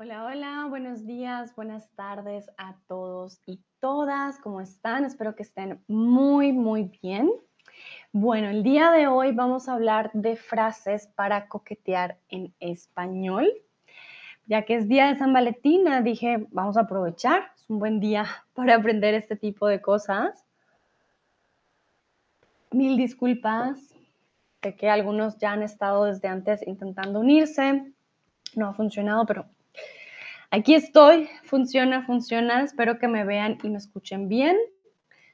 Hola, 0.00 0.26
hola, 0.26 0.66
buenos 0.68 1.06
días, 1.06 1.56
buenas 1.56 1.90
tardes 1.96 2.48
a 2.56 2.76
todos 2.86 3.40
y 3.46 3.60
todas. 3.80 4.38
¿Cómo 4.38 4.60
están? 4.60 5.04
Espero 5.04 5.34
que 5.34 5.42
estén 5.42 5.82
muy, 5.88 6.52
muy 6.52 6.84
bien. 7.02 7.28
Bueno, 8.12 8.48
el 8.48 8.62
día 8.62 8.92
de 8.92 9.08
hoy 9.08 9.32
vamos 9.32 9.68
a 9.68 9.74
hablar 9.74 10.12
de 10.12 10.36
frases 10.36 11.08
para 11.16 11.48
coquetear 11.48 12.16
en 12.28 12.54
español. 12.60 13.52
Ya 14.46 14.64
que 14.64 14.76
es 14.76 14.86
día 14.86 15.08
de 15.08 15.18
San 15.18 15.32
Valentín, 15.32 15.84
dije, 16.04 16.46
vamos 16.52 16.76
a 16.76 16.82
aprovechar. 16.82 17.50
Es 17.56 17.68
un 17.68 17.80
buen 17.80 17.98
día 17.98 18.24
para 18.54 18.76
aprender 18.76 19.14
este 19.14 19.34
tipo 19.34 19.66
de 19.66 19.82
cosas. 19.82 20.44
Mil 22.70 22.96
disculpas. 22.96 23.80
Sé 24.62 24.76
que 24.76 24.88
algunos 24.88 25.38
ya 25.38 25.50
han 25.50 25.64
estado 25.64 26.04
desde 26.04 26.28
antes 26.28 26.64
intentando 26.68 27.18
unirse. 27.18 27.92
No 28.54 28.68
ha 28.68 28.74
funcionado, 28.74 29.26
pero 29.26 29.57
Aquí 30.50 30.74
estoy, 30.74 31.28
funciona, 31.44 32.06
funciona. 32.06 32.62
Espero 32.62 32.98
que 32.98 33.06
me 33.06 33.24
vean 33.24 33.58
y 33.62 33.68
me 33.68 33.76
escuchen 33.76 34.28
bien. 34.28 34.56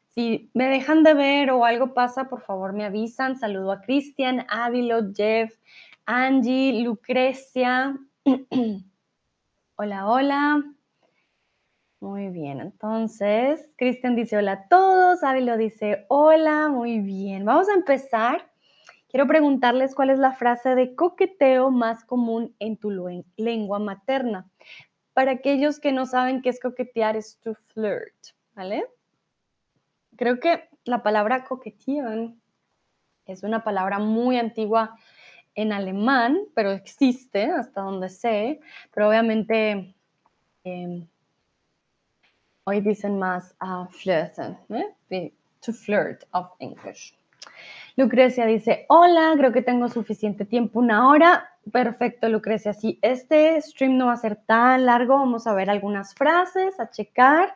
Si 0.09 0.51
me 0.55 0.67
dejan 0.67 1.05
de 1.05 1.15
ver 1.15 1.51
o 1.51 1.65
algo 1.65 1.95
pasa, 1.95 2.29
por 2.29 2.41
favor 2.41 2.73
me 2.73 2.85
avisan. 2.85 3.37
Saludo 3.37 3.71
a 3.71 3.81
Cristian, 3.81 4.45
Ávilo, 4.49 5.13
Jeff, 5.15 5.55
Angie, 6.05 6.83
Lucrecia. 6.83 7.97
hola, 9.77 10.09
hola. 10.09 10.65
Muy 12.01 12.29
bien, 12.29 12.61
entonces 12.61 13.71
Cristian 13.77 14.15
dice 14.15 14.37
hola 14.37 14.53
a 14.53 14.69
todos, 14.69 15.23
Ávilo 15.23 15.57
dice 15.57 16.05
hola, 16.09 16.69
muy 16.69 16.99
bien. 16.99 17.45
Vamos 17.45 17.69
a 17.69 17.75
empezar. 17.75 18.51
Quiero 19.09 19.27
preguntarles 19.29 19.95
cuál 19.95 20.11
es 20.11 20.19
la 20.19 20.33
frase 20.33 20.75
de 20.75 20.97
coqueteo 20.97 21.71
más 21.71 22.05
común 22.05 22.55
en 22.59 22.77
tu 22.77 22.91
lengua 23.37 23.79
materna. 23.79 24.51
Para 25.15 25.33
aquellos 25.33 25.81
que 25.81 25.93
no 25.93 26.07
saben 26.07 26.43
qué 26.43 26.51
es 26.51 26.61
coquetear, 26.61 27.17
es 27.17 27.39
to 27.41 27.55
flirt, 27.73 28.35
¿vale? 28.55 28.87
Creo 30.17 30.39
que 30.39 30.69
la 30.85 31.03
palabra 31.03 31.45
coquetear 31.45 32.31
es 33.27 33.43
una 33.43 33.65
palabra 33.65 33.99
muy 33.99 34.37
antigua 34.37 34.97
en 35.55 35.73
alemán, 35.73 36.39
pero 36.55 36.73
existe 36.73 37.45
hasta 37.45 37.81
donde 37.81 38.09
sé, 38.09 38.61
pero 38.93 39.09
obviamente 39.09 39.95
em, 40.65 41.07
hoy 42.65 42.81
dicen 42.81 43.19
más 43.19 43.55
a 43.61 43.87
flirten, 43.87 44.59
¿eh? 44.69 45.33
to 45.61 45.73
flirt 45.73 46.25
of 46.33 46.51
English. 46.61 47.15
Lucrecia 47.97 48.45
dice, 48.47 48.87
hola, 48.89 49.35
creo 49.37 49.53
que 49.53 49.63
tengo 49.63 49.89
suficiente 49.89 50.45
tiempo, 50.45 50.81
una 50.81 51.09
hora. 51.09 51.51
Perfecto, 51.71 52.29
Lucrecia. 52.29 52.75
Sí, 52.75 52.99
este 53.03 53.61
stream 53.63 53.97
no 53.97 54.07
va 54.07 54.15
a 54.15 54.17
ser 54.17 54.37
tan 54.37 54.85
largo, 54.85 55.15
vamos 55.15 55.47
a 55.47 55.55
ver 55.55 55.71
algunas 55.71 56.15
frases, 56.15 56.79
a 56.81 56.91
checar. 56.91 57.55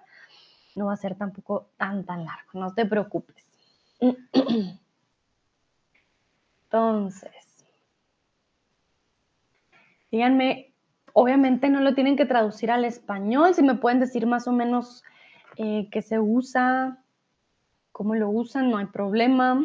No 0.76 0.86
va 0.86 0.92
a 0.92 0.96
ser 0.96 1.16
tampoco 1.16 1.70
tan, 1.76 2.04
tan 2.04 2.24
largo, 2.24 2.50
no 2.54 2.72
te 2.72 2.86
preocupes. 2.86 3.44
Entonces, 6.64 7.64
díganme, 10.12 10.72
obviamente 11.14 11.68
no 11.68 11.80
lo 11.80 11.94
tienen 11.94 12.16
que 12.16 12.26
traducir 12.26 12.70
al 12.70 12.84
español, 12.84 13.54
si 13.54 13.62
me 13.62 13.74
pueden 13.74 13.98
decir 13.98 14.26
más 14.26 14.46
o 14.46 14.52
menos 14.52 15.02
eh, 15.56 15.88
qué 15.90 16.00
se 16.00 16.20
usa, 16.20 17.02
cómo 17.90 18.14
lo 18.14 18.30
usan, 18.30 18.70
no 18.70 18.76
hay 18.76 18.86
problema. 18.86 19.64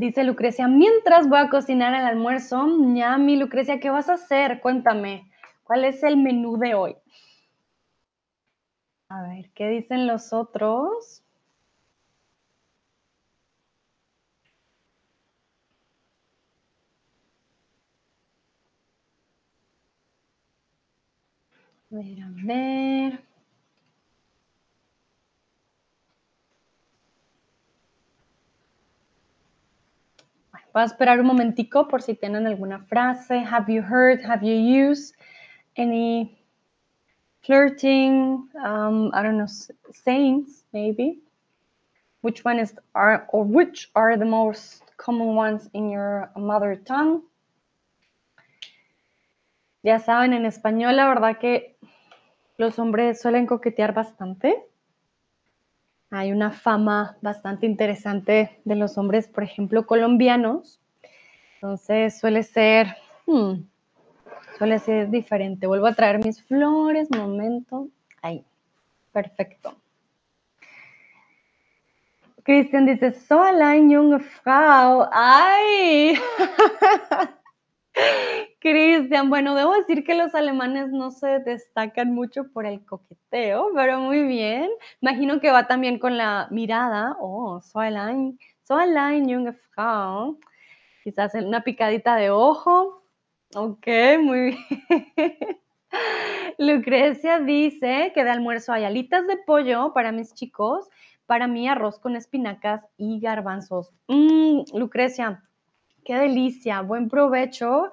Dice 0.00 0.24
Lucrecia, 0.24 0.66
mientras 0.66 1.28
voy 1.28 1.40
a 1.40 1.50
cocinar 1.50 1.92
el 1.92 2.06
almuerzo, 2.06 2.66
ñami, 2.66 3.36
Lucrecia, 3.36 3.80
¿qué 3.80 3.90
vas 3.90 4.08
a 4.08 4.14
hacer? 4.14 4.62
Cuéntame, 4.62 5.30
¿cuál 5.62 5.84
es 5.84 6.02
el 6.02 6.16
menú 6.16 6.56
de 6.56 6.74
hoy? 6.74 6.96
A 9.10 9.20
ver, 9.20 9.50
¿qué 9.54 9.68
dicen 9.68 10.06
los 10.06 10.32
otros? 10.32 11.22
A 21.92 21.96
ver, 21.96 22.22
a 22.22 22.30
ver. 22.46 23.29
Voy 30.72 30.82
a 30.82 30.84
esperar 30.84 31.18
un 31.18 31.26
momentico 31.26 31.88
por 31.88 32.00
si 32.00 32.14
tienen 32.14 32.46
alguna 32.46 32.78
frase. 32.78 33.44
Have 33.44 33.72
you 33.72 33.82
heard? 33.82 34.20
Have 34.24 34.46
you 34.46 34.54
used 34.54 35.16
any 35.76 36.38
flirting? 37.42 38.48
Um, 38.54 39.10
I 39.12 39.22
don't 39.22 39.36
know, 39.36 39.48
sayings 39.92 40.64
maybe. 40.72 41.18
Which 42.20 42.44
one 42.44 42.60
is 42.60 42.74
are 42.94 43.26
or 43.32 43.44
which 43.44 43.90
are 43.96 44.16
the 44.16 44.24
most 44.24 44.84
common 44.96 45.34
ones 45.34 45.68
in 45.72 45.90
your 45.90 46.30
mother 46.36 46.76
tongue? 46.76 47.22
Ya 49.82 49.98
saben, 49.98 50.34
en 50.34 50.44
español 50.44 50.94
la 50.94 51.08
verdad 51.08 51.38
que 51.38 51.76
los 52.58 52.78
hombres 52.78 53.20
suelen 53.20 53.46
coquetear 53.46 53.92
bastante. 53.92 54.69
Hay 56.10 56.32
una 56.32 56.50
fama 56.50 57.16
bastante 57.22 57.66
interesante 57.66 58.60
de 58.64 58.74
los 58.74 58.98
hombres, 58.98 59.28
por 59.28 59.44
ejemplo, 59.44 59.86
colombianos. 59.86 60.80
Entonces 61.54 62.18
suele 62.18 62.42
ser, 62.42 62.96
hmm, 63.26 63.62
suele 64.58 64.78
ser 64.80 65.08
diferente. 65.08 65.66
Vuelvo 65.68 65.86
a 65.86 65.94
traer 65.94 66.18
mis 66.24 66.42
flores, 66.42 67.08
momento. 67.10 67.88
Ahí, 68.22 68.44
perfecto. 69.12 69.76
Cristian 72.42 72.86
dice, 72.86 73.14
eine 73.30 73.96
junge 73.96 74.18
Frau. 74.18 75.06
¡Ay! 75.12 76.18
Cristian, 78.60 79.30
bueno, 79.30 79.54
debo 79.54 79.72
decir 79.72 80.04
que 80.04 80.14
los 80.14 80.34
alemanes 80.34 80.90
no 80.90 81.10
se 81.10 81.38
destacan 81.38 82.12
mucho 82.12 82.52
por 82.52 82.66
el 82.66 82.84
coqueteo, 82.84 83.70
pero 83.74 84.00
muy 84.00 84.22
bien. 84.24 84.70
Imagino 85.00 85.40
que 85.40 85.50
va 85.50 85.66
también 85.66 85.98
con 85.98 86.18
la 86.18 86.46
mirada. 86.50 87.16
Oh, 87.20 87.60
so 87.62 87.80
allein, 87.80 88.38
so 88.64 88.76
allein, 88.76 89.26
junge 89.26 89.52
Frau. 89.74 90.38
Quizás 91.02 91.34
una 91.34 91.62
picadita 91.62 92.16
de 92.16 92.30
ojo. 92.30 93.02
Ok, 93.54 93.86
muy 94.20 94.40
bien. 94.40 95.60
Lucrecia 96.58 97.40
dice 97.40 98.12
que 98.14 98.24
de 98.24 98.30
almuerzo 98.30 98.72
hay 98.74 98.84
alitas 98.84 99.26
de 99.26 99.38
pollo 99.38 99.94
para 99.94 100.12
mis 100.12 100.34
chicos, 100.34 100.88
para 101.24 101.46
mí 101.46 101.66
arroz 101.66 101.98
con 101.98 102.14
espinacas 102.14 102.84
y 102.98 103.20
garbanzos. 103.20 103.90
Mmm, 104.08 104.64
Lucrecia, 104.74 105.42
qué 106.04 106.16
delicia, 106.16 106.82
buen 106.82 107.08
provecho. 107.08 107.90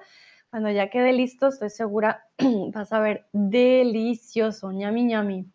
Cuando 0.50 0.70
ya 0.70 0.88
quede 0.88 1.12
listo, 1.12 1.48
estoy 1.48 1.68
segura 1.68 2.24
vas 2.72 2.92
a 2.92 3.00
ver 3.00 3.26
delicioso, 3.32 4.72
ñami 4.72 5.04
ñami. 5.04 5.46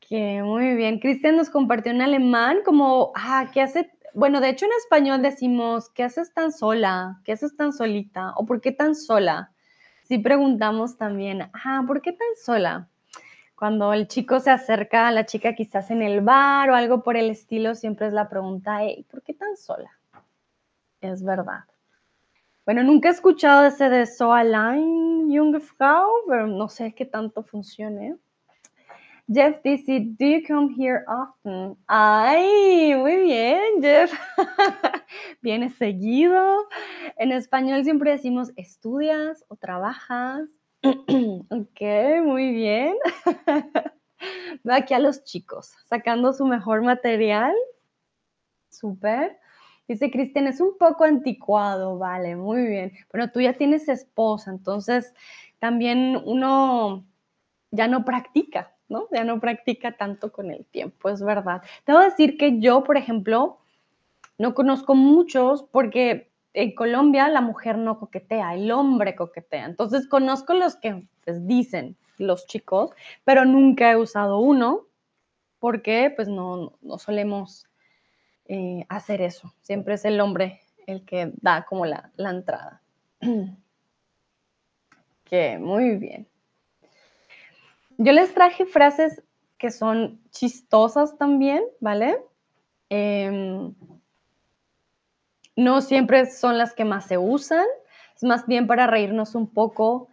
Que 0.00 0.42
muy 0.42 0.74
bien. 0.74 0.98
Cristian 0.98 1.36
nos 1.36 1.50
compartió 1.50 1.92
en 1.92 2.02
alemán 2.02 2.58
como, 2.64 3.12
ah, 3.14 3.50
¿qué 3.52 3.62
hace? 3.62 3.90
Bueno, 4.14 4.40
de 4.40 4.48
hecho 4.50 4.66
en 4.66 4.72
español 4.78 5.22
decimos, 5.22 5.90
¿qué 5.90 6.02
haces 6.02 6.32
tan 6.32 6.52
sola? 6.52 7.20
¿Qué 7.24 7.32
haces 7.32 7.56
tan 7.56 7.72
solita? 7.72 8.32
¿O 8.36 8.46
por 8.46 8.60
qué 8.60 8.72
tan 8.72 8.94
sola? 8.94 9.52
Si 10.04 10.18
preguntamos 10.18 10.96
también, 10.96 11.50
ah, 11.52 11.84
¿por 11.86 12.02
qué 12.02 12.12
tan 12.12 12.28
sola? 12.42 12.88
Cuando 13.56 13.92
el 13.92 14.08
chico 14.08 14.40
se 14.40 14.50
acerca 14.50 15.08
a 15.08 15.12
la 15.12 15.24
chica 15.26 15.54
quizás 15.54 15.90
en 15.90 16.02
el 16.02 16.20
bar 16.20 16.70
o 16.70 16.74
algo 16.74 17.02
por 17.02 17.16
el 17.16 17.30
estilo, 17.30 17.74
siempre 17.74 18.06
es 18.08 18.12
la 18.12 18.28
pregunta, 18.28 18.80
¿por 19.10 19.22
qué 19.22 19.34
tan 19.34 19.56
sola? 19.56 19.90
Es 21.00 21.22
verdad. 21.24 21.64
Bueno, 22.66 22.82
nunca 22.82 23.08
he 23.08 23.12
escuchado 23.12 23.64
ese 23.64 23.88
de 23.88 24.06
So 24.06 24.32
allein, 24.32 25.30
junge 25.30 25.60
Frau, 25.60 26.10
pero 26.26 26.48
no 26.48 26.68
sé 26.68 26.92
qué 26.92 27.06
tanto 27.06 27.44
funcione. 27.44 28.16
Jeff 29.32 29.62
dice, 29.62 30.00
do 30.00 30.24
you 30.24 30.42
come 30.44 30.74
here 30.76 31.04
often? 31.06 31.76
Ay, 31.86 32.92
muy 32.96 33.18
bien, 33.18 33.80
Jeff. 33.80 34.12
Vienes 35.42 35.76
seguido. 35.76 36.66
En 37.16 37.30
español 37.30 37.84
siempre 37.84 38.10
decimos, 38.10 38.52
¿estudias 38.56 39.44
o 39.46 39.54
trabajas? 39.54 40.48
ok, 40.82 41.80
muy 42.24 42.50
bien. 42.50 42.96
Veo 44.64 44.74
aquí 44.74 44.92
a 44.92 44.98
los 44.98 45.22
chicos 45.22 45.72
sacando 45.84 46.32
su 46.32 46.44
mejor 46.44 46.82
material. 46.82 47.54
Súper. 48.70 49.38
Dice 49.88 50.10
Cristian, 50.10 50.48
es 50.48 50.60
un 50.60 50.76
poco 50.78 51.04
anticuado, 51.04 51.98
vale, 51.98 52.34
muy 52.34 52.66
bien. 52.66 52.92
Bueno, 53.12 53.30
tú 53.30 53.40
ya 53.40 53.52
tienes 53.52 53.88
esposa, 53.88 54.50
entonces 54.50 55.14
también 55.60 56.20
uno 56.24 57.04
ya 57.70 57.86
no 57.86 58.04
practica, 58.04 58.74
¿no? 58.88 59.06
Ya 59.12 59.22
no 59.24 59.38
practica 59.40 59.96
tanto 59.96 60.32
con 60.32 60.50
el 60.50 60.66
tiempo, 60.66 61.08
es 61.08 61.22
verdad. 61.22 61.62
Te 61.84 61.92
voy 61.92 62.02
a 62.02 62.06
decir 62.06 62.36
que 62.36 62.58
yo, 62.58 62.82
por 62.82 62.96
ejemplo, 62.96 63.58
no 64.38 64.54
conozco 64.54 64.94
muchos 64.94 65.62
porque 65.70 66.30
en 66.52 66.74
Colombia 66.74 67.28
la 67.28 67.40
mujer 67.40 67.78
no 67.78 67.98
coquetea, 67.98 68.54
el 68.54 68.70
hombre 68.72 69.14
coquetea. 69.14 69.66
Entonces 69.66 70.08
conozco 70.08 70.54
los 70.54 70.76
que 70.76 71.06
pues, 71.24 71.46
dicen 71.46 71.96
los 72.18 72.46
chicos, 72.46 72.90
pero 73.24 73.44
nunca 73.44 73.92
he 73.92 73.96
usado 73.96 74.38
uno 74.38 74.86
porque 75.58 76.12
pues 76.14 76.28
no, 76.28 76.72
no 76.80 76.98
solemos 76.98 77.66
eh, 78.48 78.84
hacer 78.88 79.22
eso. 79.22 79.54
Siempre 79.62 79.94
es 79.94 80.04
el 80.04 80.20
hombre 80.20 80.60
el 80.86 81.04
que 81.04 81.32
da 81.40 81.64
como 81.64 81.86
la, 81.86 82.10
la 82.16 82.30
entrada. 82.30 82.82
que 85.24 85.58
muy 85.58 85.96
bien. 85.96 86.28
Yo 87.98 88.12
les 88.12 88.32
traje 88.34 88.66
frases 88.66 89.22
que 89.58 89.70
son 89.70 90.20
chistosas 90.30 91.16
también, 91.16 91.64
¿vale? 91.80 92.18
Em, 92.90 93.74
no 95.56 95.80
siempre 95.80 96.26
son 96.26 96.58
las 96.58 96.74
que 96.74 96.84
más 96.84 97.06
se 97.06 97.18
usan, 97.18 97.64
es 98.14 98.22
más 98.22 98.46
bien 98.46 98.66
para 98.66 98.86
reírnos 98.86 99.34
un 99.34 99.48
poco 99.48 100.08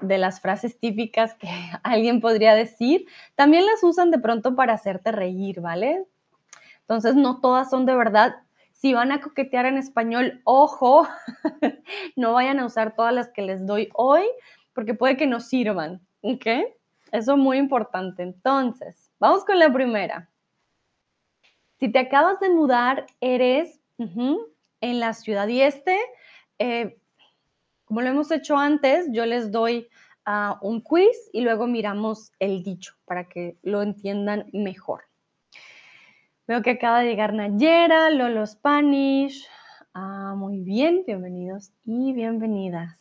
de 0.00 0.18
las 0.18 0.40
frases 0.40 0.78
típicas 0.78 1.34
que 1.34 1.48
alguien 1.82 2.20
podría 2.20 2.54
decir. 2.54 3.06
También 3.36 3.64
las 3.64 3.82
usan 3.82 4.10
de 4.10 4.18
pronto 4.18 4.54
para 4.54 4.74
hacerte 4.74 5.12
reír, 5.12 5.60
¿vale? 5.60 6.04
Entonces, 6.88 7.16
no 7.16 7.40
todas 7.40 7.68
son 7.68 7.84
de 7.84 7.94
verdad. 7.94 8.36
Si 8.72 8.94
van 8.94 9.12
a 9.12 9.20
coquetear 9.20 9.66
en 9.66 9.76
español, 9.76 10.40
ojo, 10.44 11.06
no 12.16 12.32
vayan 12.32 12.60
a 12.60 12.64
usar 12.64 12.94
todas 12.96 13.12
las 13.12 13.28
que 13.28 13.42
les 13.42 13.66
doy 13.66 13.90
hoy, 13.92 14.22
porque 14.72 14.94
puede 14.94 15.18
que 15.18 15.26
no 15.26 15.40
sirvan, 15.40 16.00
¿ok? 16.22 16.46
Eso 17.12 17.32
es 17.32 17.38
muy 17.38 17.58
importante. 17.58 18.22
Entonces, 18.22 19.10
vamos 19.20 19.44
con 19.44 19.58
la 19.58 19.70
primera. 19.70 20.30
Si 21.78 21.92
te 21.92 21.98
acabas 21.98 22.40
de 22.40 22.48
mudar, 22.48 23.04
eres 23.20 23.80
en 23.98 25.00
la 25.00 25.12
ciudad 25.12 25.46
y 25.48 25.60
este, 25.60 25.98
eh, 26.58 26.98
como 27.84 28.00
lo 28.00 28.08
hemos 28.08 28.30
hecho 28.30 28.56
antes, 28.56 29.06
yo 29.10 29.26
les 29.26 29.52
doy 29.52 29.88
ah, 30.24 30.58
un 30.62 30.80
quiz 30.80 31.16
y 31.32 31.42
luego 31.42 31.66
miramos 31.66 32.32
el 32.38 32.62
dicho 32.62 32.94
para 33.04 33.28
que 33.28 33.58
lo 33.62 33.82
entiendan 33.82 34.48
mejor. 34.52 35.07
Veo 36.48 36.62
que 36.62 36.70
acaba 36.70 37.00
de 37.00 37.10
llegar 37.10 37.34
Nayera, 37.34 38.08
Lolo 38.08 38.46
Spanish. 38.46 39.46
Ah, 39.92 40.32
muy 40.34 40.60
bien, 40.60 41.04
bienvenidos 41.06 41.72
y 41.84 42.14
bienvenidas. 42.14 42.96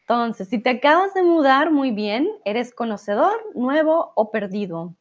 Entonces, 0.00 0.48
si 0.48 0.58
te 0.58 0.70
acabas 0.70 1.14
de 1.14 1.22
mudar, 1.22 1.70
muy 1.70 1.92
bien, 1.92 2.28
eres 2.44 2.74
conocedor, 2.74 3.40
nuevo 3.54 4.10
o 4.16 4.32
perdido. 4.32 4.96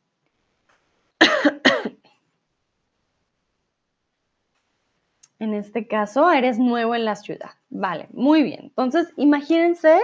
en 5.39 5.55
este 5.55 5.87
caso, 5.87 6.31
eres 6.31 6.59
nuevo 6.59 6.93
en 6.93 7.05
la 7.05 7.15
ciudad. 7.15 7.49
Vale, 7.71 8.09
muy 8.13 8.43
bien. 8.43 8.65
Entonces, 8.65 9.11
imagínense 9.17 9.99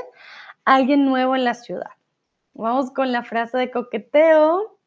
alguien 0.66 1.06
nuevo 1.06 1.36
en 1.36 1.44
la 1.44 1.54
ciudad. 1.54 1.92
Vamos 2.56 2.90
con 2.90 3.12
la 3.12 3.22
frase 3.22 3.60
de 3.60 3.70
coqueteo. 3.70 4.79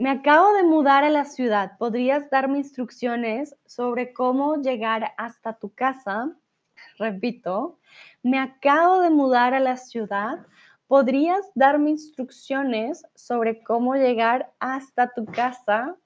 Me 0.00 0.10
acabo 0.10 0.52
de 0.52 0.62
mudar 0.62 1.02
a 1.02 1.10
la 1.10 1.24
ciudad. 1.24 1.72
¿Podrías 1.76 2.30
darme 2.30 2.58
instrucciones 2.58 3.56
sobre 3.66 4.12
cómo 4.12 4.54
llegar 4.54 5.12
hasta 5.16 5.58
tu 5.58 5.74
casa? 5.74 6.36
Repito, 7.00 7.80
me 8.22 8.38
acabo 8.38 9.00
de 9.00 9.10
mudar 9.10 9.54
a 9.54 9.58
la 9.58 9.76
ciudad. 9.76 10.46
¿Podrías 10.86 11.50
darme 11.56 11.90
instrucciones 11.90 13.02
sobre 13.16 13.64
cómo 13.64 13.96
llegar 13.96 14.52
hasta 14.60 15.12
tu 15.12 15.26
casa? 15.26 15.96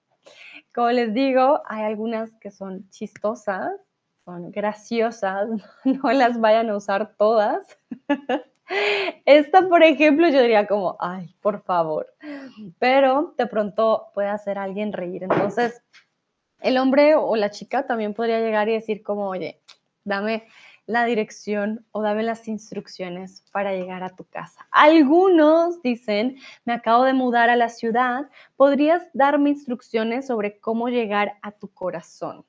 Como 0.74 0.88
les 0.88 1.12
digo, 1.12 1.60
hay 1.66 1.82
algunas 1.82 2.30
que 2.40 2.50
son 2.50 2.88
chistosas, 2.88 3.72
son 4.24 4.52
graciosas, 4.52 5.50
no 5.84 6.12
las 6.12 6.40
vayan 6.40 6.70
a 6.70 6.78
usar 6.78 7.14
todas. 7.18 7.78
Esta, 9.24 9.68
por 9.68 9.82
ejemplo, 9.82 10.28
yo 10.28 10.40
diría 10.40 10.66
como, 10.66 10.96
ay, 11.00 11.34
por 11.40 11.62
favor. 11.62 12.06
Pero 12.78 13.34
de 13.36 13.46
pronto 13.46 14.10
puede 14.14 14.28
hacer 14.28 14.58
a 14.58 14.64
alguien 14.64 14.92
reír. 14.92 15.24
Entonces, 15.24 15.82
el 16.60 16.78
hombre 16.78 17.16
o 17.16 17.36
la 17.36 17.50
chica 17.50 17.86
también 17.86 18.14
podría 18.14 18.40
llegar 18.40 18.68
y 18.68 18.74
decir 18.74 19.02
como, 19.02 19.28
oye, 19.28 19.60
dame 20.04 20.46
la 20.86 21.04
dirección 21.04 21.86
o 21.92 22.02
dame 22.02 22.22
las 22.22 22.48
instrucciones 22.48 23.44
para 23.52 23.72
llegar 23.72 24.02
a 24.02 24.14
tu 24.14 24.24
casa. 24.24 24.66
Algunos 24.70 25.80
dicen, 25.82 26.38
me 26.64 26.72
acabo 26.72 27.04
de 27.04 27.12
mudar 27.12 27.50
a 27.50 27.56
la 27.56 27.68
ciudad, 27.68 28.28
¿podrías 28.56 29.02
darme 29.12 29.50
instrucciones 29.50 30.26
sobre 30.26 30.58
cómo 30.58 30.88
llegar 30.88 31.38
a 31.42 31.52
tu 31.52 31.68
corazón? 31.72 32.44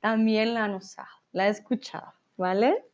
También 0.00 0.54
la 0.54 0.64
han 0.64 0.74
usado, 0.74 1.08
la 1.32 1.46
he 1.46 1.50
escuchado, 1.50 2.12
¿vale? 2.36 2.84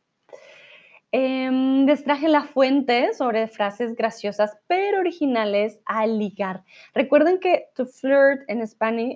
Eh, 1.11 1.49
les 1.85 2.03
traje 2.03 2.27
la 2.27 2.43
fuente 2.43 3.13
sobre 3.15 3.47
frases 3.47 3.95
graciosas 3.95 4.57
pero 4.67 4.99
originales 4.99 5.79
al 5.85 6.19
ligar. 6.19 6.63
Recuerden 6.93 7.39
que 7.39 7.69
to 7.75 7.87
flirt 7.87 8.41
en, 8.47 8.59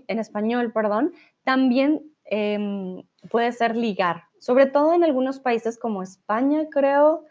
en 0.08 0.20
español, 0.20 0.72
perdón, 0.74 1.14
también 1.44 2.02
em, 2.26 3.04
puede 3.30 3.52
ser 3.52 3.76
ligar, 3.76 4.24
sobre 4.40 4.66
todo 4.66 4.94
en 4.96 5.04
algunos 5.04 5.40
países 5.40 5.78
como 5.78 6.02
España, 6.02 6.68
creo, 6.72 7.26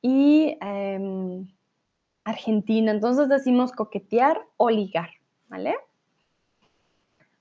y 0.00 0.56
em, 0.62 1.46
Argentina. 2.24 2.92
Entonces 2.92 3.28
decimos 3.28 3.72
coquetear 3.72 4.40
o 4.56 4.70
ligar, 4.70 5.10
¿vale? 5.48 5.74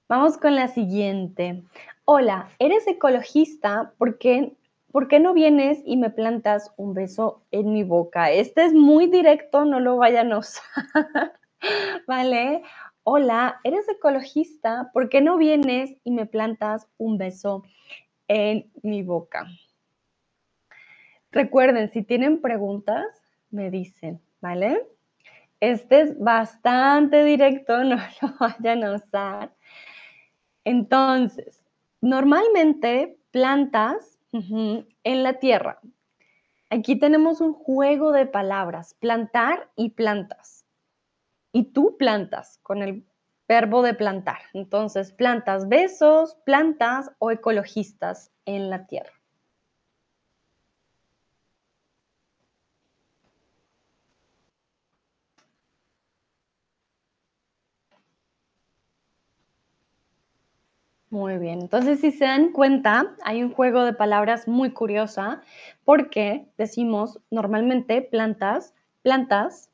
Vamos 0.09 0.37
con 0.37 0.55
la 0.55 0.67
siguiente. 0.67 1.63
Hola, 2.03 2.49
¿eres 2.59 2.85
ecologista? 2.85 3.93
porque 3.97 4.55
¿por 4.95 5.09
qué 5.09 5.19
no 5.19 5.33
vienes 5.33 5.81
y 5.83 5.97
me 5.97 6.09
plantas 6.09 6.73
un 6.77 6.93
beso 6.93 7.43
en 7.51 7.73
mi 7.73 7.83
boca? 7.83 8.31
Este 8.31 8.63
es 8.63 8.71
muy 8.73 9.07
directo, 9.07 9.65
no 9.65 9.81
lo 9.81 9.97
vayan 9.97 10.31
a 10.31 10.37
usar, 10.37 10.63
¿vale? 12.07 12.63
Hola, 13.03 13.59
¿eres 13.65 13.89
ecologista? 13.89 14.91
¿Por 14.93 15.09
qué 15.09 15.19
no 15.19 15.35
vienes 15.35 15.97
y 16.05 16.11
me 16.11 16.25
plantas 16.25 16.87
un 16.97 17.17
beso 17.17 17.63
en 18.29 18.71
mi 18.83 19.03
boca? 19.03 19.47
Recuerden, 21.29 21.91
si 21.91 22.01
tienen 22.01 22.39
preguntas, 22.39 23.05
me 23.49 23.69
dicen, 23.69 24.21
¿vale? 24.39 24.81
Este 25.59 25.99
es 26.03 26.17
bastante 26.17 27.25
directo, 27.25 27.77
no 27.83 27.97
lo 27.97 28.33
vayan 28.39 28.85
a 28.85 28.93
usar. 28.93 29.53
Entonces, 30.63 31.65
normalmente 31.99 33.17
plantas 33.31 34.14
en 35.03 35.23
la 35.23 35.39
tierra. 35.39 35.79
Aquí 36.69 36.99
tenemos 36.99 37.41
un 37.41 37.53
juego 37.53 38.11
de 38.11 38.25
palabras, 38.25 38.95
plantar 38.95 39.71
y 39.75 39.91
plantas. 39.91 40.65
Y 41.53 41.71
tú 41.71 41.95
plantas 41.97 42.59
con 42.63 42.81
el 42.81 43.05
verbo 43.47 43.81
de 43.81 43.93
plantar. 43.93 44.39
Entonces, 44.53 45.13
plantas 45.13 45.69
besos, 45.69 46.35
plantas 46.45 47.11
o 47.19 47.31
ecologistas 47.31 48.31
en 48.45 48.69
la 48.69 48.87
tierra. 48.87 49.14
Muy 61.15 61.37
bien, 61.37 61.61
entonces 61.61 62.01
si 62.01 62.11
se 62.11 62.25
dan 62.25 62.51
cuenta, 62.51 63.15
hay 63.23 63.41
un 63.41 63.53
juego 63.53 63.85
de 63.85 63.93
palabras 63.93 64.49
muy 64.49 64.71
curiosa 64.71 65.41
porque 65.85 66.45
decimos 66.57 67.21
normalmente 67.31 68.01
plantas, 68.01 68.73
plantas 69.01 69.69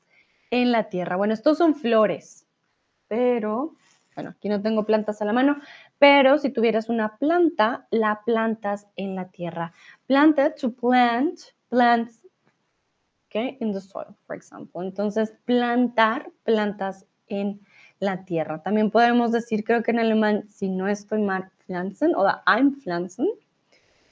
en 0.51 0.71
la 0.71 0.89
tierra. 0.89 1.15
Bueno, 1.15 1.33
estos 1.33 1.57
son 1.57 1.73
flores, 1.73 2.45
pero, 3.07 3.73
bueno, 4.13 4.35
aquí 4.37 4.49
no 4.49 4.61
tengo 4.61 4.85
plantas 4.85 5.19
a 5.23 5.25
la 5.25 5.33
mano, 5.33 5.57
pero 5.97 6.37
si 6.37 6.51
tuvieras 6.51 6.89
una 6.89 7.17
planta, 7.17 7.87
la 7.89 8.21
plantas 8.23 8.85
en 8.95 9.15
la 9.15 9.29
tierra. 9.29 9.73
Planted, 10.05 10.53
to 10.61 10.71
plant, 10.71 11.39
plants, 11.69 12.23
okay, 13.25 13.57
in 13.61 13.73
the 13.73 13.81
soil, 13.81 14.15
for 14.27 14.35
example. 14.35 14.85
Entonces, 14.85 15.33
plantar, 15.45 16.29
plantas 16.43 17.07
en 17.25 17.61
la 17.61 17.70
tierra. 18.25 18.61
También 18.63 18.89
podemos 18.89 19.31
decir, 19.31 19.63
creo 19.63 19.83
que 19.83 19.91
en 19.91 19.99
alemán, 19.99 20.45
si 20.49 20.69
no 20.69 20.87
estoy 20.87 21.21
mal, 21.21 21.49
pflanzen 21.65 22.15
oder 22.15 22.41
einpflanzen, 22.45 23.27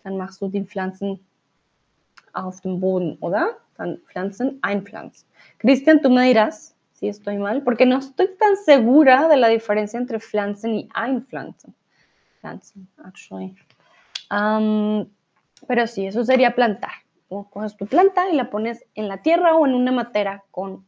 dann 0.04 0.18
machst 0.18 0.42
du 0.42 0.48
die 0.48 0.64
Pflanzen 0.64 1.20
auf 2.34 2.62
dem 2.62 2.80
Boden, 2.80 3.18
oder? 3.20 3.58
Dann 3.78 3.98
pflanzen, 4.08 4.60
einpflanzen. 4.62 5.28
Cristian, 5.58 6.02
tú 6.02 6.10
me 6.10 6.28
dirás 6.28 6.76
si 6.94 7.08
estoy 7.08 7.38
mal, 7.38 7.64
porque 7.64 7.86
no 7.86 7.98
estoy 7.98 8.28
tan 8.38 8.58
segura 8.58 9.28
de 9.28 9.38
la 9.38 9.48
diferencia 9.48 9.98
entre 9.98 10.20
pflanzen 10.20 10.76
y 10.76 10.90
einpflanzen. 10.94 11.74
Pflanzen, 12.40 12.88
actually. 13.04 13.56
pero 15.68 15.88
sí, 15.88 16.06
eso 16.06 16.24
sería 16.24 16.56
plantar. 16.56 16.92
Coges 17.30 17.78
tu 17.78 17.86
planta 17.86 18.30
y 18.30 18.36
la 18.36 18.50
pones 18.50 18.86
en 18.96 19.08
la 19.08 19.22
tierra 19.22 19.56
o 19.56 19.66
en 19.66 19.76
una 19.76 19.92
matera 19.92 20.44
con 20.52 20.86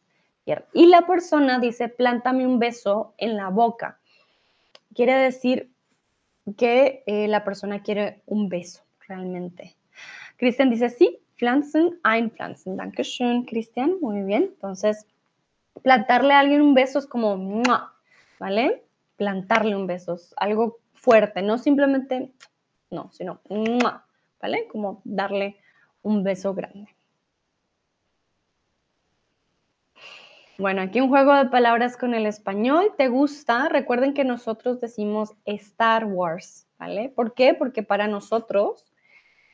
y 0.74 0.88
la 0.88 1.06
persona 1.06 1.60
dice, 1.60 1.88
plántame 1.90 2.46
un 2.46 2.60
beso 2.60 3.14
en 3.18 3.38
la 3.38 3.50
boca. 3.50 4.00
Quiere 4.94 5.14
decir, 5.14 5.72
que 6.58 7.04
eh, 7.06 7.28
la 7.28 7.44
persona 7.44 7.82
quiere 7.82 8.22
un 8.26 8.50
beso 8.50 8.82
realmente. 9.08 9.76
Cristian 10.38 10.70
dice, 10.70 10.90
sí, 10.90 11.20
pflanzen, 11.38 12.00
einpflanzen. 12.04 12.78
Dankeschön, 12.78 13.46
Cristian. 13.46 13.98
Muy 14.02 14.24
bien. 14.24 14.44
Entonces, 14.44 15.06
plantarle 15.84 16.34
a 16.34 16.40
alguien 16.40 16.62
un 16.62 16.74
beso 16.74 17.00
es 17.00 17.06
como, 17.06 17.64
¿vale? 18.40 18.84
Plantarle 19.18 19.76
un 19.76 19.88
beso 19.88 20.16
es 20.16 20.34
algo 20.38 20.80
fuerte, 20.94 21.42
no 21.42 21.58
simplemente, 21.58 22.32
no, 22.90 23.12
sino, 23.12 23.42
¿vale? 24.42 24.68
Como 24.68 25.02
darle 25.04 25.58
un 26.02 26.24
beso 26.24 26.54
grande. 26.54 26.90
Bueno, 30.62 30.84
aquí 30.84 31.02
un 31.02 31.10
juego 31.10 31.34
de 31.34 31.46
palabras 31.50 31.98
con 31.98 32.14
el 32.14 32.28
español. 32.28 32.94
¿Te 32.96 33.08
gusta? 33.08 33.68
Recuerden 33.68 34.14
que 34.14 34.24
nosotros 34.24 34.80
decimos 34.80 35.34
Star 35.46 36.06
Wars, 36.06 36.68
¿vale? 36.78 37.10
¿Por 37.10 37.34
qué? 37.34 37.56
Porque 37.56 37.82
para 37.82 38.06
nosotros 38.06 38.86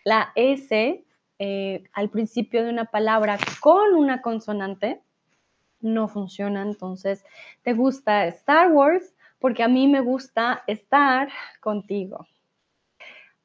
la 0.04 0.34
S 0.36 1.06
eh, 1.40 1.84
al 1.94 2.10
principio 2.10 2.62
de 2.62 2.72
una 2.72 2.92
palabra 2.92 3.38
con 3.62 3.96
una 3.96 4.22
consonante 4.22 5.02
no 5.80 6.10
funciona. 6.10 6.62
Entonces, 6.62 7.24
¿te 7.62 7.72
gusta 7.72 8.26
Star 8.26 8.74
Wars? 8.74 9.16
Porque 9.40 9.64
a 9.64 9.70
mí 9.70 9.88
me 9.88 10.02
gusta 10.02 10.66
estar 10.68 11.30
contigo. 11.62 12.28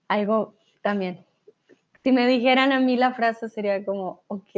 Algo 0.09 0.57
también. 0.81 1.25
Si 2.02 2.11
me 2.11 2.26
dijeran 2.26 2.73
a 2.73 2.81
mí 2.81 2.97
la 2.97 3.14
frase 3.14 3.49
sería 3.49 3.85
como, 3.85 4.25
ok, 4.26 4.50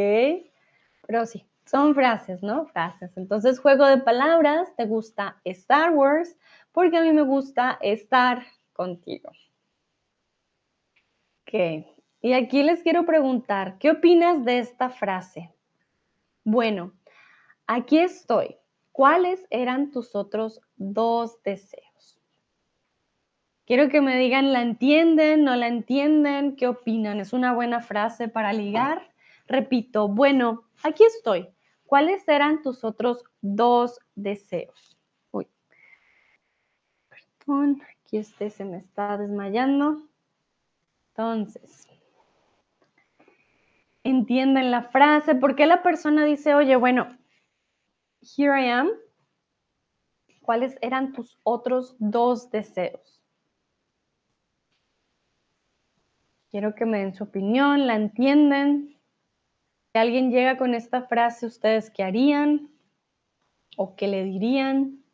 pero 1.07 1.27
sí, 1.27 1.45
son 1.67 1.95
frases, 1.95 2.43
¿no? 2.43 2.67
Frases. 2.67 3.17
Entonces, 3.17 3.59
juego 3.59 3.87
de 3.87 3.99
palabras, 3.99 4.75
te 4.77 4.87
gusta 4.87 5.41
Star 5.45 5.93
Wars, 5.93 6.37
porque 6.73 6.99
a 6.99 7.03
mí 7.03 7.13
me 7.13 7.23
gusta 7.23 7.79
estar 7.81 8.45
contigo. 8.73 9.31
Ok. 11.43 11.87
Y 12.21 12.33
aquí 12.33 12.63
les 12.63 12.83
quiero 12.83 13.05
preguntar, 13.05 13.79
¿qué 13.79 13.91
opinas 13.91 14.45
de 14.45 14.59
esta 14.59 14.89
frase? 14.89 15.53
Bueno, 16.43 16.93
aquí 17.67 17.99
estoy. 17.99 18.57
¿Cuáles 18.93 19.47
eran 19.51 19.91
tus 19.91 20.15
otros 20.15 20.61
dos 20.77 21.43
deseos? 21.43 22.21
Quiero 23.67 23.89
que 23.89 24.01
me 24.01 24.17
digan, 24.19 24.53
¿la 24.53 24.63
entienden? 24.63 25.45
¿No 25.45 25.57
la 25.57 25.69
entienden? 25.69 26.55
¿Qué 26.57 26.67
opinan? 26.67 27.19
¿Es 27.19 27.33
una 27.33 27.55
buena 27.55 27.81
frase 27.81 28.29
para 28.29 28.53
ligar? 28.53 29.11
Repito, 29.47 30.09
bueno, 30.09 30.65
aquí 30.83 31.03
estoy. 31.05 31.54
¿Cuáles 31.95 32.27
eran 32.27 32.61
tus 32.61 32.83
otros 32.83 33.23
dos 33.41 34.01
deseos? 34.17 34.99
Uy, 35.31 35.47
perdón, 37.09 37.81
aquí 37.89 38.17
este 38.17 38.51
se 38.51 38.65
me 38.65 38.79
está 38.79 39.17
desmayando. 39.17 40.03
Entonces, 41.11 41.87
entienden 44.03 44.73
la 44.73 44.83
frase. 44.83 45.37
¿Por 45.37 45.55
qué 45.55 45.67
la 45.67 45.85
persona 45.85 46.25
dice, 46.25 46.57
oye, 46.57 46.75
bueno, 46.75 47.17
here 48.37 48.61
I 48.61 48.71
am? 48.71 48.91
¿Cuáles 50.41 50.77
eran 50.81 51.13
tus 51.13 51.39
otros 51.45 51.95
dos 52.01 52.51
deseos? 52.51 53.23
Quiero 56.51 56.75
que 56.75 56.87
me 56.87 56.99
den 56.99 57.15
su 57.15 57.23
opinión, 57.23 57.87
la 57.87 57.95
entienden. 57.95 58.94
Alguien 59.95 60.33
llega 60.33 60.57
con 60.57 60.75
esta 60.75 61.03
frase, 61.03 61.47
¿ustedes 61.47 61.89
qué 61.89 62.03
harían? 62.03 62.69
¿O 63.77 63.95
qué 63.95 64.09
le 64.09 64.25
dirían? 64.25 65.05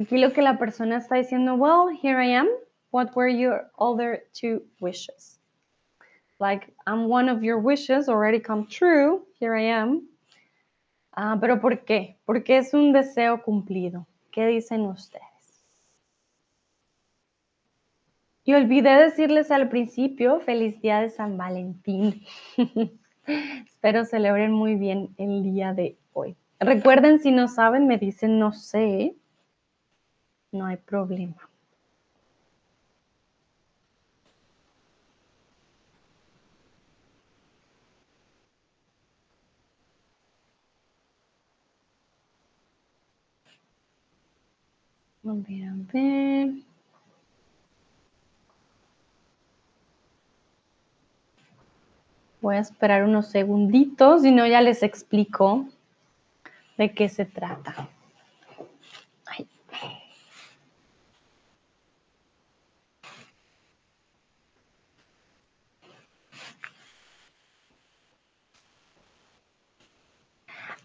Aquí 0.00 0.16
lo 0.16 0.32
que 0.32 0.40
la 0.40 0.58
persona 0.58 0.96
está 0.96 1.16
diciendo, 1.16 1.54
well, 1.54 1.94
here 2.02 2.22
I 2.22 2.34
am. 2.34 2.48
What 2.92 3.14
were 3.14 3.28
your 3.28 3.70
other 3.78 4.26
two 4.32 4.62
wishes? 4.80 5.38
Like, 6.38 6.72
I'm 6.86 7.10
one 7.10 7.30
of 7.30 7.42
your 7.42 7.58
wishes 7.58 8.08
already 8.08 8.40
come 8.40 8.66
true. 8.66 9.26
Here 9.38 9.54
I 9.54 9.70
am. 9.70 10.08
Ah, 11.12 11.36
pero 11.38 11.60
¿por 11.60 11.84
qué? 11.84 12.16
Porque 12.24 12.56
es 12.56 12.72
un 12.72 12.92
deseo 12.92 13.42
cumplido. 13.42 14.06
¿Qué 14.30 14.46
dicen 14.46 14.82
ustedes? 14.82 15.25
Y 18.46 18.54
olvidé 18.54 18.90
decirles 18.90 19.50
al 19.50 19.68
principio, 19.68 20.38
feliz 20.38 20.80
día 20.80 21.00
de 21.00 21.10
San 21.10 21.36
Valentín. 21.36 22.22
Espero 23.66 24.04
celebren 24.04 24.52
muy 24.52 24.76
bien 24.76 25.12
el 25.18 25.42
día 25.42 25.74
de 25.74 25.96
hoy. 26.12 26.36
Recuerden, 26.60 27.18
si 27.18 27.32
no 27.32 27.48
saben, 27.48 27.88
me 27.88 27.98
dicen 27.98 28.38
no 28.38 28.52
sé. 28.52 29.16
No 30.52 30.66
hay 30.66 30.76
problema. 30.76 31.36
A 45.24 45.30
a 45.30 45.74
ver. 45.92 46.75
Voy 52.46 52.54
a 52.54 52.60
esperar 52.60 53.02
unos 53.02 53.26
segunditos 53.26 54.24
y 54.24 54.30
no 54.30 54.46
ya 54.46 54.60
les 54.60 54.84
explico 54.84 55.66
de 56.78 56.94
qué 56.94 57.08
se 57.08 57.24
trata. 57.24 57.88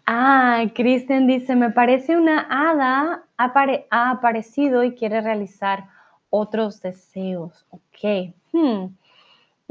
Ah, 0.04 0.64
Kristen 0.74 1.28
dice, 1.28 1.54
me 1.54 1.70
parece 1.70 2.16
una 2.16 2.40
hada 2.50 3.22
ha 3.36 4.10
aparecido 4.10 4.82
y 4.82 4.96
quiere 4.96 5.20
realizar 5.20 5.84
otros 6.28 6.82
deseos. 6.82 7.64
Ok. 7.70 8.34
Hmm. 8.50 8.86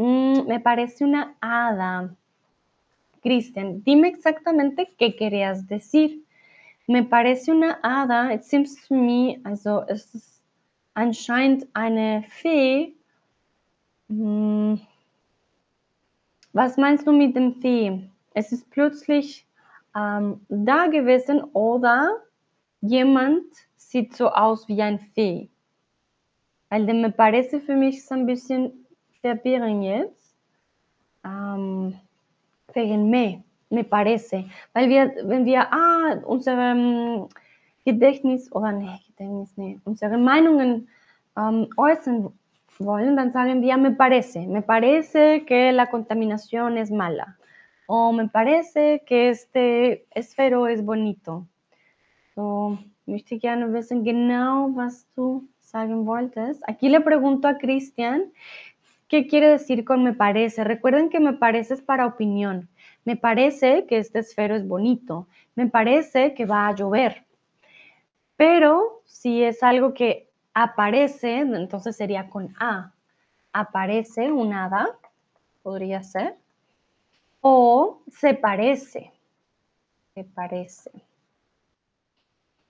Mm, 0.01 0.47
me 0.47 0.59
parece 0.59 1.03
una 1.03 1.35
hada. 1.41 2.15
Kristen, 3.21 3.83
dime 3.83 4.07
exactamente 4.07 4.87
qué 4.97 5.15
querías 5.15 5.67
decir. 5.67 6.25
Me 6.87 7.03
parece 7.03 7.51
una 7.51 7.79
hada. 7.83 8.33
It 8.33 8.41
seems 8.43 8.75
to 8.87 8.95
me, 8.95 9.39
also 9.43 9.83
es 9.87 10.15
ist 10.15 10.41
anscheinend 10.95 11.67
eine 11.73 12.23
Fee. 12.23 12.95
Mm. 14.07 14.77
Was 16.53 16.77
meinst 16.77 17.05
du 17.05 17.11
mit 17.11 17.35
dem 17.35 17.61
Fee? 17.61 18.09
Es 18.33 18.51
ist 18.51 18.71
plötzlich 18.71 19.45
ähm, 19.95 20.41
da 20.49 20.87
gewesen 20.87 21.43
oder 21.53 22.23
jemand 22.81 23.45
sieht 23.77 24.15
so 24.15 24.29
aus 24.29 24.67
wie 24.67 24.81
ein 24.81 24.97
Fee. 25.13 25.47
Weil 26.69 26.91
me 26.91 27.11
parece 27.11 27.59
für 27.59 27.75
mich 27.75 28.03
so 28.03 28.15
ein 28.15 28.25
bisschen 28.25 28.81
verwirrend 29.21 29.83
jetzt. 29.83 30.35
Ähm, 31.23 31.95
wegen 32.73 33.09
me, 33.09 33.43
me 33.69 33.83
parece. 33.83 34.45
Weil 34.73 34.89
wir, 34.89 35.13
wenn 35.23 35.45
wir, 35.45 35.71
ah, 35.71 36.17
unsere 36.25 37.27
Gedächtnis, 37.85 38.51
oder 38.51 38.71
nee, 38.71 38.99
Gedächtnis, 39.07 39.53
nee, 39.57 39.79
unsere 39.85 40.17
Meinungen 40.17 40.87
ähm, 41.37 41.67
äußern 41.77 42.31
wollen, 42.79 43.15
dann 43.15 43.31
sagen 43.31 43.61
wir, 43.61 43.77
me 43.77 43.91
parece. 43.91 44.39
Me 44.47 44.61
parece 44.61 45.45
que 45.45 45.71
la 45.71 45.89
contaminación 45.89 46.77
es 46.77 46.89
mala. 46.89 47.37
O 47.87 48.11
me 48.11 48.27
parece 48.29 49.03
que 49.05 49.29
este 49.29 50.05
esfero 50.11 50.67
es 50.67 50.83
bonito. 50.83 51.45
So, 52.35 52.77
möchte 53.05 53.37
gerne 53.37 53.73
wissen 53.73 54.03
genau, 54.03 54.69
was 54.75 55.05
du 55.15 55.47
sagen 55.59 56.05
wolltest. 56.05 56.63
Aquí 56.67 56.89
le 56.89 57.01
pregunto 57.01 57.47
a 57.47 57.57
Cristian, 57.57 58.31
¿qué 59.11 59.27
quiere 59.27 59.49
decir 59.49 59.83
con 59.83 60.05
me 60.05 60.13
parece? 60.13 60.63
Recuerden 60.63 61.09
que 61.09 61.19
me 61.19 61.33
parece 61.33 61.73
es 61.73 61.81
para 61.81 62.05
opinión. 62.05 62.69
Me 63.03 63.17
parece 63.17 63.85
que 63.85 63.97
este 63.97 64.19
esfero 64.19 64.55
es 64.55 64.65
bonito. 64.65 65.27
Me 65.53 65.67
parece 65.67 66.33
que 66.33 66.45
va 66.45 66.65
a 66.65 66.73
llover. 66.73 67.25
Pero 68.37 69.01
si 69.03 69.43
es 69.43 69.63
algo 69.63 69.93
que 69.93 70.29
aparece, 70.53 71.39
entonces 71.39 71.97
sería 71.97 72.29
con 72.29 72.55
A. 72.57 72.93
Aparece 73.51 74.31
un 74.31 74.53
hada, 74.53 74.87
podría 75.61 76.03
ser. 76.03 76.37
O 77.41 78.03
se 78.07 78.33
parece. 78.33 79.11
Se 80.13 80.23
parece. 80.23 80.89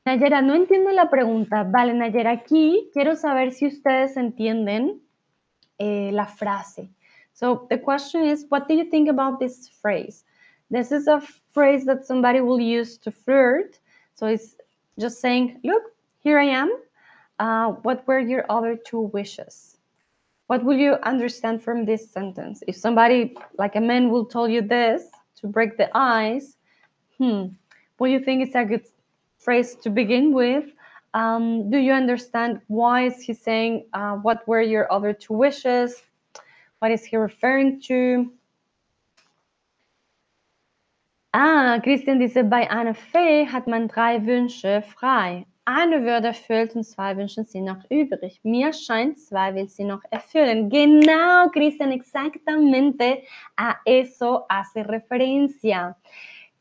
Nayera, 0.06 0.42
no 0.42 0.56
entiendo 0.56 0.90
la 0.90 1.12
pregunta. 1.12 1.62
Vale, 1.62 1.94
Nayera, 1.94 2.32
aquí 2.32 2.90
quiero 2.94 3.16
saber 3.16 3.52
si 3.52 3.68
ustedes 3.68 4.18
entienden 4.18 5.04
eh, 5.82 6.12
la 6.14 6.26
frase. 6.26 6.88
So 7.34 7.68
the 7.70 7.78
question 7.78 8.24
is, 8.24 8.46
what 8.50 8.68
do 8.68 8.76
you 8.76 8.86
think 8.86 9.10
about 9.10 9.40
this 9.40 9.68
phrase? 9.68 10.24
This 10.70 10.92
is 10.92 11.08
a 11.08 11.22
phrase 11.54 11.86
that 11.86 12.06
somebody 12.06 12.40
will 12.40 12.60
use 12.60 12.98
to 13.00 13.12
flirt. 13.12 13.80
So 14.16 14.28
it's 14.28 14.56
just 15.00 15.20
saying, 15.20 15.60
look, 15.64 15.84
here 16.20 16.38
I 16.40 16.46
am. 16.46 16.72
Uh, 17.40 17.72
what 17.82 18.08
were 18.08 18.20
your 18.20 18.46
other 18.50 18.76
two 18.76 19.02
wishes? 19.14 19.78
What 20.48 20.64
will 20.64 20.78
you 20.78 20.94
understand 21.04 21.64
from 21.64 21.86
this 21.86 22.12
sentence? 22.12 22.62
If 22.68 22.76
somebody, 22.76 23.36
like 23.58 23.76
a 23.76 23.82
man, 23.82 24.10
will 24.10 24.26
tell 24.26 24.48
you 24.48 24.62
this 24.62 25.10
to 25.38 25.48
break 25.48 25.78
the 25.78 25.90
ice, 25.98 26.58
hmm, 27.18 27.48
will 27.98 28.10
you 28.10 28.20
think 28.20 28.44
it's 28.44 28.56
a 28.56 28.66
good 28.66 28.86
phrase 29.40 29.76
to 29.84 29.90
begin 29.90 30.34
with? 30.34 30.66
Um, 31.14 31.70
do 31.70 31.78
you 31.78 31.92
understand 31.94 32.62
why 32.68 33.06
is 33.06 33.22
he 33.22 33.34
saying 33.34 33.88
uh, 33.94 34.16
what 34.16 34.48
were 34.48 34.62
your 34.62 34.92
other 34.92 35.14
two 35.14 35.34
wishes? 35.34 36.02
What 36.80 36.92
is 36.92 37.04
he 37.04 37.18
referring 37.18 37.82
to? 37.88 38.32
Ah, 41.34 41.80
Christian 41.82 42.20
dice, 42.20 42.44
bei 42.44 42.68
Anne 42.70 42.94
Fee 42.94 43.46
hat 43.46 43.68
man 43.68 43.88
drei 43.88 44.26
Wünsche 44.26 44.82
frei. 44.82 45.46
Eine 45.66 46.04
wird 46.04 46.26
erfüllt 46.26 46.76
und 46.76 46.84
zwei 46.84 47.16
Wünsche 47.16 47.44
sind 47.44 47.66
noch 47.66 47.90
übrig. 47.90 48.42
Mir 48.44 48.74
scheint, 48.74 49.20
zwei 49.20 49.54
will 49.54 49.70
sie 49.70 49.84
noch 49.84 50.02
erfüllen. 50.10 50.70
Genau, 50.70 51.50
Christian, 51.50 51.92
exactamente 51.92 53.24
a 53.56 53.76
eso 53.86 54.46
hace 54.50 54.84
referencia. 54.84 55.96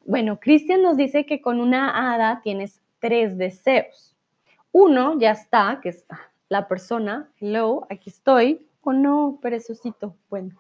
Bueno, 0.07 0.37
Christian 0.39 0.83
nos 0.83 0.97
dice 0.97 1.25
que 1.25 1.41
con 1.41 1.61
una 1.61 1.91
hada 1.91 2.41
tienes 2.43 2.81
tres 3.01 3.37
deseos. 3.37 4.10
Uno 4.73 5.19
ya 5.19 5.33
está, 5.33 5.81
que 5.83 5.91
es 5.91 6.07
la 6.49 6.69
persona. 6.69 7.29
Hello, 7.39 7.87
aquí 7.91 8.11
estoy. 8.11 8.67
Oh 8.83 8.93
no, 8.93 9.39
perezosito. 9.43 10.17
Bueno. 10.29 10.57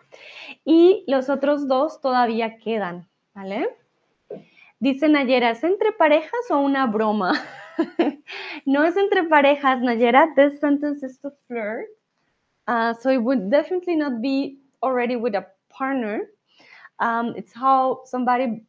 Y 0.64 1.04
los 1.06 1.28
otros 1.28 1.68
dos 1.68 2.00
todavía 2.00 2.58
quedan, 2.58 3.08
¿vale? 3.34 3.76
Dice 4.78 5.08
Nayera, 5.08 5.50
¿es 5.50 5.62
entre 5.62 5.92
parejas 5.92 6.50
o 6.50 6.58
una 6.58 6.86
broma? 6.86 7.32
no 8.66 8.84
es 8.84 8.96
entre 8.96 9.24
parejas, 9.24 9.80
Nayera. 9.80 10.34
This 10.34 10.58
sentence 10.58 11.04
is 11.04 11.18
to 11.20 11.30
flirt. 11.46 11.86
Uh, 12.66 12.94
so 12.94 13.10
it 13.10 13.18
would 13.22 13.50
definitely 13.50 13.96
not 13.96 14.20
be 14.20 14.58
already 14.82 15.16
with 15.16 15.34
a 15.34 15.46
partner. 15.68 16.30
Um, 16.98 17.34
it's 17.36 17.52
how 17.52 18.02
somebody 18.04 18.62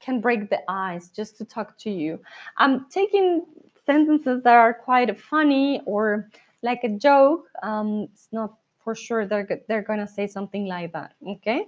can 0.00 0.20
break 0.20 0.50
the 0.50 0.58
ice 0.68 1.10
just 1.10 1.38
to 1.38 1.44
talk 1.44 1.78
to 1.78 1.90
you. 1.90 2.20
I'm 2.58 2.86
taking 2.90 3.44
sentences 3.92 4.42
that 4.42 4.56
are 4.56 4.74
quite 4.74 5.10
funny 5.20 5.80
or 5.84 6.28
like 6.62 6.82
a 6.84 6.88
joke. 6.88 7.48
Um, 7.62 8.08
it's 8.12 8.28
not 8.32 8.50
for 8.82 8.94
sure 8.94 9.26
they're, 9.26 9.46
they're 9.68 9.84
to 9.84 10.06
say 10.06 10.26
something 10.26 10.66
like 10.66 10.92
that. 10.92 11.12
Okay. 11.34 11.66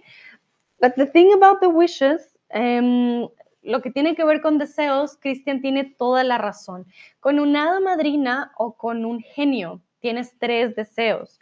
But 0.81 0.97
the 0.97 1.07
thing 1.07 1.33
about 1.35 1.61
the 1.61 1.69
wishes, 1.69 2.21
um, 2.53 3.29
lo 3.63 3.81
que 3.81 3.91
tiene 3.91 4.15
que 4.15 4.25
ver 4.25 4.41
con 4.41 4.59
deseos, 4.59 5.17
Cristian 5.21 5.61
tiene 5.61 5.85
toda 5.99 6.25
la 6.25 6.39
razón. 6.39 6.87
Con 7.21 7.39
un 7.39 7.57
hada 7.57 7.81
madrina 7.81 8.53
o 8.59 8.73
con 8.73 9.05
un 9.05 9.21
genio 9.21 9.81
tienes 10.01 10.37
tres 10.39 10.75
deseos. 10.75 11.41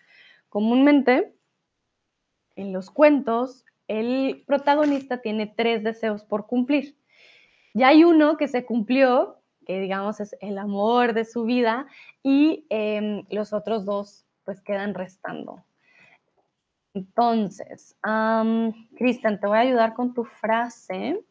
Comúnmente, 0.48 1.32
en 2.56 2.72
los 2.72 2.90
cuentos, 2.90 3.64
el 3.88 4.44
protagonista 4.46 5.20
tiene 5.22 5.46
tres 5.46 5.82
deseos 5.82 6.22
por 6.22 6.46
cumplir. 6.46 6.94
Ya 7.74 7.88
hay 7.88 8.04
uno 8.04 8.36
que 8.36 8.48
se 8.48 8.64
cumplió, 8.64 9.41
que 9.64 9.80
digamos 9.80 10.20
es 10.20 10.36
el 10.40 10.58
amor 10.58 11.14
de 11.14 11.24
su 11.24 11.44
vida, 11.44 11.86
y 12.22 12.66
em, 12.70 13.24
los 13.30 13.52
otros 13.52 13.84
dos 13.84 14.24
pues 14.44 14.60
quedan 14.60 14.94
restando. 14.94 15.62
Entonces, 16.94 17.96
Cristian, 18.96 19.40
te 19.40 19.46
voy 19.46 19.58
a 19.58 19.60
ayudar 19.60 19.94
con 19.94 20.12
tu 20.12 20.24
frase. 20.24 21.24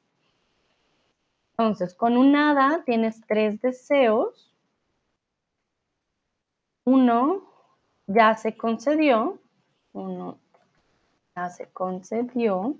Entonces, 1.51 1.93
con 1.93 2.17
un 2.17 2.35
hada 2.35 2.83
tienes 2.83 3.21
tres 3.27 3.61
deseos. 3.61 4.51
Uno 6.83 7.43
ya 8.07 8.35
se 8.35 8.57
concedió. 8.57 9.39
Uno 9.93 10.39
ya 11.35 11.49
se 11.49 11.67
concedió. 11.67 12.75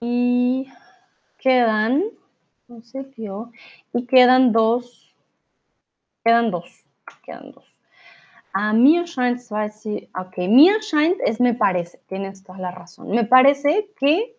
Y 0.00 0.68
quedan, 1.38 2.04
y 3.92 4.06
quedan 4.06 4.52
dos. 4.52 5.14
Quedan 6.24 6.50
dos. 6.50 6.84
Quedan 7.24 7.52
dos. 7.52 7.64
A 8.52 8.72
mí 8.72 9.02
scheint, 9.06 9.40
ok, 10.16 10.38
mir 10.48 10.80
scheint 10.80 11.18
es 11.26 11.40
me 11.40 11.54
parece, 11.54 11.98
tienes 12.06 12.44
toda 12.44 12.58
la 12.58 12.70
razón. 12.70 13.10
Me 13.10 13.24
parece 13.24 13.90
que 13.98 14.36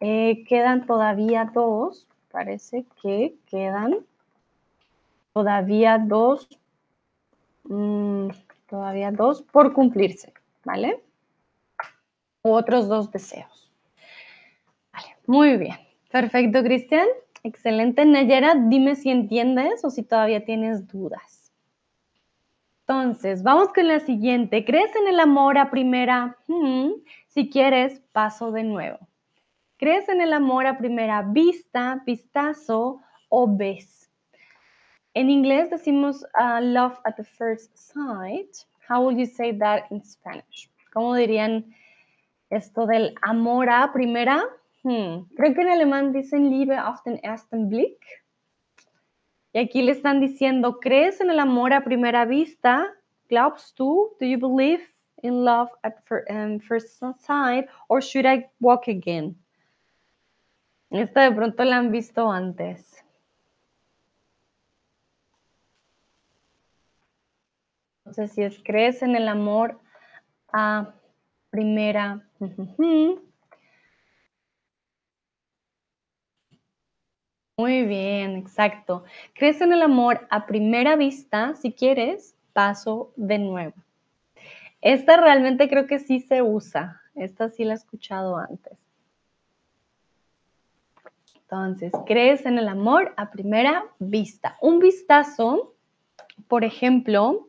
eh, 0.00 0.44
quedan 0.48 0.86
todavía 0.86 1.50
dos, 1.52 2.06
parece 2.30 2.86
que 3.02 3.34
quedan 3.46 3.98
todavía 5.34 5.98
dos, 5.98 6.48
mm, 7.64 8.28
todavía 8.68 9.12
dos 9.12 9.42
por 9.42 9.74
cumplirse, 9.74 10.32
¿vale? 10.64 11.02
otros 12.42 12.88
dos 12.88 13.10
deseos. 13.10 13.70
Muy 15.26 15.56
bien. 15.56 15.76
Perfecto, 16.10 16.62
Cristian. 16.62 17.06
Excelente. 17.42 18.04
Nayera, 18.04 18.54
dime 18.54 18.96
si 18.96 19.10
entiendes 19.10 19.84
o 19.84 19.90
si 19.90 20.02
todavía 20.02 20.44
tienes 20.44 20.86
dudas. 20.86 21.52
Entonces, 22.80 23.42
vamos 23.42 23.72
con 23.72 23.86
la 23.86 24.00
siguiente. 24.00 24.64
¿Crees 24.64 24.94
en 24.96 25.08
el 25.08 25.20
amor 25.20 25.56
a 25.58 25.70
primera? 25.70 26.36
Hmm, 26.48 26.90
si 27.28 27.48
quieres, 27.48 28.00
paso 28.12 28.50
de 28.50 28.64
nuevo. 28.64 28.98
¿Crees 29.78 30.08
en 30.08 30.20
el 30.20 30.32
amor 30.32 30.66
a 30.66 30.76
primera 30.76 31.22
vista, 31.22 32.02
vistazo 32.04 33.00
o 33.28 33.56
ves? 33.56 34.10
En 35.14 35.30
inglés 35.30 35.70
decimos 35.70 36.24
uh, 36.38 36.60
love 36.60 36.98
at 37.04 37.16
the 37.16 37.24
first 37.24 37.76
sight. 37.76 38.66
How 38.88 39.02
would 39.02 39.16
you 39.16 39.26
say 39.26 39.56
that 39.58 39.84
in 39.90 40.04
Spanish? 40.04 40.68
¿Cómo 40.92 41.14
dirían 41.14 41.72
esto 42.50 42.86
del 42.86 43.14
amor 43.22 43.70
a 43.70 43.92
primera? 43.92 44.42
Hmm. 44.82 45.26
Creo 45.36 45.54
que 45.54 45.60
en 45.60 45.68
alemán 45.68 46.12
dicen 46.12 46.50
Liebe 46.50 46.76
auf 46.76 47.02
den 47.04 47.18
ersten 47.22 47.68
Blick. 47.68 48.00
Y 49.52 49.58
aquí 49.58 49.82
le 49.82 49.92
están 49.92 50.20
diciendo, 50.20 50.78
¿crees 50.80 51.20
en 51.20 51.30
el 51.30 51.38
amor 51.38 51.72
a 51.72 51.82
primera 51.82 52.24
vista? 52.24 52.86
¿Glaubst 53.28 53.76
du? 53.78 54.16
Do 54.20 54.26
you 54.26 54.38
believe 54.38 54.82
in 55.22 55.44
love 55.44 55.68
at 55.82 56.02
first 56.06 57.02
sight? 57.18 57.68
Or 57.88 58.00
should 58.00 58.26
I 58.26 58.48
walk 58.60 58.88
again? 58.88 59.36
Esta 60.90 61.22
de 61.22 61.32
pronto 61.32 61.64
la 61.64 61.76
han 61.76 61.90
visto 61.90 62.30
antes. 62.30 63.04
Entonces, 68.04 68.32
si 68.32 68.42
es 68.42 68.60
crees 68.64 69.02
en 69.02 69.14
el 69.14 69.28
amor 69.28 69.78
a 70.52 70.94
primera. 71.50 72.26
Muy 77.60 77.84
bien, 77.84 78.36
exacto. 78.36 79.04
Crees 79.34 79.60
en 79.60 79.74
el 79.74 79.82
amor 79.82 80.26
a 80.30 80.46
primera 80.46 80.96
vista, 80.96 81.54
si 81.56 81.72
quieres, 81.72 82.34
paso 82.54 83.12
de 83.16 83.38
nuevo. 83.38 83.74
Esta 84.80 85.18
realmente 85.18 85.68
creo 85.68 85.86
que 85.86 85.98
sí 85.98 86.20
se 86.20 86.40
usa. 86.40 87.02
Esta 87.14 87.50
sí 87.50 87.64
la 87.64 87.74
he 87.74 87.76
escuchado 87.76 88.38
antes. 88.38 88.78
Entonces, 91.34 91.92
crees 92.06 92.46
en 92.46 92.56
el 92.56 92.66
amor 92.66 93.12
a 93.18 93.30
primera 93.30 93.84
vista. 93.98 94.56
Un 94.62 94.78
vistazo, 94.78 95.74
por 96.48 96.64
ejemplo, 96.64 97.46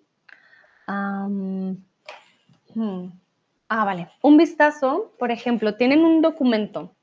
hmm, 0.87 1.71
ah, 3.69 3.85
vale, 3.85 4.09
un 4.21 4.35
vistazo, 4.35 5.13
por 5.17 5.31
ejemplo, 5.31 5.75
tienen 5.75 6.03
un 6.03 6.21
documento 6.21 6.93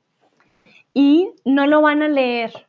y 0.93 1.31
no 1.43 1.65
lo 1.65 1.81
van 1.81 2.03
a 2.03 2.07
leer 2.07 2.68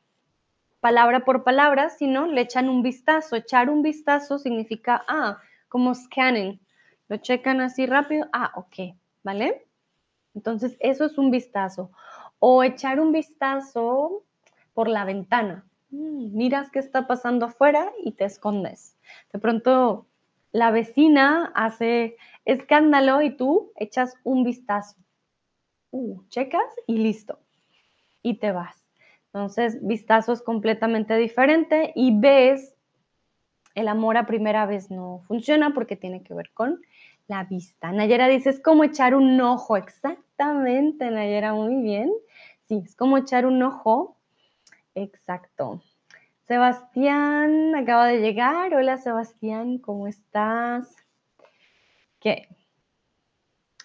palabra 0.80 1.24
por 1.24 1.44
palabra, 1.44 1.90
sino 1.90 2.26
le 2.26 2.42
echan 2.42 2.68
un 2.68 2.82
vistazo. 2.82 3.36
Echar 3.36 3.70
un 3.70 3.82
vistazo 3.82 4.38
significa, 4.38 5.04
ah, 5.08 5.38
como 5.68 5.94
scanning. 5.94 6.60
Lo 7.08 7.16
checan 7.18 7.60
así 7.60 7.86
rápido, 7.86 8.28
ah, 8.32 8.52
ok, 8.56 8.96
¿vale? 9.22 9.66
Entonces, 10.34 10.76
eso 10.80 11.04
es 11.04 11.18
un 11.18 11.30
vistazo 11.30 11.90
o 12.40 12.64
echar 12.64 12.98
un 12.98 13.12
vistazo 13.12 14.24
por 14.74 14.88
la 14.88 15.04
ventana. 15.04 15.64
Mm, 15.90 16.36
miras 16.36 16.70
qué 16.70 16.78
está 16.80 17.06
pasando 17.06 17.46
afuera 17.46 17.92
y 18.02 18.12
te 18.12 18.24
escondes. 18.24 18.96
De 19.32 19.38
pronto 19.38 20.06
la 20.52 20.70
vecina 20.70 21.52
hace 21.54 22.16
escándalo 22.44 23.22
y 23.22 23.36
tú 23.36 23.72
echas 23.76 24.16
un 24.24 24.42
vistazo. 24.42 24.96
Uh, 25.90 26.22
checas 26.28 26.74
y 26.86 26.98
listo. 26.98 27.38
Y 28.22 28.34
te 28.34 28.52
vas. 28.52 28.79
Entonces, 29.32 29.78
vistazo 29.86 30.32
es 30.32 30.42
completamente 30.42 31.16
diferente 31.16 31.92
y 31.94 32.18
ves, 32.18 32.74
el 33.76 33.86
amor 33.86 34.16
a 34.16 34.26
primera 34.26 34.66
vez 34.66 34.90
no 34.90 35.20
funciona 35.20 35.72
porque 35.72 35.94
tiene 35.94 36.24
que 36.24 36.34
ver 36.34 36.50
con 36.52 36.80
la 37.28 37.44
vista. 37.44 37.92
Nayera 37.92 38.26
dice, 38.26 38.50
es 38.50 38.60
como 38.60 38.82
echar 38.82 39.14
un 39.14 39.40
ojo. 39.40 39.76
Exactamente, 39.76 41.10
Nayera, 41.10 41.54
muy 41.54 41.76
bien. 41.80 42.10
sí, 42.66 42.82
es 42.84 42.96
como 42.96 43.18
echar 43.18 43.46
un 43.46 43.62
ojo. 43.62 44.16
Exacto. 44.96 45.80
Sebastián 46.48 47.76
acaba 47.76 48.08
de 48.08 48.20
llegar. 48.20 48.74
Hola 48.74 48.96
Sebastián, 48.98 49.78
¿cómo 49.78 50.08
estás? 50.08 50.96
¿Qué? 52.18 52.48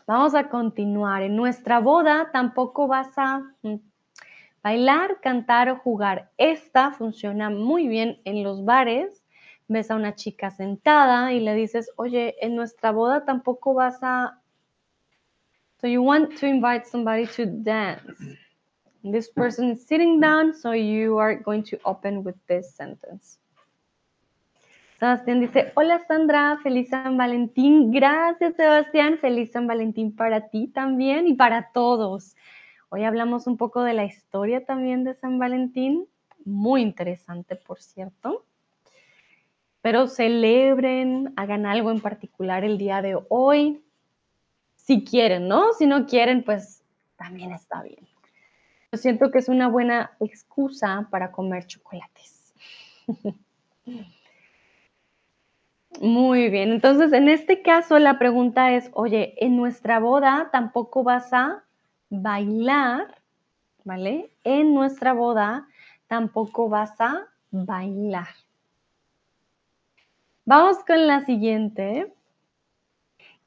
Vamos 0.08 0.34
a 0.34 0.50
continuar. 0.50 1.22
En 1.22 1.36
nuestra 1.36 1.80
boda 1.80 2.32
tampoco 2.32 2.88
vas 2.88 3.16
a 3.18 3.44
mm, 3.62 3.76
bailar, 4.66 5.20
cantar 5.22 5.70
o 5.70 5.78
jugar. 5.78 6.32
Esta 6.40 6.90
funciona 6.90 7.52
muy 7.52 7.88
bien 7.88 8.20
en 8.26 8.42
los 8.42 8.66
bares. 8.66 9.24
Ves 9.68 9.92
a 9.92 9.96
una 9.96 10.16
chica 10.16 10.50
sentada 10.50 11.34
y 11.34 11.40
le 11.40 11.54
dices, 11.54 11.92
oye, 11.98 12.36
en 12.42 12.56
nuestra 12.56 12.92
boda 12.92 13.26
tampoco 13.26 13.76
vas 13.76 14.00
a... 14.02 14.42
So 15.80 15.88
you 15.88 16.02
want 16.02 16.40
to 16.40 16.48
invite 16.48 16.88
somebody 16.88 17.28
to 17.36 17.46
dance. 17.46 18.40
This 19.04 19.30
person 19.30 19.70
is 19.70 19.86
sitting 19.86 20.20
down, 20.20 20.56
so 20.56 20.74
you 20.74 21.20
are 21.20 21.36
going 21.36 21.62
to 21.66 21.78
open 21.84 22.24
with 22.24 22.36
this 22.48 22.74
sentence. 22.74 23.38
Sebastián 25.00 25.42
dice, 25.42 25.74
hola 25.76 26.02
Sandra, 26.08 26.58
feliz 26.64 26.90
San 26.90 27.18
Valentín. 27.18 27.92
Gracias 27.92 28.56
Sebastián, 28.56 29.20
feliz 29.20 29.52
San 29.52 29.68
Valentín 29.68 30.16
para 30.16 30.50
ti 30.50 30.68
también 30.68 31.28
y 31.28 31.36
para 31.36 31.70
todos. 31.72 32.36
Hoy 32.90 33.04
hablamos 33.04 33.48
un 33.48 33.58
poco 33.58 33.84
de 33.84 33.94
la 33.94 34.06
historia 34.06 34.64
también 34.64 35.04
de 35.04 35.16
San 35.16 35.40
Valentín, 35.40 36.08
muy 36.46 36.82
interesante 36.82 37.56
por 37.56 37.82
cierto. 37.82 38.46
Pero 39.82 40.08
celebren, 40.08 41.34
hagan 41.36 41.66
algo 41.66 41.92
en 41.92 42.00
particular 42.00 42.64
el 42.64 42.78
día 42.78 43.02
de 43.02 43.20
hoy, 43.30 43.84
si 44.76 45.04
quieren, 45.04 45.48
¿no? 45.48 45.74
Si 45.74 45.88
no 45.88 46.06
quieren, 46.06 46.44
pues 46.44 46.84
también 47.18 47.52
está 47.52 47.82
bien. 47.84 48.08
Yo 48.92 48.98
siento 48.98 49.32
que 49.32 49.40
es 49.40 49.50
una 49.50 49.68
buena 49.68 50.12
excusa 50.20 51.08
para 51.12 51.32
comer 51.32 51.66
chocolates. 51.66 52.54
Muy 56.02 56.50
bien, 56.50 56.72
entonces 56.72 57.14
en 57.14 57.30
este 57.30 57.62
caso 57.62 58.00
la 58.00 58.20
pregunta 58.20 58.74
es, 58.74 58.90
oye, 58.94 59.34
en 59.38 59.58
nuestra 59.58 60.00
boda 60.00 60.50
tampoco 60.52 61.04
vas 61.04 61.34
a 61.34 61.65
bailar, 62.22 63.22
¿vale? 63.84 64.32
En 64.44 64.74
nuestra 64.74 65.14
boda 65.14 65.68
tampoco 66.08 66.70
vas 66.70 67.00
a 67.00 67.28
bailar. 67.52 68.28
Vamos 70.46 70.78
con 70.86 71.08
la 71.08 71.26
siguiente. 71.26 72.14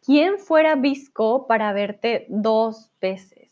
¿Quién 0.04 0.38
fuera 0.38 0.74
visco 0.74 1.46
para 1.46 1.72
verte 1.72 2.26
dos 2.28 2.90
veces? 3.00 3.48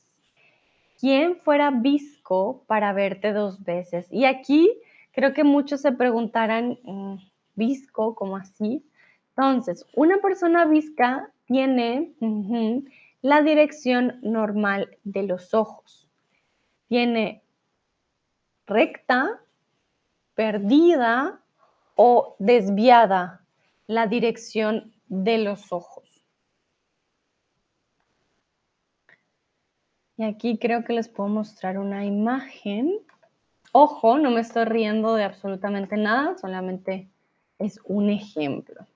¿Quién 0.98 1.36
fuera 1.36 1.70
visco 1.70 2.64
para 2.66 2.92
verte 2.92 3.32
dos 3.32 3.62
veces? 3.62 4.06
Y 4.10 4.24
aquí 4.24 4.70
creo 5.12 5.32
que 5.34 5.44
muchos 5.44 5.82
se 5.82 5.92
preguntarán, 5.92 6.78
mm, 6.82 7.16
visco, 7.54 8.14
como 8.14 8.36
así. 8.36 8.84
Entonces, 9.36 9.86
una 9.94 10.16
persona 10.18 10.64
visca 10.64 11.30
tiene 11.44 12.14
la 13.26 13.42
dirección 13.42 14.20
normal 14.22 14.98
de 15.02 15.24
los 15.24 15.52
ojos. 15.52 16.08
Tiene 16.86 17.42
recta, 18.68 19.40
perdida 20.36 21.40
o 21.96 22.36
desviada 22.38 23.44
la 23.88 24.06
dirección 24.06 24.94
de 25.08 25.38
los 25.38 25.72
ojos. 25.72 26.24
Y 30.16 30.22
aquí 30.22 30.56
creo 30.58 30.84
que 30.84 30.92
les 30.92 31.08
puedo 31.08 31.28
mostrar 31.28 31.78
una 31.78 32.04
imagen. 32.04 32.92
Ojo, 33.72 34.18
no 34.18 34.30
me 34.30 34.40
estoy 34.42 34.66
riendo 34.66 35.16
de 35.16 35.24
absolutamente 35.24 35.96
nada, 35.96 36.38
solamente 36.38 37.10
es 37.58 37.80
un 37.86 38.08
ejemplo. 38.08 38.86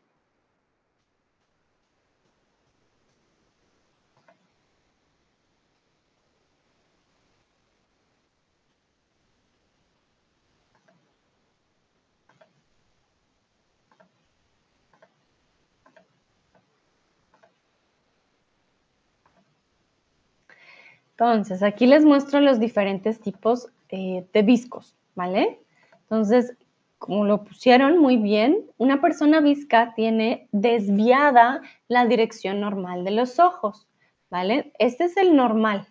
Entonces, 21.20 21.62
aquí 21.62 21.84
les 21.86 22.02
muestro 22.02 22.40
los 22.40 22.58
diferentes 22.58 23.20
tipos 23.20 23.68
eh, 23.90 24.26
de 24.32 24.42
viscos, 24.42 24.96
¿vale? 25.14 25.60
Entonces, 26.04 26.56
como 26.96 27.26
lo 27.26 27.44
pusieron 27.44 27.98
muy 27.98 28.16
bien, 28.16 28.64
una 28.78 29.02
persona 29.02 29.40
visca 29.40 29.92
tiene 29.94 30.48
desviada 30.50 31.60
la 31.88 32.06
dirección 32.06 32.62
normal 32.62 33.04
de 33.04 33.10
los 33.10 33.38
ojos, 33.38 33.86
¿vale? 34.30 34.72
Este 34.78 35.04
es 35.04 35.18
el 35.18 35.36
normal, 35.36 35.86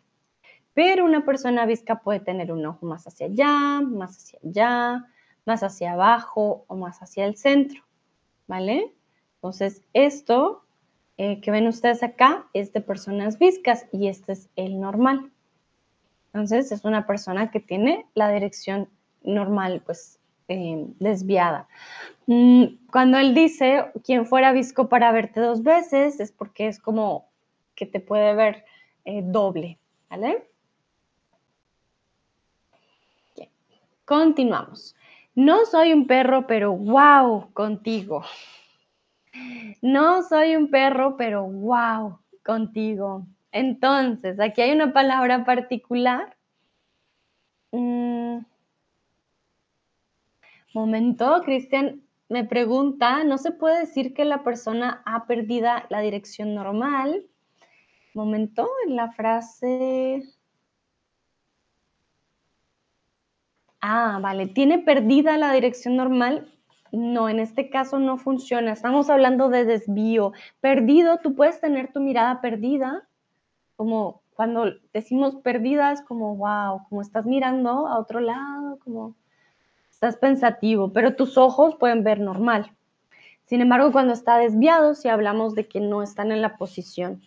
pero 0.73 1.05
una 1.05 1.23
persona 1.23 1.67
visca 1.67 1.99
puede 1.99 2.21
tener 2.21 2.51
un 2.51 2.65
ojo 2.65 2.87
más 2.87 3.05
hacia 3.05 3.27
allá, 3.27 3.81
más 3.81 4.17
hacia 4.17 4.39
allá, 4.43 5.05
más 5.45 5.61
hacia 5.61 5.91
abajo 5.91 6.65
o 6.65 6.75
más 6.75 7.03
hacia 7.03 7.25
el 7.25 7.37
centro, 7.37 7.83
¿vale? 8.47 8.95
Entonces, 9.35 9.83
esto 9.93 10.63
eh, 11.21 11.41
que 11.41 11.51
ven 11.51 11.67
ustedes 11.67 12.01
acá 12.01 12.47
es 12.53 12.71
de 12.71 12.79
personas 12.79 13.39
viscas 13.39 13.87
y 13.91 14.07
este 14.07 14.31
es 14.31 14.49
el 14.55 14.79
normal. 14.79 15.29
Entonces, 16.27 16.71
es 16.71 16.85
una 16.85 17.05
persona 17.05 17.51
que 17.51 17.59
tiene 17.59 18.05
la 18.13 18.31
dirección 18.31 18.87
normal, 19.21 19.81
pues 19.85 20.17
eh, 20.47 20.85
desviada. 20.97 21.67
Mm, 22.25 22.87
cuando 22.89 23.17
él 23.17 23.33
dice, 23.35 23.91
quien 24.05 24.25
fuera 24.25 24.53
visco 24.53 24.87
para 24.87 25.11
verte 25.11 25.41
dos 25.41 25.61
veces, 25.61 26.21
es 26.21 26.31
porque 26.31 26.69
es 26.69 26.79
como 26.79 27.27
que 27.75 27.85
te 27.85 27.99
puede 27.99 28.33
ver 28.33 28.63
eh, 29.03 29.21
doble, 29.21 29.77
¿vale? 30.09 30.47
Continuamos. 34.05 34.95
No 35.35 35.65
soy 35.65 35.91
un 35.91 36.07
perro, 36.07 36.47
pero 36.47 36.71
wow, 36.71 37.51
contigo. 37.51 38.23
No 39.81 40.23
soy 40.23 40.55
un 40.55 40.69
perro, 40.69 41.15
pero 41.17 41.43
wow, 41.43 42.19
contigo. 42.43 43.25
Entonces, 43.51 44.39
aquí 44.39 44.61
hay 44.61 44.71
una 44.71 44.93
palabra 44.93 45.45
particular. 45.45 46.35
Mm, 47.71 48.39
Momento, 50.73 51.41
Cristian 51.45 52.03
me 52.29 52.45
pregunta, 52.45 53.23
¿no 53.23 53.39
se 53.39 53.51
puede 53.51 53.79
decir 53.79 54.13
que 54.13 54.23
la 54.23 54.43
persona 54.43 55.01
ha 55.05 55.25
perdido 55.25 55.67
la 55.89 55.99
dirección 55.99 56.53
normal? 56.53 57.25
Momento, 58.13 58.69
en 58.87 58.95
la 58.95 59.11
frase... 59.11 60.23
Ah, 63.81 64.19
vale, 64.21 64.47
¿tiene 64.47 64.79
perdida 64.79 65.37
la 65.37 65.53
dirección 65.53 65.95
normal? 65.95 66.53
No, 66.91 67.29
en 67.29 67.39
este 67.39 67.69
caso 67.69 67.99
no 67.99 68.17
funciona. 68.17 68.71
Estamos 68.71 69.09
hablando 69.09 69.49
de 69.49 69.65
desvío. 69.65 70.33
Perdido, 70.61 71.19
tú 71.19 71.35
puedes 71.35 71.59
tener 71.61 71.91
tu 71.91 71.99
mirada 71.99 72.41
perdida, 72.41 73.07
como 73.75 74.21
cuando 74.33 74.65
decimos 74.93 75.35
perdida 75.35 75.91
es 75.91 76.01
como, 76.01 76.35
wow, 76.37 76.87
como 76.87 77.01
estás 77.01 77.25
mirando 77.25 77.87
a 77.87 77.99
otro 77.99 78.21
lado, 78.21 78.79
como 78.83 79.15
estás 79.91 80.15
pensativo, 80.15 80.93
pero 80.93 81.15
tus 81.15 81.37
ojos 81.37 81.75
pueden 81.75 82.03
ver 82.05 82.21
normal. 82.21 82.71
Sin 83.45 83.59
embargo, 83.59 83.91
cuando 83.91 84.13
está 84.13 84.37
desviado, 84.37 84.95
si 84.95 85.09
hablamos 85.09 85.55
de 85.55 85.67
que 85.67 85.81
no 85.81 86.01
están 86.03 86.31
en 86.31 86.41
la 86.41 86.55
posición, 86.55 87.21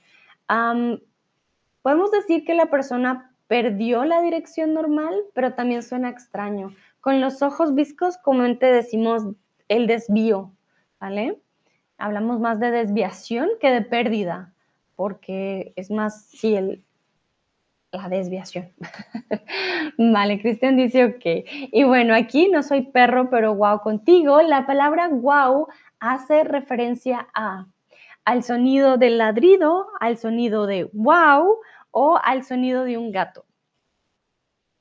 podemos 1.82 2.10
decir 2.12 2.44
que 2.44 2.54
la 2.54 2.66
persona 2.66 3.34
perdió 3.46 4.04
la 4.04 4.22
dirección 4.22 4.72
normal, 4.72 5.14
pero 5.34 5.52
también 5.52 5.82
suena 5.82 6.08
extraño. 6.08 6.74
Con 7.00 7.20
los 7.20 7.42
ojos 7.42 7.74
viscos, 7.74 8.16
comúnmente 8.16 8.66
decimos 8.66 9.24
el 9.68 9.86
desvío, 9.86 10.52
¿vale? 11.00 11.38
Hablamos 11.98 12.40
más 12.40 12.60
de 12.60 12.70
desviación 12.70 13.48
que 13.60 13.70
de 13.70 13.82
pérdida, 13.82 14.52
porque 14.96 15.72
es 15.76 15.90
más, 15.90 16.26
sí, 16.26 16.54
el, 16.54 16.84
la 17.92 18.08
desviación. 18.08 18.72
vale, 19.98 20.40
Cristian 20.40 20.76
dice 20.76 21.04
ok. 21.04 21.46
Y 21.72 21.84
bueno, 21.84 22.14
aquí 22.14 22.48
no 22.48 22.62
soy 22.62 22.82
perro, 22.82 23.30
pero 23.30 23.54
wow 23.54 23.80
contigo. 23.80 24.40
La 24.42 24.66
palabra 24.66 25.08
wow 25.08 25.68
hace 26.00 26.44
referencia 26.44 27.28
a 27.34 27.66
al 28.24 28.42
sonido 28.44 28.98
del 28.98 29.18
ladrido, 29.18 29.88
al 30.00 30.16
sonido 30.16 30.66
de 30.66 30.88
wow 30.92 31.58
o 31.90 32.18
al 32.22 32.44
sonido 32.44 32.84
de 32.84 32.96
un 32.96 33.10
gato. 33.12 33.44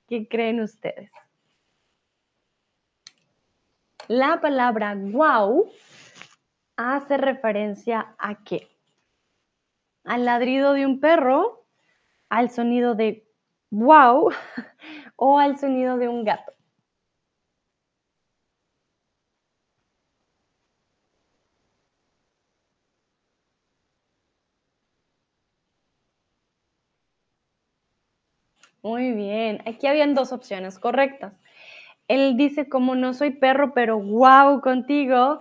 ¿Qué 0.08 0.28
creen 0.28 0.62
ustedes? 0.62 1.12
La 4.12 4.42
palabra 4.42 4.94
wow 4.94 5.72
hace 6.76 7.16
referencia 7.16 8.14
a 8.20 8.44
qué? 8.44 8.68
Al 10.04 10.26
ladrido 10.26 10.74
de 10.74 10.86
un 10.86 11.00
perro, 11.00 11.66
al 12.28 12.50
sonido 12.50 12.94
de 12.94 13.26
wow 13.70 14.30
o 15.16 15.40
al 15.40 15.58
sonido 15.58 15.96
de 15.96 16.10
un 16.10 16.26
gato? 16.26 16.52
Muy 28.84 29.14
bien, 29.14 29.62
aquí 29.66 29.88
habían 29.88 30.16
2 30.16 30.34
opciones 30.34 30.80
correctas. 30.80 31.34
Él 32.12 32.36
dice: 32.36 32.68
"Como 32.68 32.96
no 32.96 33.14
soy 33.14 33.32
perro, 33.32 33.74
pero 33.74 33.98
guau 33.98 34.60
contigo", 34.62 35.40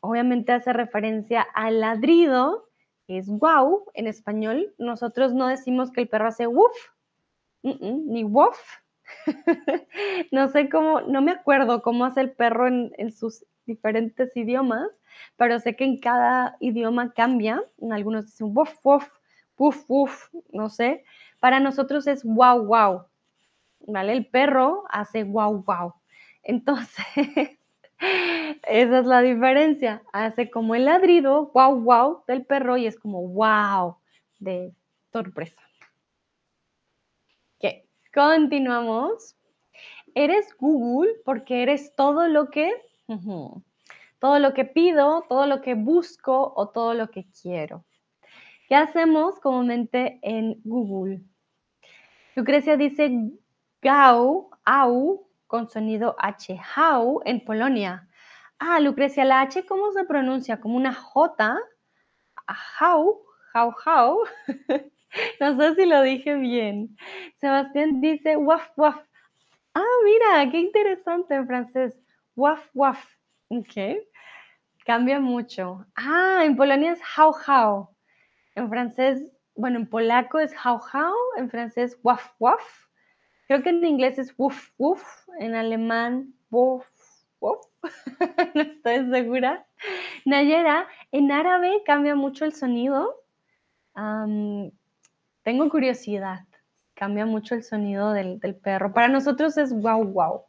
obviamente 0.00 0.52
hace 0.52 0.72
referencia 0.72 1.42
al 1.54 1.80
ladrido, 1.80 2.68
es 3.08 3.28
guau 3.28 3.86
en 3.94 4.06
español. 4.08 4.74
Nosotros 4.78 5.34
no 5.34 5.48
decimos 5.48 5.92
que 5.92 6.02
el 6.02 6.08
perro 6.08 6.28
hace 6.28 6.46
mm, 7.62 8.12
ni 8.12 8.24
wof. 8.24 8.58
No 10.32 10.48
sé 10.48 10.68
cómo, 10.68 11.00
no 11.02 11.22
me 11.22 11.32
acuerdo 11.32 11.82
cómo 11.82 12.04
hace 12.04 12.20
el 12.20 12.32
perro 12.32 12.66
en 12.68 13.12
sus 13.12 13.44
diferentes 13.66 14.36
idiomas, 14.36 14.88
pero 15.36 15.60
sé 15.60 15.76
que 15.76 15.84
en 15.84 16.00
cada 16.00 16.56
idioma 16.60 17.12
cambia. 17.14 17.62
En 17.80 17.92
algunos 17.92 18.26
dicen 18.26 18.50
wof, 18.54 18.74
wof, 18.84 19.08
wuf, 19.58 19.84
wuf, 19.88 20.28
no 20.52 20.68
sé. 20.70 21.04
Para 21.40 21.60
nosotros 21.60 22.06
es 22.06 22.24
guau, 22.24 22.64
guau. 22.66 23.06
¿Vale? 23.86 24.12
El 24.12 24.26
perro 24.26 24.84
hace 24.88 25.22
guau, 25.22 25.62
guau. 25.62 25.94
Entonces, 26.42 27.04
esa 28.68 28.98
es 28.98 29.06
la 29.06 29.22
diferencia. 29.22 30.02
Hace 30.12 30.50
como 30.50 30.74
el 30.74 30.84
ladrido, 30.84 31.46
guau, 31.46 31.80
guau, 31.82 32.24
del 32.26 32.44
perro 32.44 32.76
y 32.76 32.86
es 32.86 32.98
como 32.98 33.26
wow, 33.28 33.96
de 34.38 34.72
sorpresa. 35.12 35.60
Ok, 37.58 37.86
continuamos. 38.12 39.36
Eres 40.14 40.54
Google 40.58 41.12
porque 41.24 41.62
eres 41.62 41.94
todo 41.96 42.28
lo 42.28 42.50
que, 42.50 42.72
todo 44.20 44.38
lo 44.38 44.54
que 44.54 44.64
pido, 44.64 45.24
todo 45.28 45.46
lo 45.46 45.60
que 45.60 45.74
busco 45.74 46.52
o 46.54 46.68
todo 46.68 46.94
lo 46.94 47.10
que 47.10 47.26
quiero. 47.42 47.84
¿Qué 48.68 48.76
hacemos 48.76 49.40
comúnmente 49.40 50.20
en 50.22 50.60
Google? 50.64 51.20
Lucrecia 52.34 52.76
dice 52.76 53.30
gau, 53.84 54.50
au, 54.64 55.28
con 55.46 55.68
sonido 55.68 56.16
H, 56.18 56.58
how 56.76 57.20
en 57.26 57.44
Polonia. 57.44 58.08
Ah, 58.58 58.80
Lucrecia, 58.80 59.24
la 59.24 59.42
H, 59.42 59.66
¿cómo 59.66 59.92
se 59.92 60.04
pronuncia? 60.04 60.58
¿Como 60.58 60.76
una 60.76 60.94
J? 60.94 61.58
Ah, 62.46 62.56
How, 62.80 63.22
how, 63.54 63.74
how. 63.84 64.24
No 65.40 65.56
sé 65.56 65.76
si 65.76 65.86
lo 65.86 66.02
dije 66.02 66.34
bien. 66.34 66.96
Sebastián 67.40 68.00
dice 68.00 68.36
waf, 68.36 68.68
waf. 68.76 69.00
Ah, 69.74 69.96
mira, 70.04 70.50
qué 70.50 70.58
interesante 70.58 71.34
en 71.36 71.46
francés. 71.46 71.94
Waf, 72.34 72.68
waf. 72.74 72.98
Ok. 73.48 74.02
Cambia 74.84 75.20
mucho. 75.20 75.86
Ah, 75.94 76.42
en 76.44 76.56
Polonia 76.56 76.92
es 76.92 77.00
how, 77.16 77.32
how. 77.32 77.88
En 78.56 78.68
francés, 78.68 79.22
bueno, 79.54 79.78
en 79.78 79.86
polaco 79.88 80.40
es 80.40 80.52
how, 80.52 80.78
how. 80.78 81.14
En 81.36 81.48
francés, 81.48 81.96
waf, 82.02 82.32
waf. 82.40 82.83
Creo 83.54 83.62
que 83.62 83.70
en 83.70 83.84
inglés 83.84 84.18
es 84.18 84.34
woof, 84.36 84.72
woof. 84.78 85.28
En 85.38 85.54
alemán, 85.54 86.34
woof, 86.50 86.84
woof. 87.38 87.64
No 88.56 88.62
estoy 88.62 89.08
segura. 89.10 89.64
Nayera, 90.24 90.88
en 91.12 91.30
árabe 91.30 91.80
cambia 91.86 92.16
mucho 92.16 92.44
el 92.46 92.52
sonido. 92.52 93.14
Tengo 95.44 95.70
curiosidad. 95.70 96.40
Cambia 96.94 97.26
mucho 97.26 97.54
el 97.54 97.62
sonido 97.62 98.12
del, 98.12 98.40
perro. 98.60 98.92
Para 98.92 99.06
nosotros 99.06 99.56
es 99.56 99.72
wow, 99.72 100.02
wow. 100.02 100.40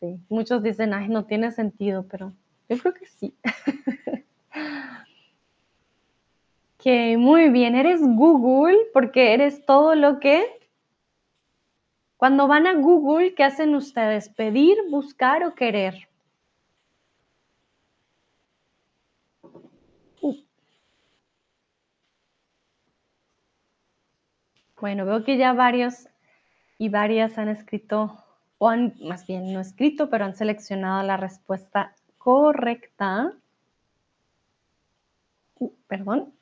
Sí, 0.00 0.18
Muchos 0.28 0.60
dicen, 0.64 0.94
ay, 0.94 1.06
no 1.06 1.24
tiene 1.24 1.52
sentido, 1.52 2.04
pero 2.10 2.32
yo 2.68 2.78
creo 2.78 2.94
que 2.94 3.06
sí. 3.06 3.32
Que 6.78 7.16
muy 7.16 7.48
bien, 7.50 7.76
eres 7.76 8.00
Google 8.00 8.78
porque 8.92 9.34
eres 9.34 9.64
todo 9.66 9.94
lo 9.94 10.18
que... 10.18 10.58
Cuando 12.18 12.48
van 12.48 12.66
a 12.66 12.74
Google, 12.74 13.34
¿qué 13.34 13.44
hacen 13.44 13.76
ustedes? 13.76 14.28
¿Pedir, 14.28 14.76
buscar 14.90 15.44
o 15.44 15.54
querer? 15.54 16.08
Bueno, 24.80 25.06
veo 25.06 25.22
que 25.22 25.36
ya 25.36 25.52
varios 25.52 26.08
y 26.76 26.88
varias 26.88 27.38
han 27.38 27.48
escrito, 27.48 28.24
o 28.58 28.68
han, 28.68 28.94
más 29.00 29.24
bien 29.24 29.52
no 29.52 29.60
escrito, 29.60 30.10
pero 30.10 30.24
han 30.24 30.34
seleccionado 30.34 31.04
la 31.04 31.16
respuesta 31.16 31.94
correcta. 32.16 33.32
Uh, 35.60 35.70
perdón. 35.86 36.32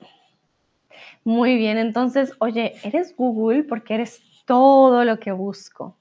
Muy 1.22 1.56
bien, 1.56 1.76
entonces, 1.76 2.32
oye, 2.38 2.76
eres 2.82 3.14
Google 3.14 3.64
porque 3.64 3.94
eres 3.94 4.22
todo 4.46 5.04
lo 5.04 5.18
que 5.18 5.32
busco. 5.32 5.94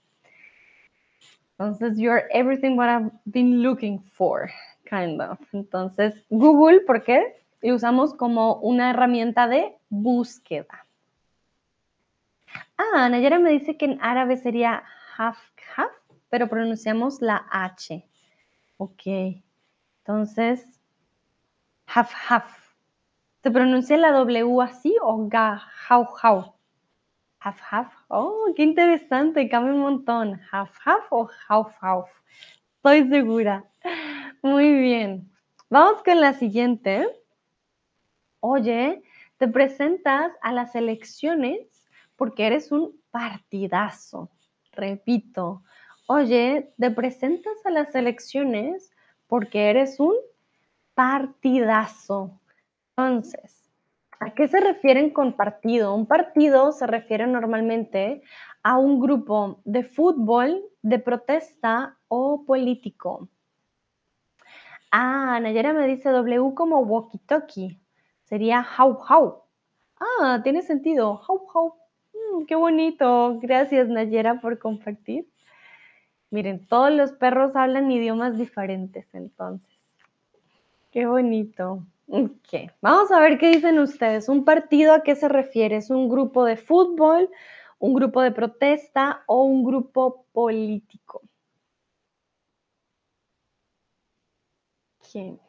Entonces, 1.57 1.97
you're 1.97 2.27
everything 2.31 2.77
what 2.77 2.89
I've 2.89 3.11
been 3.25 3.61
looking 3.61 3.99
for, 4.13 4.49
kind 4.89 5.21
of. 5.21 5.39
Entonces, 5.53 6.13
Google, 6.29 6.81
¿por 6.81 7.03
qué? 7.03 7.35
Lo 7.61 7.75
usamos 7.75 8.13
como 8.13 8.55
una 8.55 8.91
herramienta 8.91 9.47
de 9.47 9.75
búsqueda. 9.89 10.85
Ah, 12.77 13.09
Nayara 13.09 13.39
me 13.39 13.51
dice 13.51 13.77
que 13.77 13.85
en 13.85 14.01
árabe 14.01 14.37
sería 14.37 14.83
haf, 15.17 15.37
haf, 15.75 15.91
pero 16.29 16.47
pronunciamos 16.47 17.21
la 17.21 17.45
H. 17.49 18.05
Ok. 18.77 19.03
Entonces, 19.99 20.81
haf, 21.87 22.13
haf. 22.29 22.65
¿Se 23.41 23.51
pronuncia 23.51 23.95
la 23.97 24.11
W 24.11 24.61
así 24.61 24.95
o 25.01 25.27
ga, 25.27 25.61
how, 25.89 26.07
how? 26.21 26.54
Haf, 27.45 27.61
haf. 27.61 27.93
Oh, 28.07 28.51
qué 28.55 28.63
interesante, 28.63 29.47
cambia 29.47 29.71
un 29.71 29.81
montón. 29.81 30.41
Haf, 30.51 30.75
haf 30.83 31.05
o 31.11 31.29
hauf, 31.47 31.71
hauf. 31.79 32.09
Estoy 32.77 33.07
segura. 33.07 33.63
Muy 34.41 34.73
bien. 34.73 35.31
Vamos 35.69 36.01
con 36.01 36.19
la 36.19 36.33
siguiente. 36.33 37.07
Oye, 38.39 39.03
te 39.37 39.47
presentas 39.47 40.31
a 40.41 40.51
las 40.53 40.73
elecciones 40.73 41.87
porque 42.15 42.47
eres 42.47 42.71
un 42.71 42.99
partidazo. 43.11 44.31
Repito, 44.71 45.61
oye, 46.07 46.73
te 46.79 46.89
presentas 46.89 47.63
a 47.63 47.69
las 47.69 47.93
elecciones 47.93 48.89
porque 49.27 49.69
eres 49.69 49.99
un 49.99 50.15
partidazo. 50.95 52.41
Entonces, 52.97 53.64
¿a 54.19 54.33
qué 54.33 54.47
se 54.47 54.59
refieren 54.59 55.11
con 55.11 55.33
partido? 55.33 55.93
Un 55.95 56.05
partido 56.05 56.71
se 56.71 56.87
refiere 56.87 57.27
normalmente 57.27 58.21
a 58.63 58.77
un 58.77 58.99
grupo 58.99 59.61
de 59.65 59.83
fútbol, 59.83 60.63
de 60.81 60.99
protesta 60.99 61.97
o 62.07 62.43
político. 62.45 63.29
Ah, 64.91 65.39
Nayara 65.41 65.73
me 65.73 65.87
dice 65.87 66.09
W 66.09 66.53
como 66.55 66.79
walkie-talkie. 66.81 67.79
Sería 68.23 68.65
how 68.77 68.97
how. 69.09 69.43
Ah, 69.99 70.39
tiene 70.43 70.61
sentido. 70.61 71.21
How 71.27 71.47
how. 71.53 71.75
Mm, 72.13 72.45
qué 72.45 72.55
bonito. 72.55 73.37
Gracias, 73.41 73.87
Nayera, 73.87 74.39
por 74.41 74.57
compartir. 74.57 75.27
Miren, 76.31 76.65
todos 76.67 76.91
los 76.91 77.11
perros 77.11 77.55
hablan 77.55 77.91
idiomas 77.91 78.37
diferentes, 78.37 79.05
entonces. 79.13 79.69
Qué 80.91 81.05
bonito. 81.05 81.85
Ok, 82.07 82.71
vamos 82.81 83.11
a 83.11 83.19
ver 83.19 83.37
qué 83.37 83.49
dicen 83.49 83.79
ustedes. 83.79 84.29
¿Un 84.29 84.43
partido 84.45 84.93
a 84.93 85.03
qué 85.03 85.15
se 85.15 85.27
refiere? 85.27 85.77
¿Es 85.77 85.89
un 85.89 86.09
grupo 86.09 86.43
de 86.45 86.57
fútbol, 86.57 87.29
un 87.79 87.93
grupo 87.93 88.21
de 88.21 88.31
protesta 88.31 89.23
o 89.27 89.43
un 89.43 89.63
grupo 89.63 90.25
político? 90.31 91.21
Ok. 94.99 95.39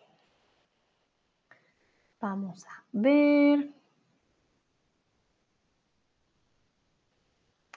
Vamos 2.20 2.64
a 2.66 2.84
ver. 2.92 3.70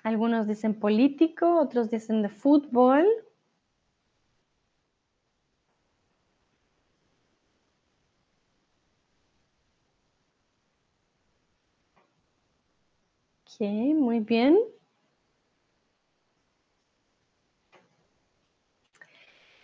Algunos 0.04 0.46
dicen 0.48 0.74
político, 0.78 1.60
otros 1.60 1.90
dicen 1.90 2.22
de 2.22 2.30
fútbol. 2.30 3.06
Ok, 13.60 13.68
muy 13.96 14.22
bien. 14.22 14.58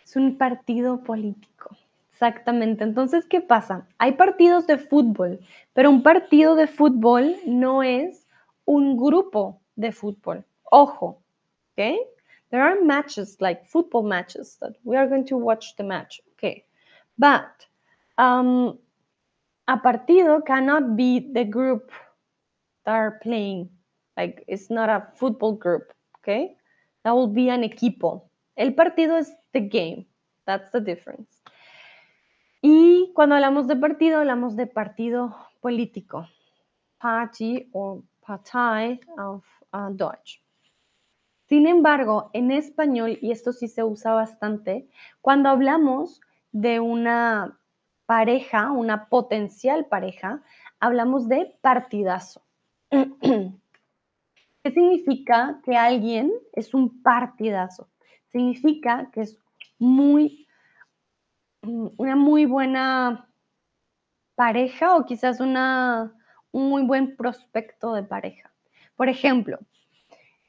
Es 0.04 0.16
un 0.16 0.36
partido 0.36 1.02
político. 1.02 1.74
Exactamente. 2.12 2.84
Entonces, 2.84 3.24
¿qué 3.24 3.40
pasa? 3.40 3.86
Hay 3.96 4.12
partidos 4.12 4.66
de 4.66 4.76
fútbol, 4.76 5.40
pero 5.72 5.88
un 5.88 6.02
partido 6.02 6.56
de 6.56 6.66
fútbol 6.66 7.36
no 7.46 7.82
es 7.82 8.26
un 8.66 8.98
grupo 8.98 9.62
de 9.76 9.92
fútbol. 9.92 10.44
Ojo, 10.70 11.22
okay? 11.72 11.98
There 12.50 12.62
are 12.62 12.82
matches 12.82 13.40
like 13.40 13.64
football 13.64 14.02
matches 14.02 14.58
that 14.60 14.76
we 14.84 14.96
are 14.98 15.08
going 15.08 15.24
to 15.24 15.38
watch 15.38 15.74
the 15.76 15.84
match, 15.84 16.20
okay? 16.32 16.66
But 17.16 17.66
um, 18.18 18.78
a 19.66 19.78
partido 19.78 20.42
cannot 20.42 20.96
be 20.96 21.32
the 21.32 21.44
group 21.44 21.90
that 22.84 22.92
are 22.92 23.18
playing. 23.22 23.70
Like 24.16 24.44
it's 24.48 24.70
not 24.70 24.88
a 24.88 25.12
football 25.14 25.52
group, 25.56 25.92
okay? 26.18 26.56
That 27.04 27.12
will 27.12 27.28
be 27.28 27.50
an 27.50 27.62
equipo. 27.62 28.30
El 28.56 28.74
partido 28.74 29.16
es 29.16 29.32
the 29.52 29.60
game. 29.60 30.06
That's 30.46 30.70
the 30.72 30.80
difference. 30.80 31.42
Y 32.62 33.12
cuando 33.14 33.34
hablamos 33.34 33.66
de 33.66 33.76
partido, 33.76 34.18
hablamos 34.18 34.56
de 34.56 34.66
partido 34.66 35.36
político. 35.60 36.26
Party 36.98 37.68
or 37.72 38.02
Partei 38.26 38.98
auf 39.18 39.44
uh, 39.72 39.90
Deutsch. 39.92 40.42
Sin 41.48 41.68
embargo, 41.68 42.30
en 42.32 42.50
español, 42.50 43.18
y 43.22 43.30
esto 43.30 43.52
sí 43.52 43.68
se 43.68 43.84
usa 43.84 44.14
bastante, 44.14 44.88
cuando 45.20 45.48
hablamos 45.48 46.20
de 46.50 46.80
una 46.80 47.56
pareja, 48.06 48.72
una 48.72 49.08
potencial 49.08 49.86
pareja, 49.86 50.42
hablamos 50.80 51.28
de 51.28 51.56
partidazo. 51.60 52.42
¿Qué 54.66 54.72
significa 54.72 55.60
que 55.64 55.76
alguien 55.76 56.32
es 56.52 56.74
un 56.74 57.00
partidazo? 57.00 57.88
Significa 58.32 59.12
que 59.12 59.20
es 59.20 59.38
muy, 59.78 60.48
mm, 61.62 61.90
una 61.96 62.16
muy 62.16 62.46
buena 62.46 63.28
pareja 64.34 64.96
o 64.96 65.06
quizás 65.06 65.38
una, 65.38 66.12
un 66.50 66.68
muy 66.68 66.82
buen 66.82 67.14
prospecto 67.14 67.94
de 67.94 68.02
pareja. 68.02 68.52
Por 68.96 69.08
ejemplo, 69.08 69.60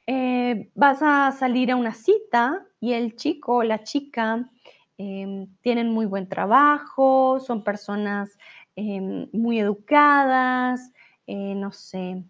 eh, 0.08 0.68
vas 0.74 0.98
a 1.00 1.30
salir 1.30 1.70
a 1.70 1.76
una 1.76 1.94
cita 1.94 2.66
y 2.80 2.94
el 2.94 3.14
chico 3.14 3.58
o 3.58 3.62
la 3.62 3.84
chica 3.84 4.50
em, 4.96 5.46
tienen 5.60 5.90
muy 5.90 6.06
buen 6.06 6.28
trabajo, 6.28 7.38
son 7.38 7.62
personas 7.62 8.36
em, 8.74 9.28
muy 9.32 9.60
educadas, 9.60 10.92
eh, 11.28 11.54
no 11.54 11.70
sé, 11.70 12.24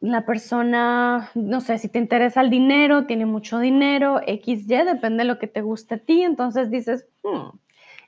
la 0.00 0.26
persona, 0.26 1.30
no 1.34 1.60
sé, 1.60 1.78
si 1.78 1.88
te 1.88 1.98
interesa 1.98 2.42
el 2.42 2.50
dinero, 2.50 3.06
tiene 3.06 3.24
mucho 3.24 3.58
dinero, 3.58 4.20
XY, 4.26 4.84
depende 4.84 5.22
de 5.22 5.24
lo 5.24 5.38
que 5.38 5.46
te 5.46 5.62
guste 5.62 5.94
a 5.94 5.98
ti, 5.98 6.22
entonces 6.22 6.70
dices, 6.70 7.06
hmm, 7.22 7.56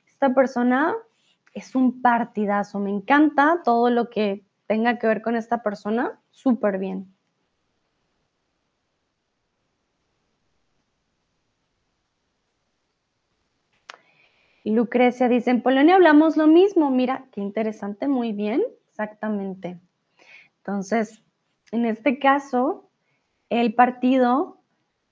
esta 0.05 0.33
persona 0.33 0.95
es 1.53 1.73
un 1.73 2.01
partidazo, 2.01 2.79
me 2.79 2.91
encanta 2.91 3.61
todo 3.63 3.89
lo 3.89 4.11
que 4.11 4.45
tenga 4.67 4.99
que 4.99 5.07
ver 5.07 5.23
con 5.23 5.35
esta 5.35 5.63
persona, 5.63 6.19
súper 6.29 6.77
bien. 6.77 7.16
Lucrecia 14.71 15.29
dice, 15.29 15.51
en 15.51 15.61
Polonia 15.61 15.95
hablamos 15.95 16.37
lo 16.37 16.47
mismo. 16.47 16.91
Mira, 16.91 17.25
qué 17.31 17.41
interesante, 17.41 18.07
muy 18.07 18.33
bien, 18.33 18.63
exactamente. 18.89 19.79
Entonces, 20.57 21.23
en 21.71 21.85
este 21.85 22.19
caso, 22.19 22.89
el 23.49 23.73
partido 23.73 24.59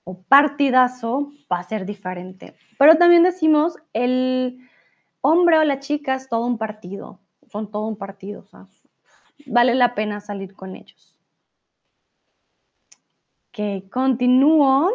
o 0.04 0.22
partidazo 0.22 1.32
va 1.50 1.58
a 1.58 1.64
ser 1.64 1.86
diferente. 1.86 2.56
Pero 2.78 2.96
también 2.96 3.22
decimos, 3.22 3.76
el 3.92 4.60
hombre 5.20 5.58
o 5.58 5.64
la 5.64 5.80
chica 5.80 6.14
es 6.14 6.28
todo 6.28 6.46
un 6.46 6.58
partido, 6.58 7.18
son 7.48 7.70
todo 7.70 7.86
un 7.86 7.96
partido, 7.96 8.46
vale 9.46 9.74
la 9.74 9.94
pena 9.94 10.20
salir 10.20 10.54
con 10.54 10.76
ellos. 10.76 11.18
Que 13.50 13.88
continúo. 13.90 14.90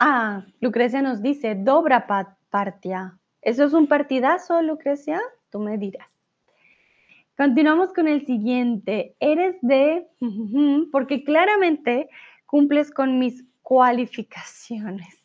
Ah, 0.00 0.46
Lucrecia 0.60 1.02
nos 1.02 1.22
dice, 1.22 1.54
dobra 1.54 2.06
partia. 2.50 3.18
¿Eso 3.48 3.64
es 3.64 3.72
un 3.72 3.86
partidazo, 3.86 4.60
Lucrecia? 4.60 5.22
Tú 5.50 5.58
me 5.58 5.78
dirás. 5.78 6.06
Continuamos 7.34 7.94
con 7.94 8.06
el 8.06 8.26
siguiente. 8.26 9.16
Eres 9.20 9.56
de, 9.62 10.06
porque 10.92 11.24
claramente 11.24 12.10
cumples 12.44 12.90
con 12.90 13.18
mis 13.18 13.46
cualificaciones. 13.62 15.24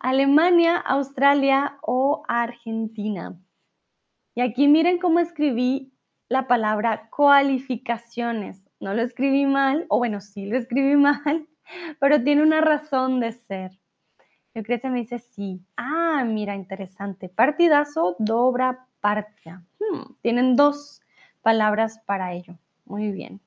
Alemania, 0.00 0.78
Australia 0.78 1.76
o 1.82 2.22
Argentina. 2.28 3.38
Y 4.34 4.40
aquí 4.40 4.66
miren 4.66 4.96
cómo 4.96 5.18
escribí 5.18 5.92
la 6.30 6.48
palabra 6.48 7.10
cualificaciones. 7.10 8.64
No 8.80 8.94
lo 8.94 9.02
escribí 9.02 9.44
mal, 9.44 9.84
o 9.90 9.98
bueno, 9.98 10.22
sí 10.22 10.46
lo 10.46 10.56
escribí 10.56 10.96
mal, 10.96 11.46
pero 12.00 12.24
tiene 12.24 12.42
una 12.42 12.62
razón 12.62 13.20
de 13.20 13.32
ser. 13.32 13.78
Lucrecia 14.56 14.88
me 14.88 15.00
dice 15.00 15.18
sí. 15.18 15.60
Ah, 15.76 16.24
mira, 16.26 16.54
interesante. 16.54 17.28
Partidazo, 17.28 18.16
dobra, 18.18 18.86
partia. 19.00 19.62
Hmm, 19.78 20.14
tienen 20.22 20.56
dos 20.56 21.02
palabras 21.42 22.00
para 22.06 22.32
ello. 22.32 22.56
Muy 22.86 23.12
bien. 23.12 23.38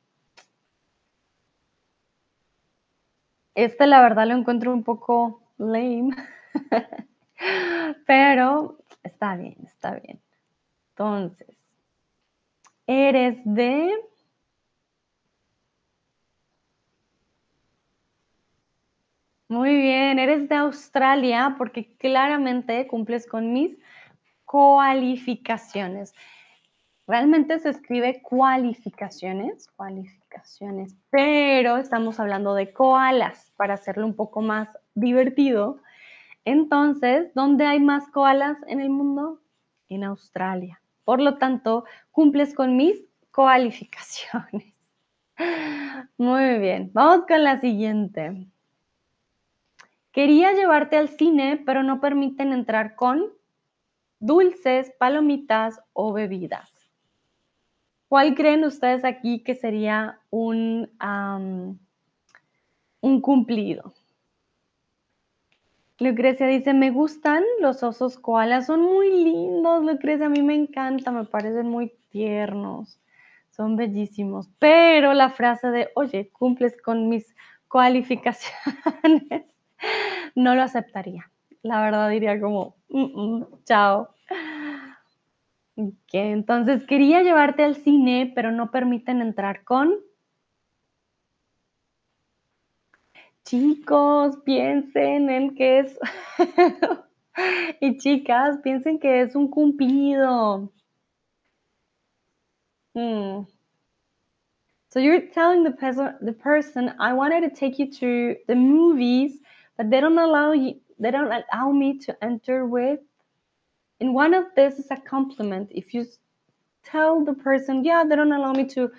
Este, 3.56 3.88
la 3.88 4.04
verdad, 4.04 4.28
lo 4.28 4.36
encuentro 4.36 4.72
un 4.72 4.84
poco 4.84 5.42
lame, 5.58 6.12
pero 8.06 8.78
está 9.02 9.36
bien, 9.36 9.58
está 9.66 9.96
bien. 9.96 10.22
Entonces, 10.92 11.58
eres 12.86 13.38
de 13.46 13.92
Muy 19.50 19.76
bien, 19.76 20.20
eres 20.20 20.48
de 20.48 20.54
Australia 20.56 21.56
porque 21.58 21.96
claramente 21.98 22.86
cumples 22.86 23.26
con 23.26 23.52
mis 23.52 23.76
cualificaciones. 24.46 26.14
Realmente 27.08 27.58
se 27.58 27.70
escribe 27.70 28.22
cualificaciones, 28.22 29.68
cualificaciones, 29.76 30.96
pero 31.10 31.78
estamos 31.78 32.20
hablando 32.20 32.54
de 32.54 32.72
koalas 32.72 33.52
para 33.58 33.74
hacerlo 33.74 34.06
un 34.06 34.16
poco 34.16 34.42
más 34.42 34.70
divertido. 34.94 35.82
Entonces, 36.46 37.34
¿dónde 37.34 37.66
hay 37.66 37.80
más 37.80 38.08
koalas 38.12 38.60
en 38.68 38.82
el 38.82 38.92
mundo? 38.92 39.42
En 39.88 40.04
Australia. 40.04 40.80
Por 41.06 41.22
lo 41.22 41.40
tanto, 41.40 41.86
cumples 42.12 42.54
con 42.54 42.78
mis 42.78 43.04
cualificaciones. 43.34 44.76
Muy 46.20 46.60
bien, 46.60 46.92
vamos 46.94 47.26
con 47.28 47.44
la 47.44 47.60
siguiente. 47.60 48.48
Quería 50.12 50.54
llevarte 50.54 50.98
al 50.98 51.10
cine, 51.10 51.62
pero 51.66 51.84
no 51.84 52.02
permiten 52.02 52.52
entrar 52.52 52.96
con 52.96 53.26
dulces, 54.20 54.92
palomitas 54.98 55.80
o 55.94 56.14
bebidas. 56.14 56.72
¿Cuál 58.08 58.34
creen 58.34 58.64
ustedes 58.66 59.06
aquí 59.06 59.44
que 59.44 59.54
sería 59.54 60.20
un, 60.32 60.90
un 63.02 63.22
cumplido? 63.22 63.94
Lucrecia 66.00 66.48
dice, 66.48 66.74
me 66.74 66.92
gustan 66.92 67.44
los 67.60 67.84
osos 67.84 68.18
koalas, 68.18 68.66
son 68.66 68.82
muy 68.82 69.12
lindos, 69.24 69.84
Lucrecia, 69.84 70.28
a 70.28 70.30
mí 70.30 70.42
me 70.42 70.56
encanta, 70.56 71.12
me 71.12 71.26
parecen 71.26 71.68
muy 71.68 71.94
tiernos, 72.10 73.02
son 73.52 73.76
bellísimos, 73.76 74.50
pero 74.60 75.14
la 75.14 75.30
frase 75.30 75.68
de, 75.68 75.90
oye, 75.96 76.30
cumples 76.30 76.82
con 76.82 77.10
mis 77.10 77.36
cualificaciones, 77.68 79.44
no 80.36 80.56
lo 80.56 80.64
aceptaría. 80.64 81.32
La 81.62 81.82
verdad 81.82 82.10
diría 82.10 82.40
como, 82.40 82.76
chao. 83.66 84.10
entonces 86.12 86.86
quería 86.86 87.22
llevarte 87.22 87.64
al 87.64 87.76
cine, 87.76 88.32
pero 88.36 88.52
no 88.52 88.72
permiten 88.72 89.22
entrar 89.22 89.64
con... 89.64 89.96
Chicos, 93.44 94.38
piensen 94.46 95.30
en 95.30 95.56
que 95.56 95.80
es... 95.80 96.00
y 97.82 97.98
chicas, 97.98 98.60
piensen 98.60 99.00
que 99.00 99.22
es 99.22 99.36
un 99.36 99.48
cumplido. 99.48 100.72
Hmm. 102.94 103.46
So 104.90 105.00
you're 105.00 105.22
telling 105.22 105.64
the, 105.64 105.72
person, 105.72 106.16
the 106.22 106.34
person, 106.34 106.94
I 107.00 107.14
wanted 107.14 107.42
to 107.42 107.56
take 107.56 107.78
you 107.78 107.92
to 107.92 108.36
the 108.48 108.56
movies, 108.56 109.40
but 109.80 109.90
they 109.90 110.02
don't 110.02 110.20
allow 110.20 110.52
you 110.52 110.76
they 111.00 111.10
don't 111.10 111.32
allow 111.32 111.72
me 111.72 111.98
to 111.98 112.12
enter 112.22 112.66
with 112.66 113.00
and 114.02 114.14
one 114.14 114.34
of 114.34 114.44
this 114.56 114.78
is 114.78 114.92
a 114.92 114.98
compliment 114.98 115.72
if 115.72 115.94
you 115.94 116.06
tell 116.84 117.24
the 117.24 117.34
person 117.34 117.86
yeah 117.86 118.04
they 118.04 118.16
don't 118.18 118.34
allow 118.34 118.52
me 118.52 118.66
to 118.66 118.92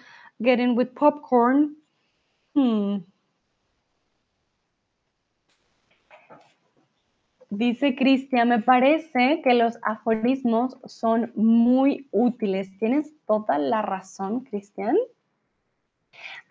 get 0.42 0.58
in 0.58 0.74
with 0.74 0.94
popcorn 0.94 1.76
hmm 2.54 2.96
Dice 7.52 7.96
Cristian, 7.98 8.48
me 8.48 8.60
parece 8.60 9.42
que 9.42 9.54
los 9.54 9.76
aforismos 9.82 10.78
son 10.86 11.32
muy 11.34 12.06
útiles. 12.12 12.70
Tienes 12.78 13.12
toda 13.26 13.58
la 13.58 13.82
razón, 13.82 14.44
Cristian. 14.44 14.96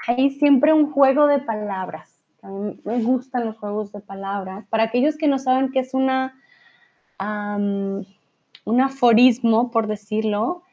hay 0.06 0.32
siempre 0.32 0.74
un 0.74 0.92
juego 0.92 1.28
de 1.28 1.40
palabras. 1.40 2.19
A 2.42 2.48
mí 2.48 2.80
me 2.84 3.02
gustan 3.02 3.46
los 3.46 3.58
juegos 3.58 3.92
de 3.92 4.00
palabras. 4.00 4.66
Para 4.68 4.84
aquellos 4.84 5.18
que 5.18 5.28
no 5.28 5.40
saben 5.40 5.72
qué 5.72 5.80
es 5.80 5.94
una, 5.94 6.36
un 7.20 8.82
aforismo, 8.82 9.72
por 9.72 9.88
decirlo, 9.88 10.64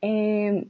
eh, 0.00 0.68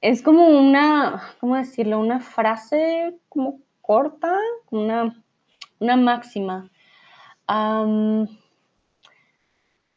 es 0.00 0.22
como 0.22 0.46
una, 0.48 1.22
¿cómo 1.40 1.56
decirlo? 1.56 2.00
Una 2.00 2.20
frase 2.20 3.18
como 3.28 3.60
corta, 3.82 4.38
una, 4.70 5.22
una 5.78 5.96
máxima. 5.96 6.70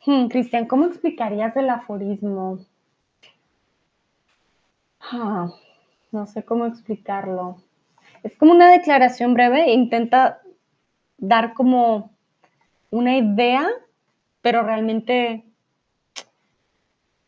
Hmm, 0.06 0.28
Cristian, 0.28 0.68
¿cómo 0.68 0.86
explicarías 0.86 1.56
el 1.56 1.70
aforismo? 1.70 2.60
Ah, 5.00 5.50
no 6.12 6.26
sé 6.26 6.44
cómo 6.44 6.66
explicarlo. 6.66 7.58
Es 8.24 8.36
como 8.38 8.54
una 8.54 8.72
declaración 8.72 9.34
breve 9.34 9.72
intenta 9.72 10.42
dar 11.18 11.54
como 11.54 12.12
una 12.90 13.18
idea, 13.18 13.68
pero 14.42 14.64
realmente 14.64 15.44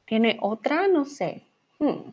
tiene 0.06 0.38
otra, 0.42 0.88
no 0.88 1.06
sé. 1.06 1.44
Hmm. 1.80 2.12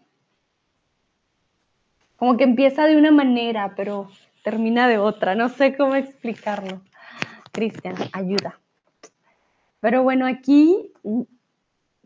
Como 2.17 2.37
que 2.37 2.45
empieza 2.45 2.87
de 2.87 2.97
una 2.97 3.11
manera, 3.11 3.75
pero 3.77 4.09
termina 4.43 4.89
de 4.89 4.99
otra. 4.99 5.35
No 5.35 5.49
sé 5.49 5.77
cómo 5.77 5.95
explicarlo. 5.95 6.81
Cristian, 7.53 7.95
ayuda. 8.13 8.59
Pero 9.81 10.03
bueno, 10.03 10.27
aquí 10.27 10.93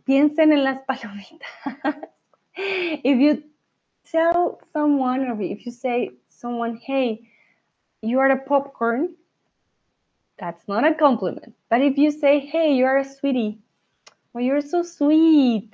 piensen 0.05 0.53
en 0.53 0.65
las 0.65 0.81
palomitas. 0.87 1.49
if 2.57 3.19
you 3.19 3.43
tell 4.11 4.59
someone 4.73 5.31
or 5.31 5.41
if 5.43 5.65
you 5.65 5.73
say 5.73 6.19
someone, 6.37 6.77
hey, 6.77 7.29
you 8.03 8.21
are 8.21 8.31
a 8.31 8.37
popcorn, 8.37 9.15
that's 10.39 10.69
not 10.69 10.87
a 10.87 10.95
compliment. 10.95 11.55
But 11.71 11.81
if 11.81 11.97
you 11.97 12.11
say, 12.11 12.41
hey, 12.41 12.75
you 12.75 12.85
are 12.85 12.99
a 12.99 13.05
sweetie, 13.05 13.59
well, 14.33 14.45
you're 14.45 14.61
so 14.61 14.83
sweet, 14.83 15.71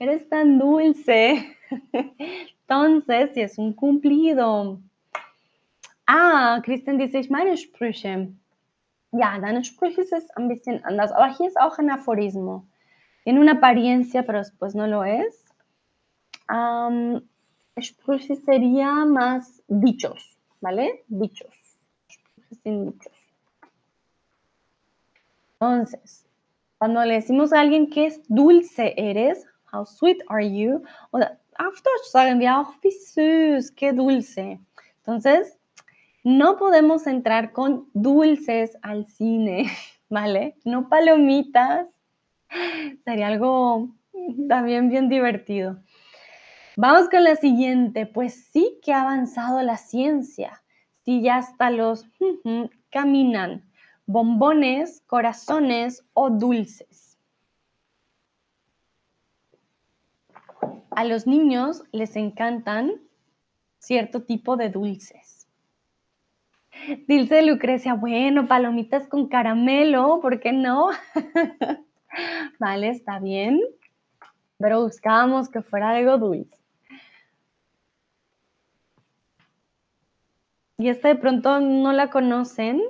eres 0.00 0.26
tan 0.30 0.58
dulce. 0.58 1.42
Entonces, 2.68 3.34
si 3.34 3.42
es 3.42 3.58
un 3.58 3.74
cumplido. 3.74 4.80
Ah, 6.06 6.60
Christian 6.64 6.98
dice, 6.98 7.14
ich 7.14 7.30
meine 7.30 7.56
Sprüche. 7.56 8.32
Ja, 9.12 9.38
deine 9.38 9.64
Sprüche 9.64 10.02
ist 10.02 10.36
ein 10.36 10.48
bisschen 10.48 10.84
anders, 10.84 11.12
aber 11.12 11.34
hier 11.34 11.48
ist 11.48 11.58
auch 11.58 11.78
ein 11.78 11.90
Aphorismo. 11.90 12.66
Tiene 13.24 13.40
una 13.40 13.52
apariencia, 13.52 14.22
pero 14.22 14.38
después 14.38 14.74
no 14.74 14.86
lo 14.86 15.02
es. 15.02 15.44
Um, 16.48 17.22
Sprüche 17.80 18.36
sería 18.36 19.04
más 19.04 19.62
dichos, 19.68 20.38
¿vale? 20.60 21.04
Dichos. 21.08 21.54
sin 22.62 22.86
dichos. 22.92 23.12
Entonces, 25.60 26.26
cuando 26.78 27.04
le 27.04 27.14
decimos 27.14 27.52
a 27.52 27.60
alguien 27.60 27.88
que 27.90 28.06
es 28.06 28.20
dulce 28.28 28.94
eres, 28.96 29.46
how 29.72 29.84
sweet 29.84 30.18
are 30.28 30.48
you? 30.48 30.82
Oder 31.10 31.38
auf 31.58 31.80
Deutsch 31.82 32.10
sagen 32.10 32.40
wir 32.40 32.58
auch, 32.58 32.74
wie 32.82 32.90
süß, 32.90 33.74
qué 33.74 33.92
dulce. 33.92 34.60
Entonces, 34.98 35.58
no 36.24 36.56
podemos 36.56 37.06
entrar 37.06 37.52
con 37.52 37.88
dulces 37.94 38.76
al 38.82 39.06
cine, 39.06 39.70
¿vale? 40.08 40.56
No 40.64 40.88
palomitas. 40.88 41.86
Sería 43.04 43.28
algo 43.28 43.88
también 44.48 44.88
bien 44.88 45.08
divertido. 45.08 45.78
Vamos 46.78 47.08
con 47.08 47.24
la 47.24 47.36
siguiente. 47.36 48.04
Pues 48.04 48.48
sí 48.52 48.78
que 48.82 48.92
ha 48.92 49.00
avanzado 49.00 49.62
la 49.62 49.78
ciencia. 49.78 50.62
Sí, 51.04 51.22
ya 51.22 51.36
hasta 51.36 51.70
los 51.70 52.04
caminan. 52.90 53.64
Bombones, 54.04 55.02
corazones 55.06 56.04
o 56.12 56.28
dulces. 56.28 57.18
A 60.90 61.04
los 61.04 61.26
niños 61.26 61.82
les 61.92 62.14
encantan 62.14 63.00
cierto 63.78 64.24
tipo 64.24 64.56
de 64.56 64.68
dulces. 64.68 65.48
Dice 67.08 67.42
Lucrecia, 67.42 67.94
bueno, 67.94 68.46
palomitas 68.46 69.08
con 69.08 69.28
caramelo, 69.28 70.20
¿por 70.20 70.40
qué 70.40 70.52
no? 70.52 70.90
vale, 72.60 72.90
está 72.90 73.18
bien, 73.18 73.60
pero 74.58 74.82
buscábamos 74.82 75.48
que 75.48 75.62
fuera 75.62 75.90
algo 75.90 76.18
dulce. 76.18 76.65
Y 80.78 80.88
esta 80.88 81.08
de 81.08 81.16
pronto 81.16 81.60
no 81.60 81.92
la 81.92 82.10
conocen, 82.10 82.82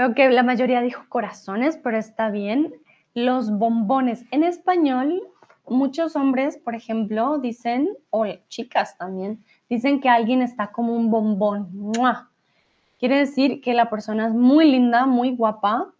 Veo 0.00 0.14
que 0.14 0.30
la 0.30 0.42
mayoría 0.42 0.80
dijo 0.80 1.04
corazones, 1.10 1.76
pero 1.76 1.98
está 1.98 2.30
bien. 2.30 2.72
Los 3.12 3.50
bombones. 3.50 4.24
En 4.30 4.44
español, 4.44 5.20
muchos 5.66 6.16
hombres, 6.16 6.56
por 6.58 6.74
ejemplo, 6.74 7.38
dicen, 7.38 7.88
o 8.10 8.26
chicas 8.48 8.96
también, 8.98 9.44
dicen 9.68 10.00
que 10.00 10.08
alguien 10.08 10.42
está 10.42 10.72
como 10.72 10.94
un 10.94 11.10
bombón. 11.10 11.92
Quiere 12.98 13.18
decir 13.18 13.60
que 13.60 13.72
la 13.72 13.88
persona 13.88 14.26
es 14.26 14.34
muy 14.34 14.70
linda, 14.70 15.06
muy 15.06 15.34
guapa, 15.34 15.92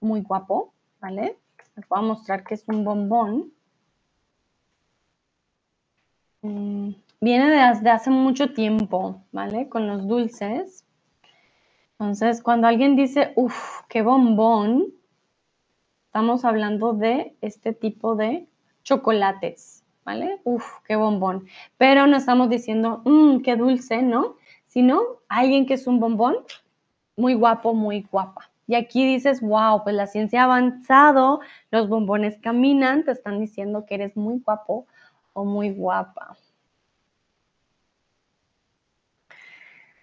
muy 0.00 0.20
guapo, 0.20 0.72
¿vale? 1.00 1.36
Les 1.76 1.88
voy 1.88 1.98
a 1.98 2.02
mostrar 2.02 2.44
que 2.44 2.54
es 2.54 2.64
un 2.66 2.84
bombón. 2.84 3.52
Mm, 6.42 6.90
viene 7.20 7.50
desde 7.50 7.90
hace 7.90 8.10
mucho 8.10 8.52
tiempo, 8.52 9.22
¿vale? 9.32 9.68
Con 9.68 9.86
los 9.86 10.06
dulces. 10.06 10.84
Entonces, 11.92 12.42
cuando 12.42 12.68
alguien 12.68 12.94
dice, 12.94 13.32
uff, 13.34 13.82
qué 13.88 14.02
bombón, 14.02 14.86
estamos 16.06 16.44
hablando 16.44 16.94
de 16.94 17.36
este 17.40 17.72
tipo 17.72 18.14
de 18.16 18.47
chocolates, 18.88 19.84
¿vale? 20.04 20.40
Uf, 20.44 20.64
qué 20.86 20.96
bombón. 20.96 21.46
Pero 21.76 22.06
no 22.06 22.16
estamos 22.16 22.48
diciendo, 22.48 23.02
mmm, 23.04 23.40
qué 23.42 23.54
dulce, 23.54 24.00
¿no? 24.00 24.36
Sino 24.66 25.02
alguien 25.28 25.66
que 25.66 25.74
es 25.74 25.86
un 25.86 26.00
bombón, 26.00 26.36
muy 27.14 27.34
guapo, 27.34 27.74
muy 27.74 28.06
guapa. 28.10 28.50
Y 28.66 28.76
aquí 28.76 29.06
dices, 29.06 29.42
wow, 29.42 29.82
pues 29.82 29.94
la 29.94 30.06
ciencia 30.06 30.42
ha 30.42 30.44
avanzado, 30.44 31.40
los 31.70 31.88
bombones 31.88 32.38
caminan, 32.38 33.04
te 33.04 33.12
están 33.12 33.40
diciendo 33.40 33.84
que 33.86 33.96
eres 33.96 34.16
muy 34.16 34.40
guapo 34.40 34.86
o 35.34 35.44
muy 35.44 35.70
guapa. 35.70 36.36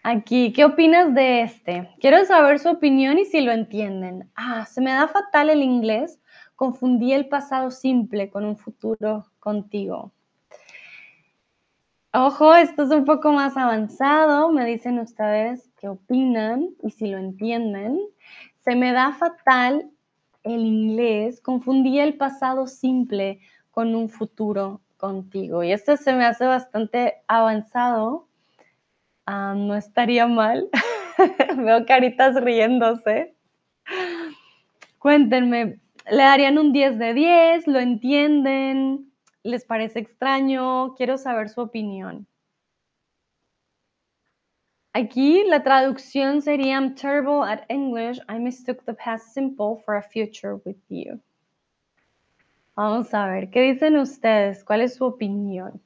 Aquí, 0.03 0.53
¿qué 0.53 0.63
opinas 0.63 1.15
de 1.15 1.41
este? 1.41 1.89
Quiero 1.99 2.23
saber 2.25 2.59
su 2.59 2.69
opinión 2.69 3.17
y 3.17 3.25
si 3.25 3.41
lo 3.41 3.51
entienden. 3.51 4.29
Ah, 4.35 4.67
se 4.67 4.79
me 4.79 4.91
da 4.91 5.07
fatal 5.07 5.49
el 5.49 5.63
inglés. 5.63 6.19
Confundí 6.55 7.13
el 7.13 7.27
pasado 7.27 7.71
simple 7.71 8.29
con 8.29 8.45
un 8.45 8.57
futuro 8.57 9.25
contigo. 9.39 10.11
Ojo, 12.13 12.55
esto 12.55 12.83
es 12.83 12.91
un 12.91 13.05
poco 13.05 13.31
más 13.33 13.57
avanzado. 13.57 14.51
Me 14.51 14.65
dicen 14.65 14.99
ustedes 14.99 15.69
qué 15.79 15.89
opinan 15.89 16.69
y 16.81 16.91
si 16.91 17.07
lo 17.07 17.17
entienden. 17.17 17.99
Se 18.59 18.75
me 18.75 18.93
da 18.93 19.13
fatal 19.13 19.91
el 20.43 20.61
inglés. 20.65 21.41
Confundí 21.41 21.99
el 21.99 22.15
pasado 22.15 22.67
simple 22.67 23.39
con 23.71 23.95
un 23.95 24.09
futuro 24.09 24.81
contigo. 24.97 25.63
Y 25.63 25.73
esto 25.73 25.97
se 25.97 26.13
me 26.13 26.25
hace 26.25 26.45
bastante 26.45 27.15
avanzado 27.27 28.27
Ah, 29.25 29.55
no 29.57 29.75
estaría 29.75 30.27
mal. 30.27 30.69
Veo 31.57 31.85
caritas 31.85 32.35
riéndose. 32.35 33.35
Cuéntenme, 34.99 35.79
¿le 36.09 36.23
darían 36.23 36.57
un 36.57 36.71
10 36.71 36.97
de 36.97 37.13
10? 37.13 37.67
¿Lo 37.67 37.79
entienden? 37.79 39.11
¿Les 39.43 39.65
parece 39.65 39.99
extraño? 39.99 40.95
Quiero 40.95 41.17
saber 41.17 41.49
su 41.49 41.61
opinión. 41.61 42.27
Aquí 44.93 45.43
la 45.47 45.61
traducción 45.61 46.41
sería 46.41 46.75
I'm 46.75 46.95
terrible 46.95 47.43
at 47.43 47.65
English. 47.67 48.19
I 48.29 48.39
mistook 48.39 48.85
the 48.85 48.93
past 48.93 49.33
simple 49.33 49.83
for 49.83 49.97
a 49.97 50.01
future 50.01 50.55
with 50.65 50.77
you. 50.87 51.19
Vamos 52.75 53.13
a 53.13 53.27
ver, 53.27 53.49
¿qué 53.49 53.61
dicen 53.61 53.97
ustedes? 53.97 54.63
¿Cuál 54.63 54.81
es 54.81 54.95
su 54.95 55.05
opinión? 55.05 55.81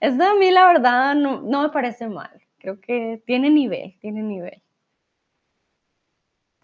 Esto 0.00 0.24
a 0.24 0.34
mí 0.36 0.50
la 0.50 0.66
verdad 0.66 1.14
no, 1.14 1.42
no 1.42 1.62
me 1.62 1.68
parece 1.68 2.08
mal. 2.08 2.42
Creo 2.58 2.80
que 2.80 3.22
tiene 3.26 3.50
nivel, 3.50 3.94
tiene 4.00 4.22
nivel. 4.22 4.62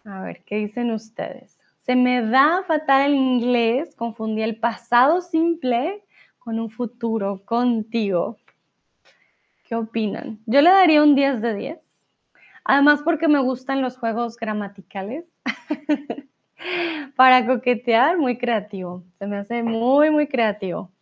A 0.04 0.22
ver, 0.22 0.42
¿qué 0.44 0.56
dicen 0.56 0.90
ustedes? 0.92 1.59
Se 1.90 1.96
me 1.96 2.22
da 2.22 2.62
fatal 2.68 3.10
el 3.10 3.16
inglés, 3.16 3.96
confundí 3.96 4.42
el 4.42 4.60
pasado 4.60 5.20
simple 5.20 6.04
con 6.38 6.60
un 6.60 6.70
futuro 6.70 7.44
contigo. 7.44 8.38
¿Qué 9.64 9.74
opinan? 9.74 10.38
Yo 10.46 10.62
le 10.62 10.70
daría 10.70 11.02
un 11.02 11.16
10 11.16 11.40
de 11.42 11.52
10. 11.52 11.80
Además, 12.62 13.00
porque 13.02 13.26
me 13.26 13.40
gustan 13.40 13.82
los 13.82 13.98
juegos 13.98 14.36
gramaticales. 14.36 15.24
Para 17.16 17.44
coquetear, 17.44 18.18
muy 18.18 18.38
creativo. 18.38 19.02
Se 19.18 19.26
me 19.26 19.38
hace 19.38 19.64
muy, 19.64 20.10
muy 20.10 20.28
creativo. 20.28 20.92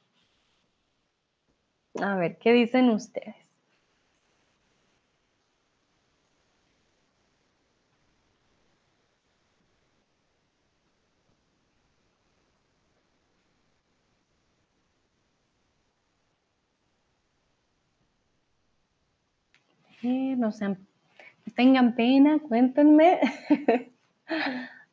A 2.01 2.16
ver, 2.16 2.39
¿qué 2.39 2.55
dicen 2.55 2.89
ustedes? 2.89 3.36
Eh, 20.03 20.28
no 20.39 20.53
sean, 20.53 20.78
no 21.47 21.53
tengan 21.55 21.95
pena, 21.97 22.41
cuéntenme. 22.41 23.20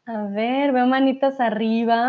A 0.07 0.23
ver, 0.35 0.71
veo 0.71 0.87
manitas 0.87 1.39
arriba. 1.39 1.99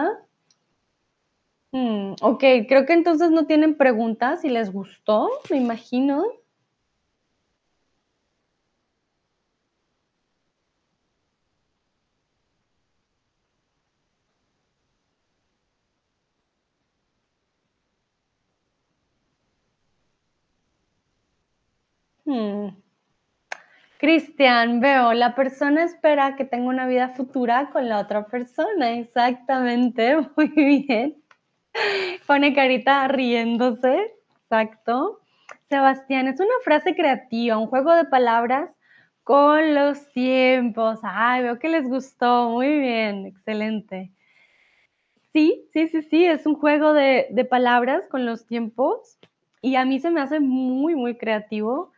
Mm, 1.73 2.15
ok, 2.23 2.41
creo 2.69 2.87
que 2.87 2.93
entonces 2.93 3.31
no 3.31 3.47
tienen 3.47 3.77
preguntas 3.77 4.45
y 4.45 4.49
les 4.49 4.73
gustó, 4.73 5.29
me 5.51 5.59
imagino. 5.59 6.25
Hmm. 22.25 22.69
Cristian, 23.99 24.81
veo, 24.81 25.15
la 25.15 25.35
persona 25.35 25.85
espera 25.85 26.37
que 26.37 26.45
tenga 26.45 26.69
una 26.69 26.87
vida 26.87 27.11
futura 27.11 27.71
con 27.71 27.89
la 27.89 27.99
otra 28.01 28.27
persona. 28.27 28.93
Exactamente, 28.93 30.17
muy 30.37 30.49
bien. 30.49 31.23
Pone 32.27 32.55
carita 32.55 33.09
riéndose. 33.09 34.13
Exacto. 34.43 35.21
Sebastián, 35.69 36.29
es 36.29 36.39
una 36.41 36.55
frase 36.63 36.95
creativa, 36.95 37.59
un 37.59 37.67
juego 37.67 37.95
de 37.95 38.05
palabras 38.05 38.71
con 39.25 39.75
los 39.75 40.13
tiempos. 40.13 41.01
Ay, 41.03 41.43
veo 41.43 41.59
que 41.59 41.69
les 41.69 41.89
gustó. 41.89 42.51
Muy 42.51 42.79
bien, 42.79 43.27
excelente. 43.27 44.13
Sí, 45.33 45.69
sí, 45.73 45.89
sí, 45.89 46.03
sí, 46.03 46.25
es 46.25 46.47
un 46.47 46.55
juego 46.55 46.93
de, 46.93 47.27
de 47.31 47.45
palabras 47.45 48.07
con 48.09 48.25
los 48.25 48.47
tiempos 48.47 49.19
y 49.61 49.77
a 49.77 49.85
mí 49.85 50.01
se 50.01 50.11
me 50.11 50.21
hace 50.21 50.41
muy, 50.41 50.95
muy 50.95 51.17
creativo. 51.17 51.93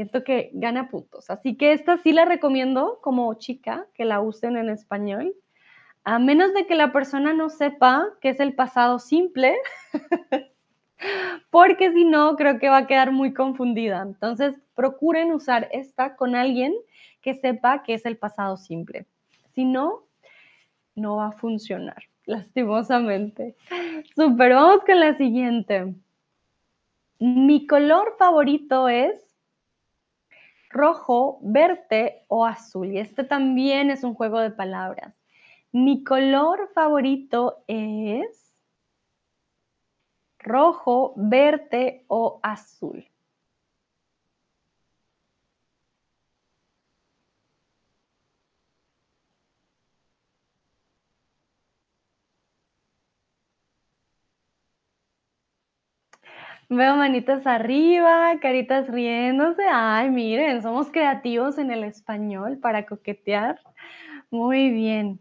Siento 0.00 0.24
que 0.24 0.48
gana 0.54 0.88
puntos. 0.88 1.28
Así 1.28 1.58
que 1.58 1.74
esta 1.74 1.98
sí 1.98 2.14
la 2.14 2.24
recomiendo 2.24 3.00
como 3.02 3.34
chica 3.34 3.86
que 3.92 4.06
la 4.06 4.22
usen 4.22 4.56
en 4.56 4.70
español. 4.70 5.36
A 6.04 6.18
menos 6.18 6.54
de 6.54 6.66
que 6.66 6.74
la 6.74 6.90
persona 6.90 7.34
no 7.34 7.50
sepa 7.50 8.08
qué 8.22 8.30
es 8.30 8.40
el 8.40 8.54
pasado 8.54 8.98
simple, 8.98 9.58
porque 11.50 11.92
si 11.92 12.06
no, 12.06 12.34
creo 12.36 12.58
que 12.58 12.70
va 12.70 12.78
a 12.78 12.86
quedar 12.86 13.12
muy 13.12 13.34
confundida. 13.34 14.00
Entonces, 14.00 14.58
procuren 14.74 15.32
usar 15.32 15.68
esta 15.70 16.16
con 16.16 16.34
alguien 16.34 16.72
que 17.20 17.34
sepa 17.34 17.82
qué 17.82 17.92
es 17.92 18.06
el 18.06 18.16
pasado 18.16 18.56
simple. 18.56 19.04
Si 19.52 19.66
no, 19.66 20.06
no 20.94 21.16
va 21.16 21.26
a 21.26 21.32
funcionar, 21.32 22.04
lastimosamente. 22.24 23.54
Super, 24.14 24.54
vamos 24.54 24.80
con 24.86 24.98
la 24.98 25.14
siguiente. 25.18 25.94
Mi 27.18 27.66
color 27.66 28.14
favorito 28.18 28.88
es 28.88 29.29
rojo, 30.70 31.38
verde 31.42 32.24
o 32.28 32.46
azul. 32.46 32.92
Y 32.92 32.98
este 32.98 33.24
también 33.24 33.90
es 33.90 34.04
un 34.04 34.14
juego 34.14 34.40
de 34.40 34.50
palabras. 34.50 35.14
Mi 35.72 36.02
color 36.02 36.70
favorito 36.74 37.62
es 37.66 38.54
rojo, 40.38 41.12
verde 41.16 42.04
o 42.08 42.40
azul. 42.42 43.06
Veo 56.72 56.94
manitas 56.94 57.44
arriba, 57.48 58.38
caritas 58.40 58.86
riéndose. 58.86 59.62
Ay, 59.68 60.08
miren, 60.08 60.62
somos 60.62 60.88
creativos 60.88 61.58
en 61.58 61.72
el 61.72 61.82
español 61.82 62.58
para 62.60 62.86
coquetear. 62.86 63.58
Muy 64.30 64.70
bien. 64.70 65.18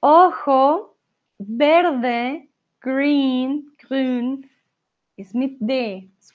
Ojo, 0.00 0.96
verde, 1.38 2.50
green, 2.80 3.64
grün, 3.78 4.50
is 5.16 5.32
mit 5.36 5.56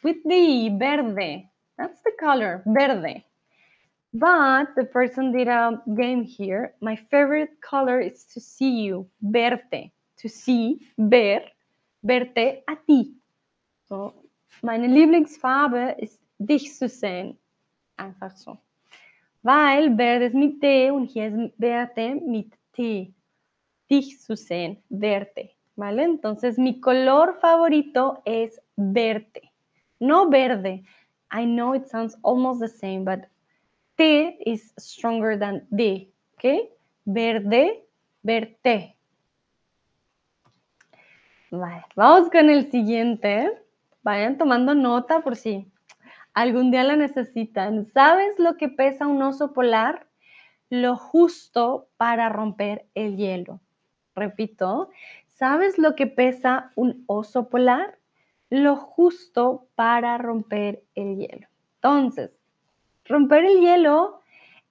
with 0.01 0.24
D, 0.24 0.70
verde. 0.80 1.49
That's 1.78 2.01
the 2.03 2.11
color, 2.18 2.63
verde. 2.66 3.26
But 4.13 4.76
the 4.78 4.86
person 4.86 5.34
did 5.34 5.49
a 5.49 5.84
game 5.93 6.24
here. 6.24 6.74
My 6.80 6.95
favorite 6.95 7.59
color 7.59 7.99
is 7.99 8.24
to 8.34 8.39
see 8.39 8.86
you, 8.86 9.09
verte. 9.22 9.91
To 10.20 10.30
see, 10.30 10.80
ver, 10.97 11.41
verte 12.01 12.63
a 12.66 12.78
ti. 12.88 13.18
So, 13.88 14.13
meine 14.61 14.88
Lieblingsfarbe 14.88 15.95
ist 15.99 16.19
dich 16.39 16.75
zu 16.75 16.89
sehen. 16.89 17.38
Einfach 17.97 18.36
so. 18.36 18.57
Weil 19.43 19.95
verde 19.95 20.25
es 20.25 20.33
mit 20.33 20.61
D 20.61 20.89
und 20.89 21.05
hier 21.05 21.27
ist 21.27 21.53
verde 21.59 22.15
mit 22.15 22.51
T. 22.73 23.13
Dich 23.89 24.19
zu 24.19 24.36
sehen, 24.36 24.77
verte. 24.89 25.51
¿Vale? 25.75 26.03
Entonces, 26.03 26.57
mi 26.57 26.79
color 26.79 27.33
favorito 27.39 28.21
es 28.25 28.59
verte. 28.75 29.41
No 29.99 30.29
verde. 30.31 30.83
I 31.31 31.45
know 31.45 31.73
it 31.73 31.88
sounds 31.88 32.17
almost 32.23 32.61
the 32.61 32.67
same, 32.67 33.03
but 33.03 33.27
T 33.97 34.38
is 34.45 34.73
stronger 34.79 35.38
than 35.38 35.67
D. 35.69 36.11
¿Ok? 36.33 36.71
Verde, 37.05 37.86
verte. 38.23 38.95
Vale, 41.51 41.86
vamos 41.95 42.29
con 42.31 42.49
el 42.49 42.71
siguiente. 42.71 43.64
Vayan 44.05 44.37
tomando 44.37 44.75
nota 44.75 45.21
por 45.21 45.35
si 45.35 45.67
algún 46.35 46.69
día 46.69 46.83
la 46.83 46.95
necesitan. 46.95 47.87
¿Sabes 47.87 48.37
lo 48.37 48.55
que 48.55 48.69
pesa 48.69 49.07
un 49.07 49.19
oso 49.23 49.51
polar? 49.51 50.05
Lo 50.69 50.95
justo 50.95 51.89
para 51.97 52.29
romper 52.29 52.85
el 52.93 53.17
hielo. 53.17 53.61
Repito, 54.13 54.91
¿sabes 55.25 55.79
lo 55.79 55.95
que 55.95 56.05
pesa 56.05 56.71
un 56.75 57.03
oso 57.07 57.49
polar? 57.49 57.97
Lo 58.51 58.75
justo 58.75 59.69
para 59.73 60.19
romper 60.19 60.83
el 60.93 61.17
hielo. 61.17 61.47
Entonces, 61.77 62.29
romper 63.05 63.43
el 63.45 63.59
hielo 63.59 64.21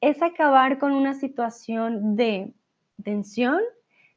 es 0.01 0.23
acabar 0.23 0.79
con 0.79 0.93
una 0.93 1.15
situación 1.15 2.15
de 2.15 2.55
tensión, 3.03 3.59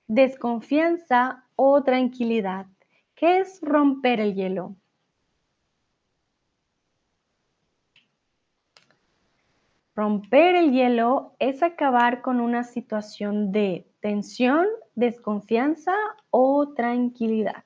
desconfianza 0.05 1.43
o 1.55 1.81
tranquilidad. 1.81 2.67
¿Qué 3.15 3.39
es 3.39 3.59
romper 3.63 4.19
el 4.19 4.35
hielo? 4.35 4.75
Romper 9.97 10.53
el 10.53 10.73
hielo 10.73 11.35
es 11.39 11.63
acabar 11.63 12.21
con 12.21 12.39
una 12.39 12.63
situación 12.63 13.51
de 13.51 13.87
tensión, 13.99 14.67
desconfianza 14.93 15.95
o 16.29 16.71
tranquilidad. 16.75 17.63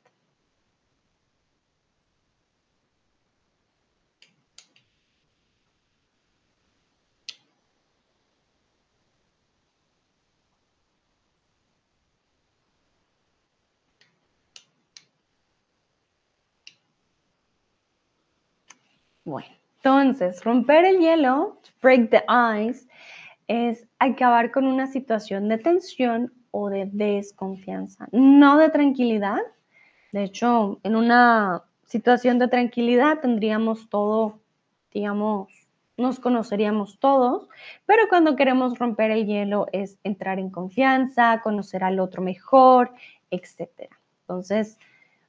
Bueno, 19.26 19.61
entonces, 19.84 20.44
romper 20.44 20.86
el 20.86 21.00
hielo, 21.00 21.60
break 21.82 22.12
the 22.12 22.24
ice, 22.68 22.88
es 23.48 23.88
acabar 23.98 24.52
con 24.52 24.68
una 24.68 24.86
situación 24.86 25.50
de 25.50 25.58
tensión 25.58 26.32
o 26.52 26.70
de 26.70 26.88
desconfianza, 26.94 28.08
no 28.12 28.60
de 28.60 28.70
tranquilidad. 28.70 29.40
De 30.12 30.26
hecho, 30.26 30.80
en 30.84 30.96
una 30.96 31.64
situación 31.88 32.38
de 32.38 32.48
tranquilidad 32.48 33.22
tendríamos 33.22 33.90
todo, 33.90 34.40
digamos, 34.94 35.48
nos 35.98 36.20
conoceríamos 36.20 37.00
todos, 37.00 37.50
pero 37.88 38.04
cuando 38.08 38.36
queremos 38.36 38.78
romper 38.78 39.10
el 39.10 39.26
hielo 39.26 39.66
es 39.72 39.98
entrar 40.04 40.38
en 40.38 40.52
confianza, 40.52 41.42
conocer 41.42 41.84
al 41.84 42.00
otro 42.00 42.22
mejor, 42.22 42.92
etc. 43.32 43.90
Entonces, 44.22 44.78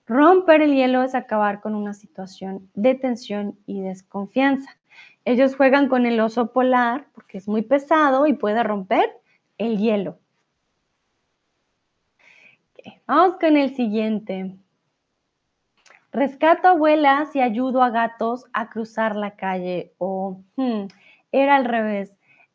Romper 0.07 0.63
el 0.63 0.75
hielo 0.75 1.03
es 1.03 1.15
acabar 1.15 1.61
con 1.61 1.75
una 1.75 1.95
situación 1.95 2.69
de 2.75 2.95
tensión 2.95 3.59
y 3.67 3.81
desconfianza. 3.81 4.77
Ellos 5.25 5.55
juegan 5.55 5.89
con 5.89 6.07
el 6.07 6.19
oso 6.21 6.53
polar 6.53 7.07
porque 7.15 7.39
es 7.39 7.49
muy 7.49 7.63
pesado 7.63 8.27
y 8.27 8.33
puede 8.33 8.63
romper 8.63 9.09
el 9.59 9.79
hielo. 9.79 10.19
Vamos 13.07 13.37
con 13.39 13.57
el 13.57 13.75
siguiente. 13.77 14.57
Rescato 16.11 16.69
abuelas 16.69 17.35
y 17.37 17.41
ayudo 17.41 17.83
a 17.83 17.91
gatos 17.91 18.47
a 18.53 18.69
cruzar 18.71 19.15
la 19.15 19.37
calle. 19.37 19.93
O 19.99 20.41
hmm, 20.57 20.87
era 21.31 21.57
al 21.57 21.65
revés. 21.65 22.13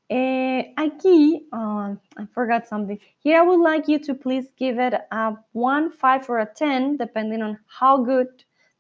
Eh, 0.10 0.74
aquí, 0.78 1.48
uh, 1.52 1.96
I 2.18 2.26
forgot 2.34 2.66
something. 2.68 2.98
Here 3.20 3.40
I 3.40 3.44
would 3.44 3.60
like 3.60 3.90
you 3.90 4.00
to 4.00 4.14
please 4.14 4.48
give 4.58 4.80
it 4.80 4.94
a 5.12 5.34
1, 5.52 5.92
5, 5.92 6.30
or 6.30 6.40
a 6.40 6.46
10, 6.46 6.96
depending 6.98 7.42
on 7.42 7.60
how 7.68 7.98
good 8.04 8.28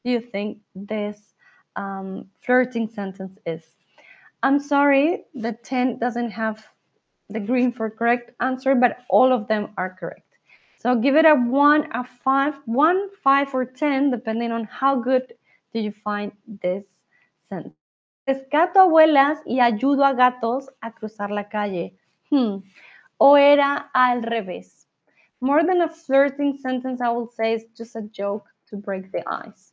you 0.04 0.22
think 0.22 0.60
this 0.74 1.34
um, 1.76 2.30
flirting 2.42 2.88
sentence 2.88 3.38
is. 3.46 3.64
I'm 4.42 4.60
sorry, 4.60 5.26
the 5.34 5.52
10 5.52 6.00
doesn't 6.00 6.32
have 6.32 6.66
the 7.30 7.42
green 7.42 7.74
for 7.74 7.90
correct 7.90 8.32
answer, 8.40 8.74
but 8.76 9.00
all 9.10 9.34
of 9.34 9.48
them 9.50 9.70
are 9.78 9.90
correct. 10.00 10.22
So 10.80 10.96
give 10.96 11.16
it 11.16 11.26
a 11.26 11.36
1, 11.36 11.90
a 11.92 12.04
five, 12.06 12.54
one, 12.66 13.10
five, 13.22 13.54
or 13.54 13.66
10, 13.66 14.12
depending 14.12 14.54
on 14.54 14.64
how 14.66 15.02
good 15.02 15.34
do 15.74 15.80
you 15.82 15.92
find 15.92 16.32
this 16.62 16.86
sentence. 17.50 17.87
Rescato 18.28 18.82
abuelas 18.82 19.40
y 19.46 19.62
ayudo 19.62 20.04
a 20.04 20.12
gatos 20.12 20.70
a 20.82 20.92
cruzar 20.92 21.32
la 21.32 21.48
calle. 21.48 21.98
Hmm. 22.30 22.58
O 23.18 23.38
era 23.38 23.90
al 23.94 24.22
revés. 24.22 24.86
More 25.40 25.64
than 25.64 25.82
a 25.82 25.88
flirting 25.88 26.58
sentence, 26.58 27.00
I 27.00 27.08
will 27.08 27.30
say 27.30 27.54
it's 27.54 27.72
just 27.74 27.96
a 27.96 28.02
joke 28.02 28.50
to 28.70 28.76
break 28.76 29.14
the 29.14 29.24
ice. 29.26 29.72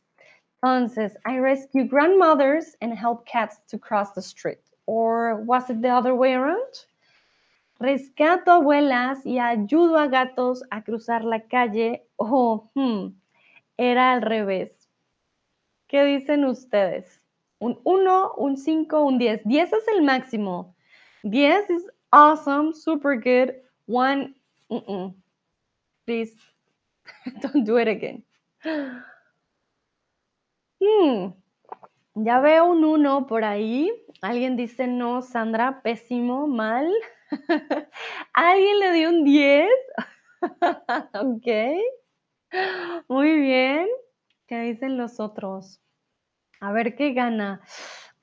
Entonces, 0.63 1.17
I 1.25 1.39
rescue 1.39 1.83
grandmothers 1.83 2.77
and 2.79 2.93
help 2.93 3.25
cats 3.25 3.59
to 3.67 3.77
cross 3.77 4.13
the 4.13 4.21
street. 4.21 4.63
Or 4.85 5.35
was 5.35 5.69
it 5.69 5.81
the 5.81 5.89
other 5.89 6.15
way 6.15 6.33
around? 6.33 6.85
Rescato 7.81 8.53
abuelas 8.53 9.25
y 9.25 9.37
ayudo 9.37 9.99
a 9.99 10.07
gatos 10.07 10.63
a 10.71 10.81
cruzar 10.81 11.25
la 11.25 11.39
calle. 11.39 12.03
Oh, 12.17 12.69
hmm, 12.73 13.07
era 13.77 14.13
al 14.13 14.21
revés. 14.21 14.71
¿Qué 15.89 16.05
dicen 16.05 16.45
ustedes? 16.45 17.19
Un 17.59 17.79
1, 17.83 18.33
un 18.37 18.57
5, 18.57 19.03
un 19.03 19.17
10. 19.17 19.41
10 19.45 19.73
es 19.73 19.87
el 19.87 20.01
máximo. 20.01 20.75
10 21.23 21.69
is 21.69 21.83
awesome, 22.11 22.73
super 22.73 23.15
good. 23.15 23.55
1, 23.87 24.35
mm 24.69 24.83
-mm. 24.87 25.13
please 26.05 26.35
don't 27.41 27.65
do 27.65 27.77
it 27.77 27.87
again. 27.87 28.23
Hmm, 30.79 31.33
ya 32.15 32.39
veo 32.39 32.65
un 32.65 32.83
1 32.83 33.27
por 33.27 33.43
ahí. 33.43 33.91
Alguien 34.21 34.55
dice 34.55 34.87
no, 34.87 35.21
Sandra, 35.21 35.81
pésimo, 35.81 36.47
mal. 36.47 36.91
Alguien 38.33 38.79
le 38.79 38.91
dio 38.93 39.09
un 39.09 39.23
10. 39.23 39.69
ok. 41.13 41.47
Muy 43.07 43.39
bien. 43.39 43.87
¿Qué 44.47 44.61
dicen 44.61 44.97
los 44.97 45.19
otros? 45.19 45.81
A 46.65 46.71
ver 46.71 46.95
qué 46.95 47.13
gana. 47.13 47.61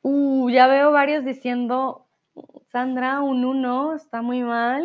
Uh, 0.03 0.51
ya 0.51 0.67
veo 0.67 0.91
varios 0.91 1.25
diciendo, 1.25 2.09
Sandra, 2.73 3.21
un 3.21 3.45
1, 3.45 3.95
está 3.95 4.21
muy 4.21 4.43
mal. 4.43 4.85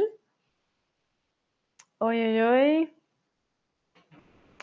Oye, 1.97 2.29
oye, 2.29 2.43
oye. 2.43 2.95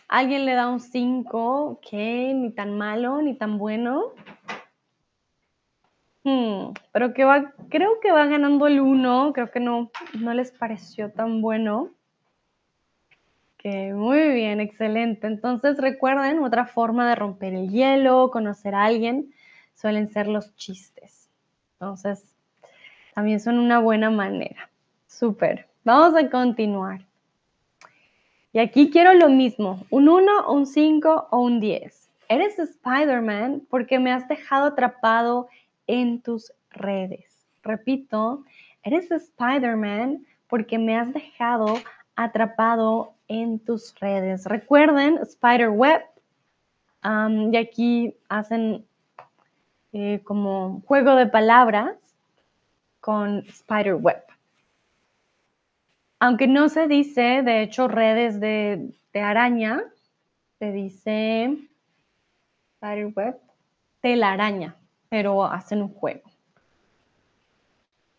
Alguien 0.07 0.45
le 0.45 0.55
da 0.55 0.69
un 0.69 0.79
5, 0.79 1.71
ok, 1.73 1.93
ni 1.93 2.53
tan 2.55 2.79
malo, 2.79 3.21
ni 3.21 3.35
tan 3.37 3.59
bueno. 3.59 4.13
Hmm, 6.23 6.73
pero 6.93 7.13
que 7.15 7.25
va, 7.25 7.53
creo 7.71 7.99
que 8.01 8.13
va 8.13 8.27
ganando 8.27 8.69
el 8.69 8.81
1, 8.81 9.33
creo 9.33 9.51
que 9.51 9.59
no, 9.59 9.91
no 10.21 10.35
les 10.35 10.53
pareció 10.53 11.11
tan 11.11 11.43
bueno. 11.43 11.91
Muy 13.65 14.29
bien, 14.35 14.61
excelente. 14.61 15.27
Entonces 15.27 15.79
recuerden, 15.79 16.41
otra 16.41 16.67
forma 16.67 17.09
de 17.09 17.15
romper 17.15 17.55
el 17.55 17.71
hielo, 17.71 18.31
conocer 18.31 18.75
a 18.75 18.85
alguien, 18.85 19.33
suelen 19.75 20.11
ser 20.11 20.29
los 20.29 20.55
chistes. 20.55 21.31
Entonces, 21.75 22.37
también 23.15 23.41
son 23.41 23.59
una 23.59 23.79
buena 23.79 24.11
manera. 24.11 24.69
Súper. 25.07 25.67
Vamos 25.83 26.15
a 26.15 26.29
continuar. 26.29 27.07
Y 28.53 28.59
aquí 28.59 28.91
quiero 28.91 29.15
lo 29.15 29.31
mismo, 29.31 29.85
un 29.89 30.11
1, 30.11 30.53
un 30.53 30.67
5 30.67 31.29
o 31.31 31.39
un 31.41 31.59
10. 31.59 32.11
Eres 32.29 32.59
Spider-Man 32.59 33.63
porque 33.71 33.99
me 33.99 34.13
has 34.13 34.29
dejado 34.29 34.67
atrapado 34.67 35.49
en 35.87 36.21
tus 36.21 36.53
redes. 36.71 37.47
Repito, 37.63 38.45
eres 38.83 39.11
Spider-Man 39.11 40.27
porque 40.49 40.79
me 40.79 40.97
has 40.97 41.13
dejado 41.15 41.77
atrapado 42.17 43.15
en 43.29 43.59
tus 43.59 43.95
redes. 44.01 44.47
Recuerden, 44.47 45.19
Spider-Web. 45.23 46.03
Um, 47.05 47.53
y 47.53 47.57
aquí 47.57 48.17
hacen 48.29 48.85
eh, 49.93 50.21
como 50.25 50.83
juego 50.87 51.15
de 51.17 51.27
palabras 51.27 51.97
con 53.01 53.39
Spider-Web. 53.47 54.23
Aunque 56.21 56.47
no 56.47 56.69
se 56.69 56.89
dice, 56.89 57.43
de 57.43 57.63
hecho, 57.63 57.89
redes 57.89 58.41
de, 58.41 58.95
de 59.13 59.21
araña, 59.21 59.83
se 60.59 60.73
dice 60.73 61.59
Spider-Web, 62.81 63.39
telaraña, 64.01 64.77
pero 65.11 65.45
hacen 65.45 65.83
un 65.83 65.93
juego. 65.93 66.34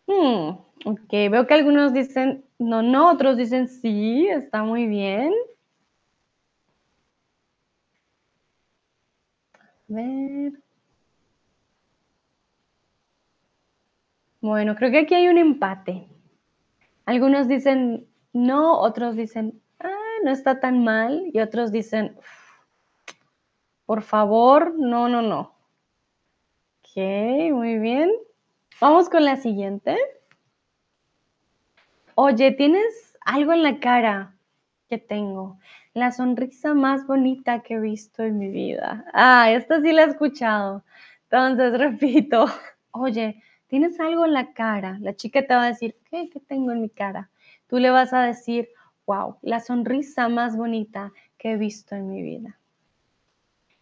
Hmm, 0.08 0.50
ok, 0.84 1.10
veo 1.30 1.46
que 1.46 1.54
algunos 1.54 1.92
dicen 1.92 2.44
no, 2.58 2.82
no, 2.82 3.10
otros 3.10 3.36
dicen 3.36 3.68
sí, 3.68 4.26
está 4.28 4.62
muy 4.64 4.86
bien. 4.86 5.32
A 9.90 9.92
ver. 9.94 10.52
Bueno, 14.40 14.74
creo 14.76 14.90
que 14.90 15.00
aquí 15.00 15.14
hay 15.14 15.28
un 15.28 15.36
empate. 15.36 16.08
Algunos 17.06 17.48
dicen 17.48 18.06
no, 18.34 18.78
otros 18.80 19.16
dicen, 19.16 19.62
ah, 19.80 19.90
no 20.24 20.30
está 20.30 20.60
tan 20.60 20.84
mal, 20.84 21.30
y 21.32 21.40
otros 21.40 21.72
dicen, 21.72 22.16
por 23.86 24.02
favor, 24.02 24.74
no, 24.78 25.08
no, 25.08 25.22
no. 25.22 25.56
Ok, 26.82 26.96
muy 27.52 27.78
bien. 27.78 28.10
Vamos 28.78 29.08
con 29.08 29.24
la 29.24 29.36
siguiente. 29.36 29.96
Oye, 32.14 32.52
¿tienes 32.52 33.16
algo 33.22 33.54
en 33.54 33.62
la 33.62 33.80
cara 33.80 34.34
que 34.90 34.98
tengo? 34.98 35.58
La 35.94 36.12
sonrisa 36.12 36.74
más 36.74 37.06
bonita 37.06 37.62
que 37.62 37.74
he 37.74 37.80
visto 37.80 38.22
en 38.22 38.38
mi 38.38 38.48
vida. 38.48 39.06
Ah, 39.14 39.50
esta 39.50 39.80
sí 39.80 39.92
la 39.92 40.02
he 40.02 40.08
escuchado. 40.08 40.84
Entonces, 41.30 41.72
repito, 41.78 42.44
oye, 42.90 43.42
¿tienes 43.68 43.98
algo 43.98 44.26
en 44.26 44.34
la 44.34 44.52
cara? 44.52 44.98
La 45.00 45.16
chica 45.16 45.46
te 45.46 45.54
va 45.54 45.62
a 45.64 45.68
decir, 45.68 45.96
¿qué? 46.10 46.28
¿Qué 46.28 46.40
tengo 46.40 46.70
en 46.72 46.82
mi 46.82 46.90
cara? 46.90 47.30
Tú 47.68 47.78
le 47.78 47.88
vas 47.88 48.12
a 48.12 48.24
decir, 48.24 48.68
wow, 49.06 49.38
la 49.40 49.60
sonrisa 49.60 50.28
más 50.28 50.54
bonita 50.54 51.12
que 51.38 51.52
he 51.52 51.56
visto 51.56 51.94
en 51.94 52.10
mi 52.10 52.20
vida. 52.20 52.58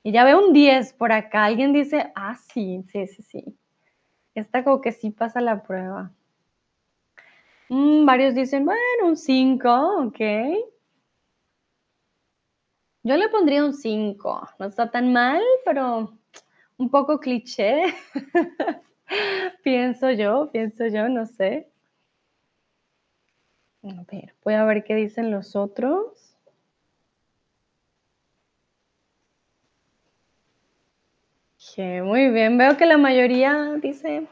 Y 0.04 0.12
ya 0.12 0.22
veo 0.22 0.46
un 0.46 0.52
10 0.52 0.92
por 0.92 1.10
acá. 1.10 1.46
Alguien 1.46 1.72
dice, 1.72 2.12
ah, 2.14 2.36
sí, 2.36 2.84
sí, 2.92 3.08
sí, 3.08 3.22
sí. 3.22 3.58
Esta 4.34 4.64
como 4.64 4.80
que 4.80 4.92
sí 4.92 5.10
pasa 5.10 5.40
la 5.40 5.62
prueba. 5.62 6.10
Mm, 7.68 8.04
varios 8.06 8.34
dicen, 8.34 8.64
bueno, 8.64 8.80
un 9.08 9.16
5, 9.16 9.70
ok. 10.06 10.20
Yo 13.02 13.16
le 13.16 13.28
pondría 13.28 13.64
un 13.64 13.74
5. 13.74 14.48
No 14.58 14.66
está 14.66 14.90
tan 14.90 15.12
mal, 15.12 15.42
pero 15.64 16.18
un 16.78 16.90
poco 16.90 17.20
cliché. 17.20 17.82
pienso 19.62 20.10
yo, 20.10 20.50
pienso 20.50 20.86
yo, 20.86 21.08
no 21.08 21.26
sé. 21.26 21.70
A 23.82 24.02
ver, 24.10 24.34
voy 24.42 24.54
a 24.54 24.64
ver 24.64 24.82
qué 24.84 24.94
dicen 24.94 25.30
los 25.30 25.54
otros. 25.54 26.33
Okay, 31.76 32.02
muy 32.02 32.30
bien, 32.30 32.56
veo 32.56 32.76
que 32.76 32.86
la 32.86 32.96
mayoría 32.96 33.74
dice, 33.82 34.20
mm, 34.20 34.28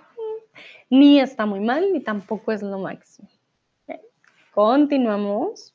ni 0.90 1.18
está 1.18 1.44
muy 1.44 1.58
mal, 1.58 1.92
ni 1.92 1.98
tampoco 1.98 2.52
es 2.52 2.62
lo 2.62 2.78
máximo. 2.78 3.28
Continuamos. 4.52 5.74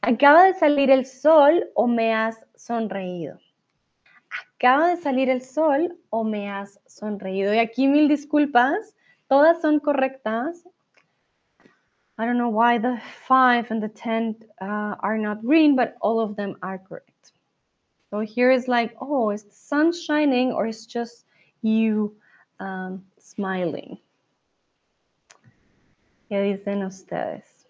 Acaba 0.00 0.44
de 0.44 0.54
salir 0.54 0.88
el 0.88 1.04
sol 1.04 1.68
o 1.74 1.88
me 1.88 2.14
has 2.14 2.46
sonreído. 2.54 3.40
Acaba 4.54 4.86
de 4.86 4.98
salir 4.98 5.28
el 5.28 5.42
sol 5.42 5.98
o 6.10 6.22
me 6.22 6.48
has 6.48 6.80
sonreído. 6.86 7.52
Y 7.52 7.58
aquí 7.58 7.88
mil 7.88 8.06
disculpas, 8.06 8.94
todas 9.26 9.60
son 9.60 9.80
correctas. 9.80 10.64
I 12.18 12.24
don't 12.24 12.38
know 12.38 12.50
why 12.50 12.78
the 12.78 13.00
5 13.26 13.72
and 13.72 13.82
the 13.82 13.88
10 13.88 14.46
uh, 14.60 14.94
are 15.00 15.18
not 15.18 15.42
green, 15.42 15.74
but 15.74 15.96
all 16.00 16.20
of 16.20 16.36
them 16.36 16.56
are 16.62 16.78
correct. 16.78 17.11
So 18.12 18.20
here 18.20 18.50
is 18.50 18.68
like, 18.68 18.94
oh, 19.00 19.30
is 19.30 19.44
the 19.44 19.54
sun 19.54 19.90
shining 19.90 20.52
or 20.52 20.66
is 20.66 20.84
just 20.84 21.24
you 21.62 22.14
um, 22.60 23.02
smiling? 23.18 23.96
¿Qué 26.30 26.36
dicen 26.36 26.84
ustedes? 26.84 27.64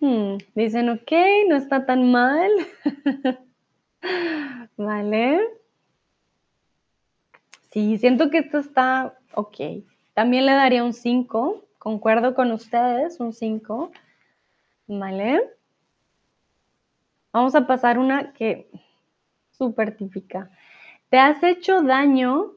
Hmm, 0.00 0.38
dicen, 0.56 0.88
ok, 0.88 1.12
no 1.46 1.54
está 1.56 1.86
tan 1.86 2.10
mal. 2.10 2.50
vale. 4.76 5.38
Sí, 7.70 7.96
siento 7.98 8.28
que 8.28 8.38
esto 8.38 8.58
está 8.58 9.16
ok. 9.34 9.84
También 10.14 10.46
le 10.46 10.52
daría 10.52 10.82
un 10.82 10.92
5. 10.92 11.67
Concuerdo 11.78 12.34
con 12.34 12.50
ustedes, 12.52 13.20
un 13.20 13.32
5. 13.32 13.92
Vale. 14.88 15.42
Vamos 17.32 17.54
a 17.54 17.66
pasar 17.66 17.98
una 17.98 18.32
que 18.32 18.70
súper 19.50 19.96
típica. 19.96 20.50
¿Te 21.08 21.18
has 21.18 21.42
hecho 21.42 21.82
daño? 21.82 22.52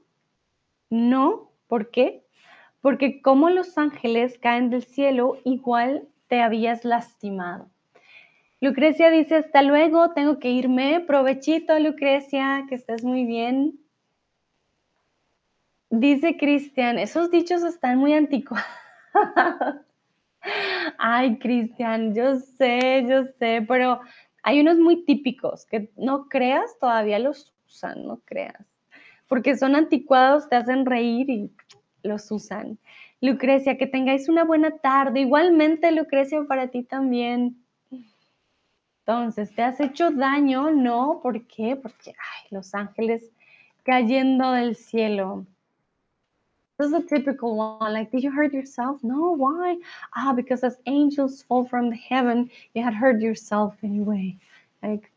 No. 0.89 1.51
¿Por 1.67 1.91
qué? 1.91 2.26
Porque 2.82 3.22
como 3.22 3.49
los 3.49 3.78
ángeles 3.78 4.38
caen 4.39 4.69
del 4.69 4.84
cielo, 4.84 5.38
igual 5.43 6.07
te 6.28 6.41
habías 6.41 6.84
lastimado. 6.84 7.69
Lucrecia 8.59 9.09
dice, 9.09 9.36
hasta 9.36 9.61
luego, 9.61 10.11
tengo 10.11 10.39
que 10.39 10.49
irme. 10.49 10.99
Provechito, 10.99 11.78
Lucrecia, 11.80 12.65
que 12.69 12.76
estés 12.76 13.03
muy 13.03 13.26
bien. 13.26 13.80
Dice 15.89 16.38
Cristian, 16.38 16.99
esos 16.99 17.32
dichos 17.32 17.63
están 17.63 17.97
muy 17.97 18.13
antiguos. 18.13 18.61
Ay, 20.97 21.38
Cristian, 21.39 22.16
yo 22.16 22.36
sé, 22.36 23.05
yo 23.07 23.26
sé, 23.38 23.64
pero 23.68 23.99
hay 24.43 24.59
unos 24.59 24.78
muy 24.78 25.05
típicos 25.05 25.66
que 25.66 25.91
no 25.97 26.28
creas, 26.28 26.78
todavía 26.80 27.20
los 27.20 27.53
usan, 27.68 28.05
no 28.05 28.22
creas. 28.26 28.66
Porque 29.28 29.55
son 29.55 29.76
anticuados, 29.76 30.49
te 30.49 30.55
hacen 30.55 30.86
reír 30.86 31.30
y 31.30 31.51
los 32.03 32.30
usan. 32.32 32.80
Lucrecia, 33.22 33.78
que 33.78 33.88
tengáis 33.88 34.28
una 34.28 34.43
buena 34.43 34.72
tarde. 34.78 35.22
Igualmente, 35.22 35.91
Lucrecia, 35.91 36.43
para 36.47 36.68
ti 36.68 36.84
también. 36.84 37.64
Entonces, 39.05 39.53
¿te 39.53 39.62
has 39.62 39.80
hecho 39.80 40.12
daño? 40.12 40.72
No, 40.72 41.20
¿por 41.22 41.45
qué? 41.47 41.76
Porque, 41.76 42.12
ay, 42.12 42.47
los 42.49 42.74
ángeles 42.74 43.32
cayendo 43.84 44.51
del 44.51 44.76
cielo. 44.76 45.45
This 46.82 46.93
is 46.93 46.95
a 46.95 47.01
typical 47.03 47.55
one. 47.55 47.93
Like, 47.93 48.09
did 48.09 48.23
you 48.23 48.32
hurt 48.32 48.53
yourself? 48.53 49.03
No, 49.03 49.36
why? 49.36 49.77
Ah, 50.15 50.34
because 50.34 50.63
as 50.63 50.79
angels 50.88 51.43
fall 51.43 51.63
from 51.63 51.91
heaven, 51.91 52.49
you 52.73 52.82
had 52.82 52.95
hurt 52.95 53.21
yourself 53.21 53.75
anyway. 53.84 54.36
Like. 54.82 55.11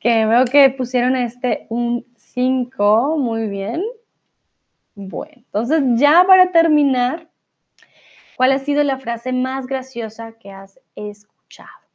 Que 0.00 0.26
veo 0.26 0.44
que 0.44 0.70
pusieron 0.70 1.14
este 1.14 1.68
un 1.70 2.04
5. 2.16 3.16
Muy 3.16 3.46
bien. 3.46 3.84
Bueno, 4.96 5.34
entonces 5.36 5.84
ya 6.00 6.24
para 6.26 6.50
terminar, 6.50 7.28
¿cuál 8.36 8.50
ha 8.50 8.58
sido 8.58 8.82
la 8.82 8.98
frase 8.98 9.32
más 9.32 9.68
graciosa 9.68 10.32
que 10.32 10.50
has 10.50 10.80
escuchado? 10.96 11.87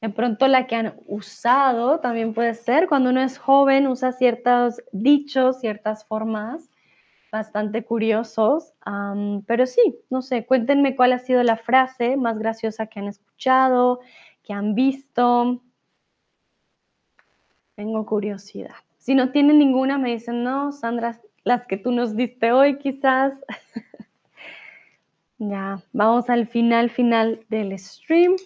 De 0.00 0.10
pronto 0.10 0.46
la 0.46 0.66
que 0.66 0.76
han 0.76 0.94
usado 1.06 2.00
también 2.00 2.34
puede 2.34 2.54
ser 2.54 2.86
cuando 2.86 3.10
uno 3.10 3.22
es 3.22 3.38
joven, 3.38 3.86
usa 3.86 4.12
ciertos 4.12 4.82
dichos, 4.92 5.60
ciertas 5.60 6.04
formas 6.04 6.68
bastante 7.32 7.84
curiosos, 7.84 8.72
pero 9.46 9.66
sí, 9.66 9.98
no 10.10 10.22
sé, 10.22 10.46
cuéntenme 10.46 10.96
cuál 10.96 11.12
ha 11.12 11.18
sido 11.18 11.42
la 11.42 11.56
frase 11.56 12.16
más 12.16 12.38
graciosa 12.38 12.86
que 12.86 13.00
han 13.00 13.08
escuchado, 13.08 14.00
que 14.42 14.52
han 14.52 14.74
visto. 14.74 15.60
Tengo 17.74 18.06
curiosidad. 18.06 18.76
Si 18.96 19.14
no 19.14 19.30
tienen 19.32 19.58
ninguna, 19.58 19.98
me 19.98 20.10
dicen, 20.10 20.44
no, 20.44 20.72
Sandra, 20.72 21.20
las 21.44 21.66
que 21.66 21.76
tú 21.76 21.92
nos 21.92 22.16
diste 22.16 22.52
hoy 22.52 22.78
quizás. 22.78 23.34
ya, 25.38 25.82
vamos 25.92 26.30
al 26.30 26.46
final, 26.46 26.90
final 26.90 27.44
del 27.48 27.78
stream. 27.78 28.36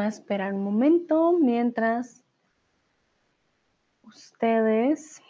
Voy 0.00 0.06
a 0.06 0.08
esperar 0.08 0.54
un 0.54 0.64
momento 0.64 1.36
mientras 1.38 2.24
ustedes 4.02 5.20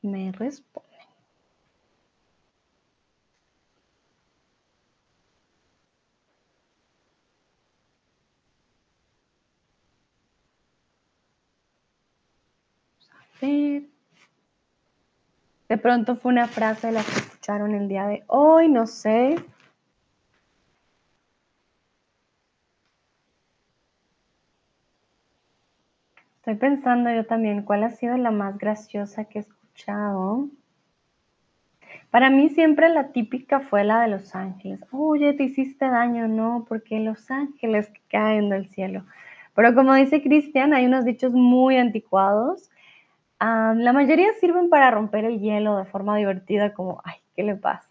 me 0.00 0.30
responden. 0.30 0.92
De 15.68 15.78
pronto 15.78 16.14
fue 16.14 16.30
una 16.30 16.46
frase 16.46 16.86
de 16.86 16.92
la 16.92 17.02
que 17.02 17.10
escucharon 17.10 17.74
el 17.74 17.88
día 17.88 18.06
de 18.06 18.22
hoy, 18.28 18.68
no 18.68 18.86
sé. 18.86 19.34
Estoy 26.42 26.56
pensando 26.56 27.08
yo 27.10 27.24
también 27.24 27.62
cuál 27.62 27.84
ha 27.84 27.90
sido 27.90 28.16
la 28.16 28.32
más 28.32 28.58
graciosa 28.58 29.24
que 29.24 29.38
he 29.38 29.42
escuchado. 29.42 30.48
Para 32.10 32.28
mí 32.28 32.50
siempre 32.50 32.88
la 32.88 33.12
típica 33.12 33.60
fue 33.60 33.84
la 33.84 34.02
de 34.02 34.08
los 34.08 34.34
ángeles. 34.34 34.80
Oye, 34.90 35.32
te 35.32 35.44
hiciste 35.44 35.86
daño, 35.86 36.28
no, 36.28 36.66
porque 36.68 37.00
los 37.00 37.30
ángeles 37.30 37.92
caen 38.10 38.50
del 38.50 38.68
cielo. 38.68 39.06
Pero 39.54 39.74
como 39.74 39.94
dice 39.94 40.22
Cristian, 40.22 40.74
hay 40.74 40.86
unos 40.86 41.04
dichos 41.04 41.32
muy 41.32 41.76
anticuados 41.76 42.70
la 43.42 43.92
mayoría 43.92 44.32
sirven 44.34 44.68
para 44.68 44.90
romper 44.90 45.24
el 45.24 45.40
hielo 45.40 45.76
de 45.76 45.84
forma 45.84 46.16
divertida, 46.16 46.72
como, 46.74 47.00
ay, 47.04 47.16
¿qué 47.34 47.42
le 47.42 47.56
pasa? 47.56 47.88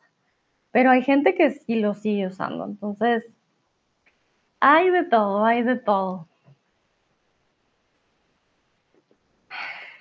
Pero 0.72 0.92
hay 0.92 1.04
gente 1.04 1.36
que 1.36 1.52
sí 1.52 1.76
lo 1.76 1.94
sigue 1.94 2.28
usando, 2.28 2.66
entonces, 2.66 3.26
hay 4.62 4.90
de 4.90 5.04
todo, 5.04 5.44
hay 5.44 5.64
de 5.64 5.76
todo. 5.76 6.28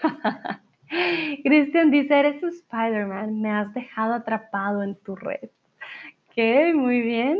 Cristian 1.44 1.90
dice, 1.90 2.18
eres 2.18 2.42
Spider-Man, 2.42 3.40
me 3.40 3.50
has 3.50 3.72
dejado 3.74 4.14
atrapado 4.14 4.82
en 4.82 4.96
tu 4.96 5.16
red. 5.16 5.50
Ok, 6.28 6.74
muy 6.74 7.00
bien. 7.00 7.38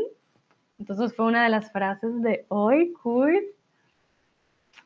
Entonces 0.79 1.15
fue 1.15 1.25
una 1.25 1.43
de 1.43 1.49
las 1.49 1.71
frases 1.71 2.21
de 2.21 2.45
hoy, 2.49 2.93
cool. 3.03 3.39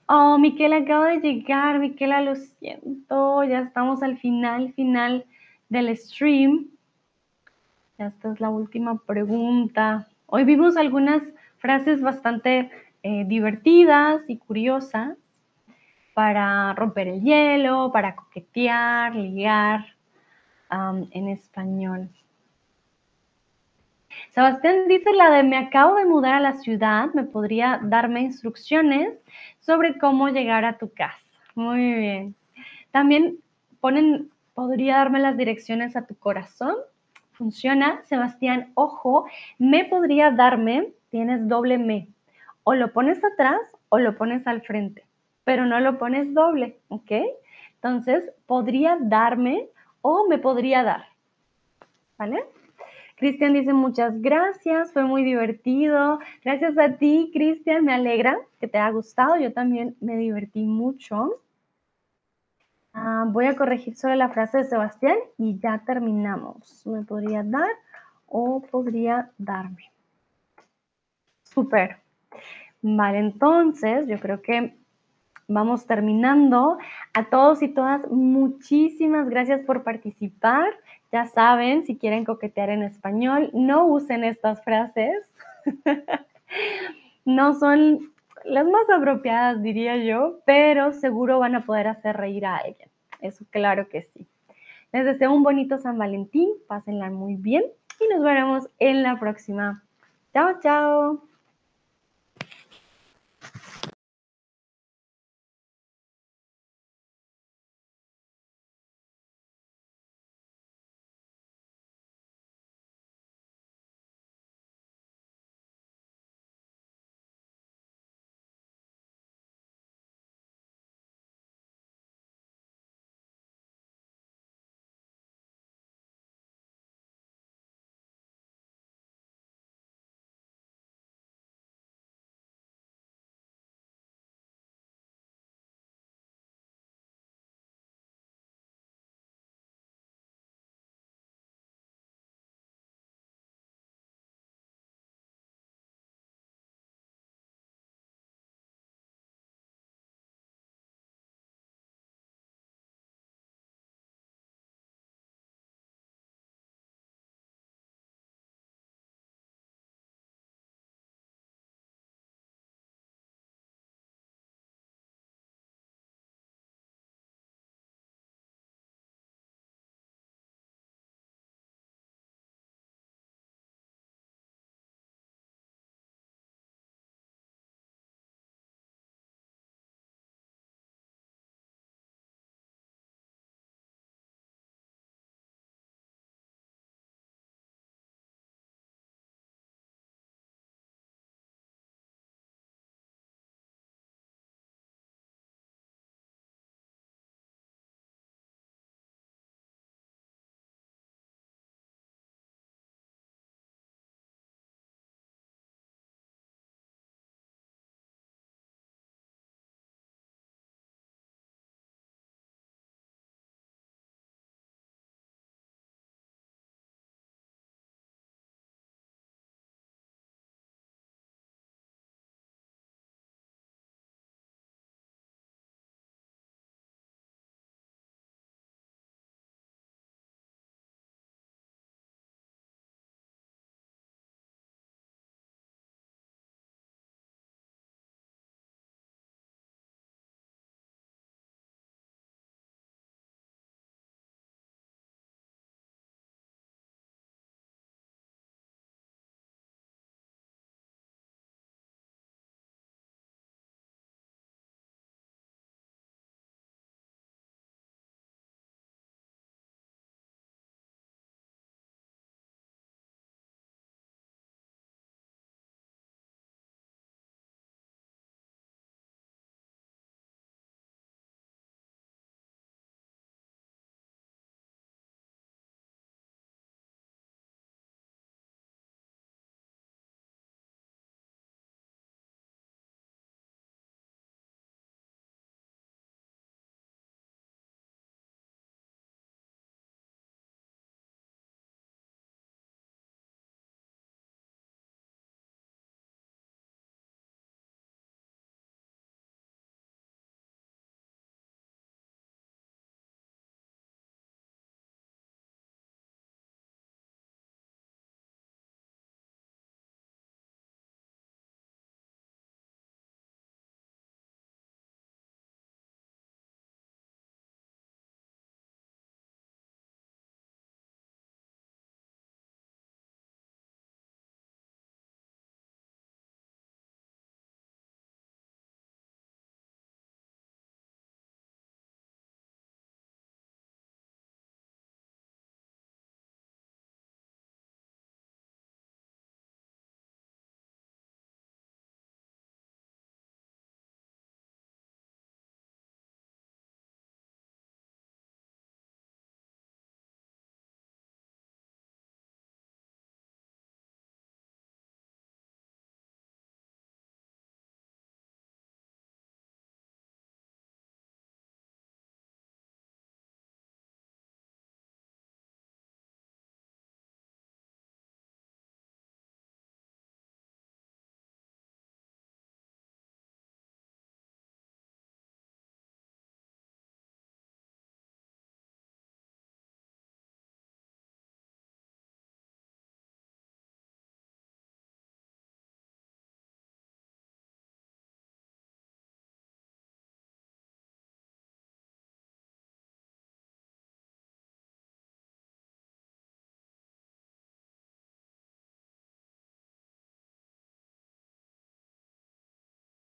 Oh, 0.07 0.37
Miquela 0.37 0.77
acaba 0.77 1.09
de 1.09 1.19
llegar. 1.19 1.79
Miquela, 1.79 2.21
lo 2.21 2.35
siento. 2.35 3.43
Ya 3.43 3.61
estamos 3.61 4.03
al 4.03 4.17
final, 4.17 4.73
final 4.73 5.25
del 5.69 5.95
stream. 5.97 6.67
Ya 7.97 8.07
esta 8.07 8.33
es 8.33 8.39
la 8.39 8.49
última 8.49 8.97
pregunta. 8.97 10.07
Hoy 10.27 10.43
vimos 10.43 10.75
algunas 10.75 11.23
frases 11.57 12.01
bastante 12.01 12.69
eh, 13.03 13.23
divertidas 13.25 14.21
y 14.27 14.37
curiosas 14.37 15.17
para 16.15 16.73
romper 16.73 17.09
el 17.09 17.21
hielo, 17.21 17.91
para 17.91 18.15
coquetear, 18.15 19.13
ligar 19.13 19.85
en 21.11 21.27
español. 21.27 22.09
Sebastián 24.29 24.87
dice 24.87 25.11
la 25.13 25.29
de 25.29 25.43
me 25.43 25.57
acabo 25.57 25.95
de 25.95 26.05
mudar 26.05 26.33
a 26.33 26.39
la 26.39 26.53
ciudad, 26.53 27.13
¿me 27.13 27.25
podría 27.25 27.79
darme 27.83 28.21
instrucciones 28.21 29.13
sobre 29.59 29.97
cómo 29.97 30.29
llegar 30.29 30.63
a 30.63 30.77
tu 30.77 30.91
casa? 30.91 31.19
Muy 31.53 31.93
bien. 31.93 32.35
También 32.91 33.39
podría 33.79 34.95
darme 34.95 35.19
las 35.19 35.37
direcciones 35.37 35.95
a 35.95 36.07
tu 36.07 36.15
corazón. 36.15 36.75
Funciona. 37.33 38.01
Sebastián, 38.05 38.71
ojo, 38.75 39.25
me 39.59 39.83
podría 39.83 40.31
darme, 40.31 40.93
tienes 41.11 41.45
doble 41.47 41.77
me. 41.77 42.07
O 42.63 42.73
lo 42.73 42.93
pones 42.93 43.21
atrás 43.23 43.59
o 43.89 43.99
lo 43.99 44.17
pones 44.17 44.47
al 44.47 44.61
frente, 44.61 45.04
pero 45.45 45.65
no 45.65 45.79
lo 45.79 45.97
pones 45.97 46.33
doble, 46.33 46.77
¿ok? 46.89 47.11
Entonces, 47.75 48.29
podría 48.45 48.97
darme 48.99 49.69
o 50.01 50.27
me 50.27 50.37
podría 50.37 50.83
dar. 50.83 51.05
¿Vale? 52.17 52.43
Cristian 53.15 53.53
dice 53.53 53.71
muchas 53.71 54.21
gracias, 54.21 54.91
fue 54.91 55.03
muy 55.03 55.23
divertido. 55.23 56.19
Gracias 56.43 56.77
a 56.77 56.97
ti, 56.97 57.29
Cristian, 57.31 57.85
me 57.85 57.93
alegra 57.93 58.37
que 58.59 58.67
te 58.67 58.77
haya 58.77 58.91
gustado. 58.91 59.37
Yo 59.37 59.53
también 59.53 59.95
me 60.01 60.17
divertí 60.17 60.63
mucho. 60.65 61.39
Ah, 62.93 63.25
voy 63.27 63.45
a 63.45 63.55
corregir 63.55 63.95
sobre 63.95 64.15
la 64.15 64.29
frase 64.29 64.59
de 64.59 64.63
Sebastián 64.65 65.17
y 65.37 65.59
ya 65.59 65.81
terminamos. 65.85 66.85
¿Me 66.85 67.03
podría 67.03 67.43
dar 67.43 67.69
o 68.25 68.61
podría 68.61 69.31
darme? 69.37 69.91
Súper. 71.43 71.97
Vale, 72.81 73.19
entonces 73.19 74.07
yo 74.07 74.19
creo 74.19 74.41
que 74.41 74.75
vamos 75.47 75.85
terminando. 75.85 76.77
A 77.13 77.25
todos 77.25 77.61
y 77.61 77.67
todas, 77.69 78.09
muchísimas 78.09 79.29
gracias 79.29 79.61
por 79.61 79.83
participar. 79.83 80.67
Ya 81.11 81.25
saben, 81.27 81.85
si 81.85 81.97
quieren 81.97 82.25
coquetear 82.25 82.69
en 82.69 82.83
español, 82.83 83.49
no 83.53 83.85
usen 83.85 84.23
estas 84.23 84.63
frases. 84.63 85.29
no 87.25 87.53
son 87.53 88.11
las 88.43 88.65
más 88.65 88.89
apropiadas, 88.89 89.61
diría 89.61 89.97
yo, 89.97 90.39
pero 90.45 90.93
seguro 90.93 91.39
van 91.39 91.55
a 91.55 91.65
poder 91.65 91.87
hacer 91.87 92.17
reír 92.17 92.45
a 92.45 92.57
alguien. 92.57 92.89
Eso 93.21 93.45
claro 93.49 93.89
que 93.89 94.03
sí. 94.03 94.27
Les 94.91 95.05
deseo 95.05 95.33
un 95.33 95.43
bonito 95.43 95.77
San 95.77 95.97
Valentín, 95.97 96.49
pásenla 96.67 97.09
muy 97.09 97.35
bien 97.35 97.63
y 97.99 98.13
nos 98.13 98.23
veremos 98.23 98.69
en 98.79 99.03
la 99.03 99.19
próxima. 99.19 99.83
Chao, 100.33 100.59
chao. 100.61 101.34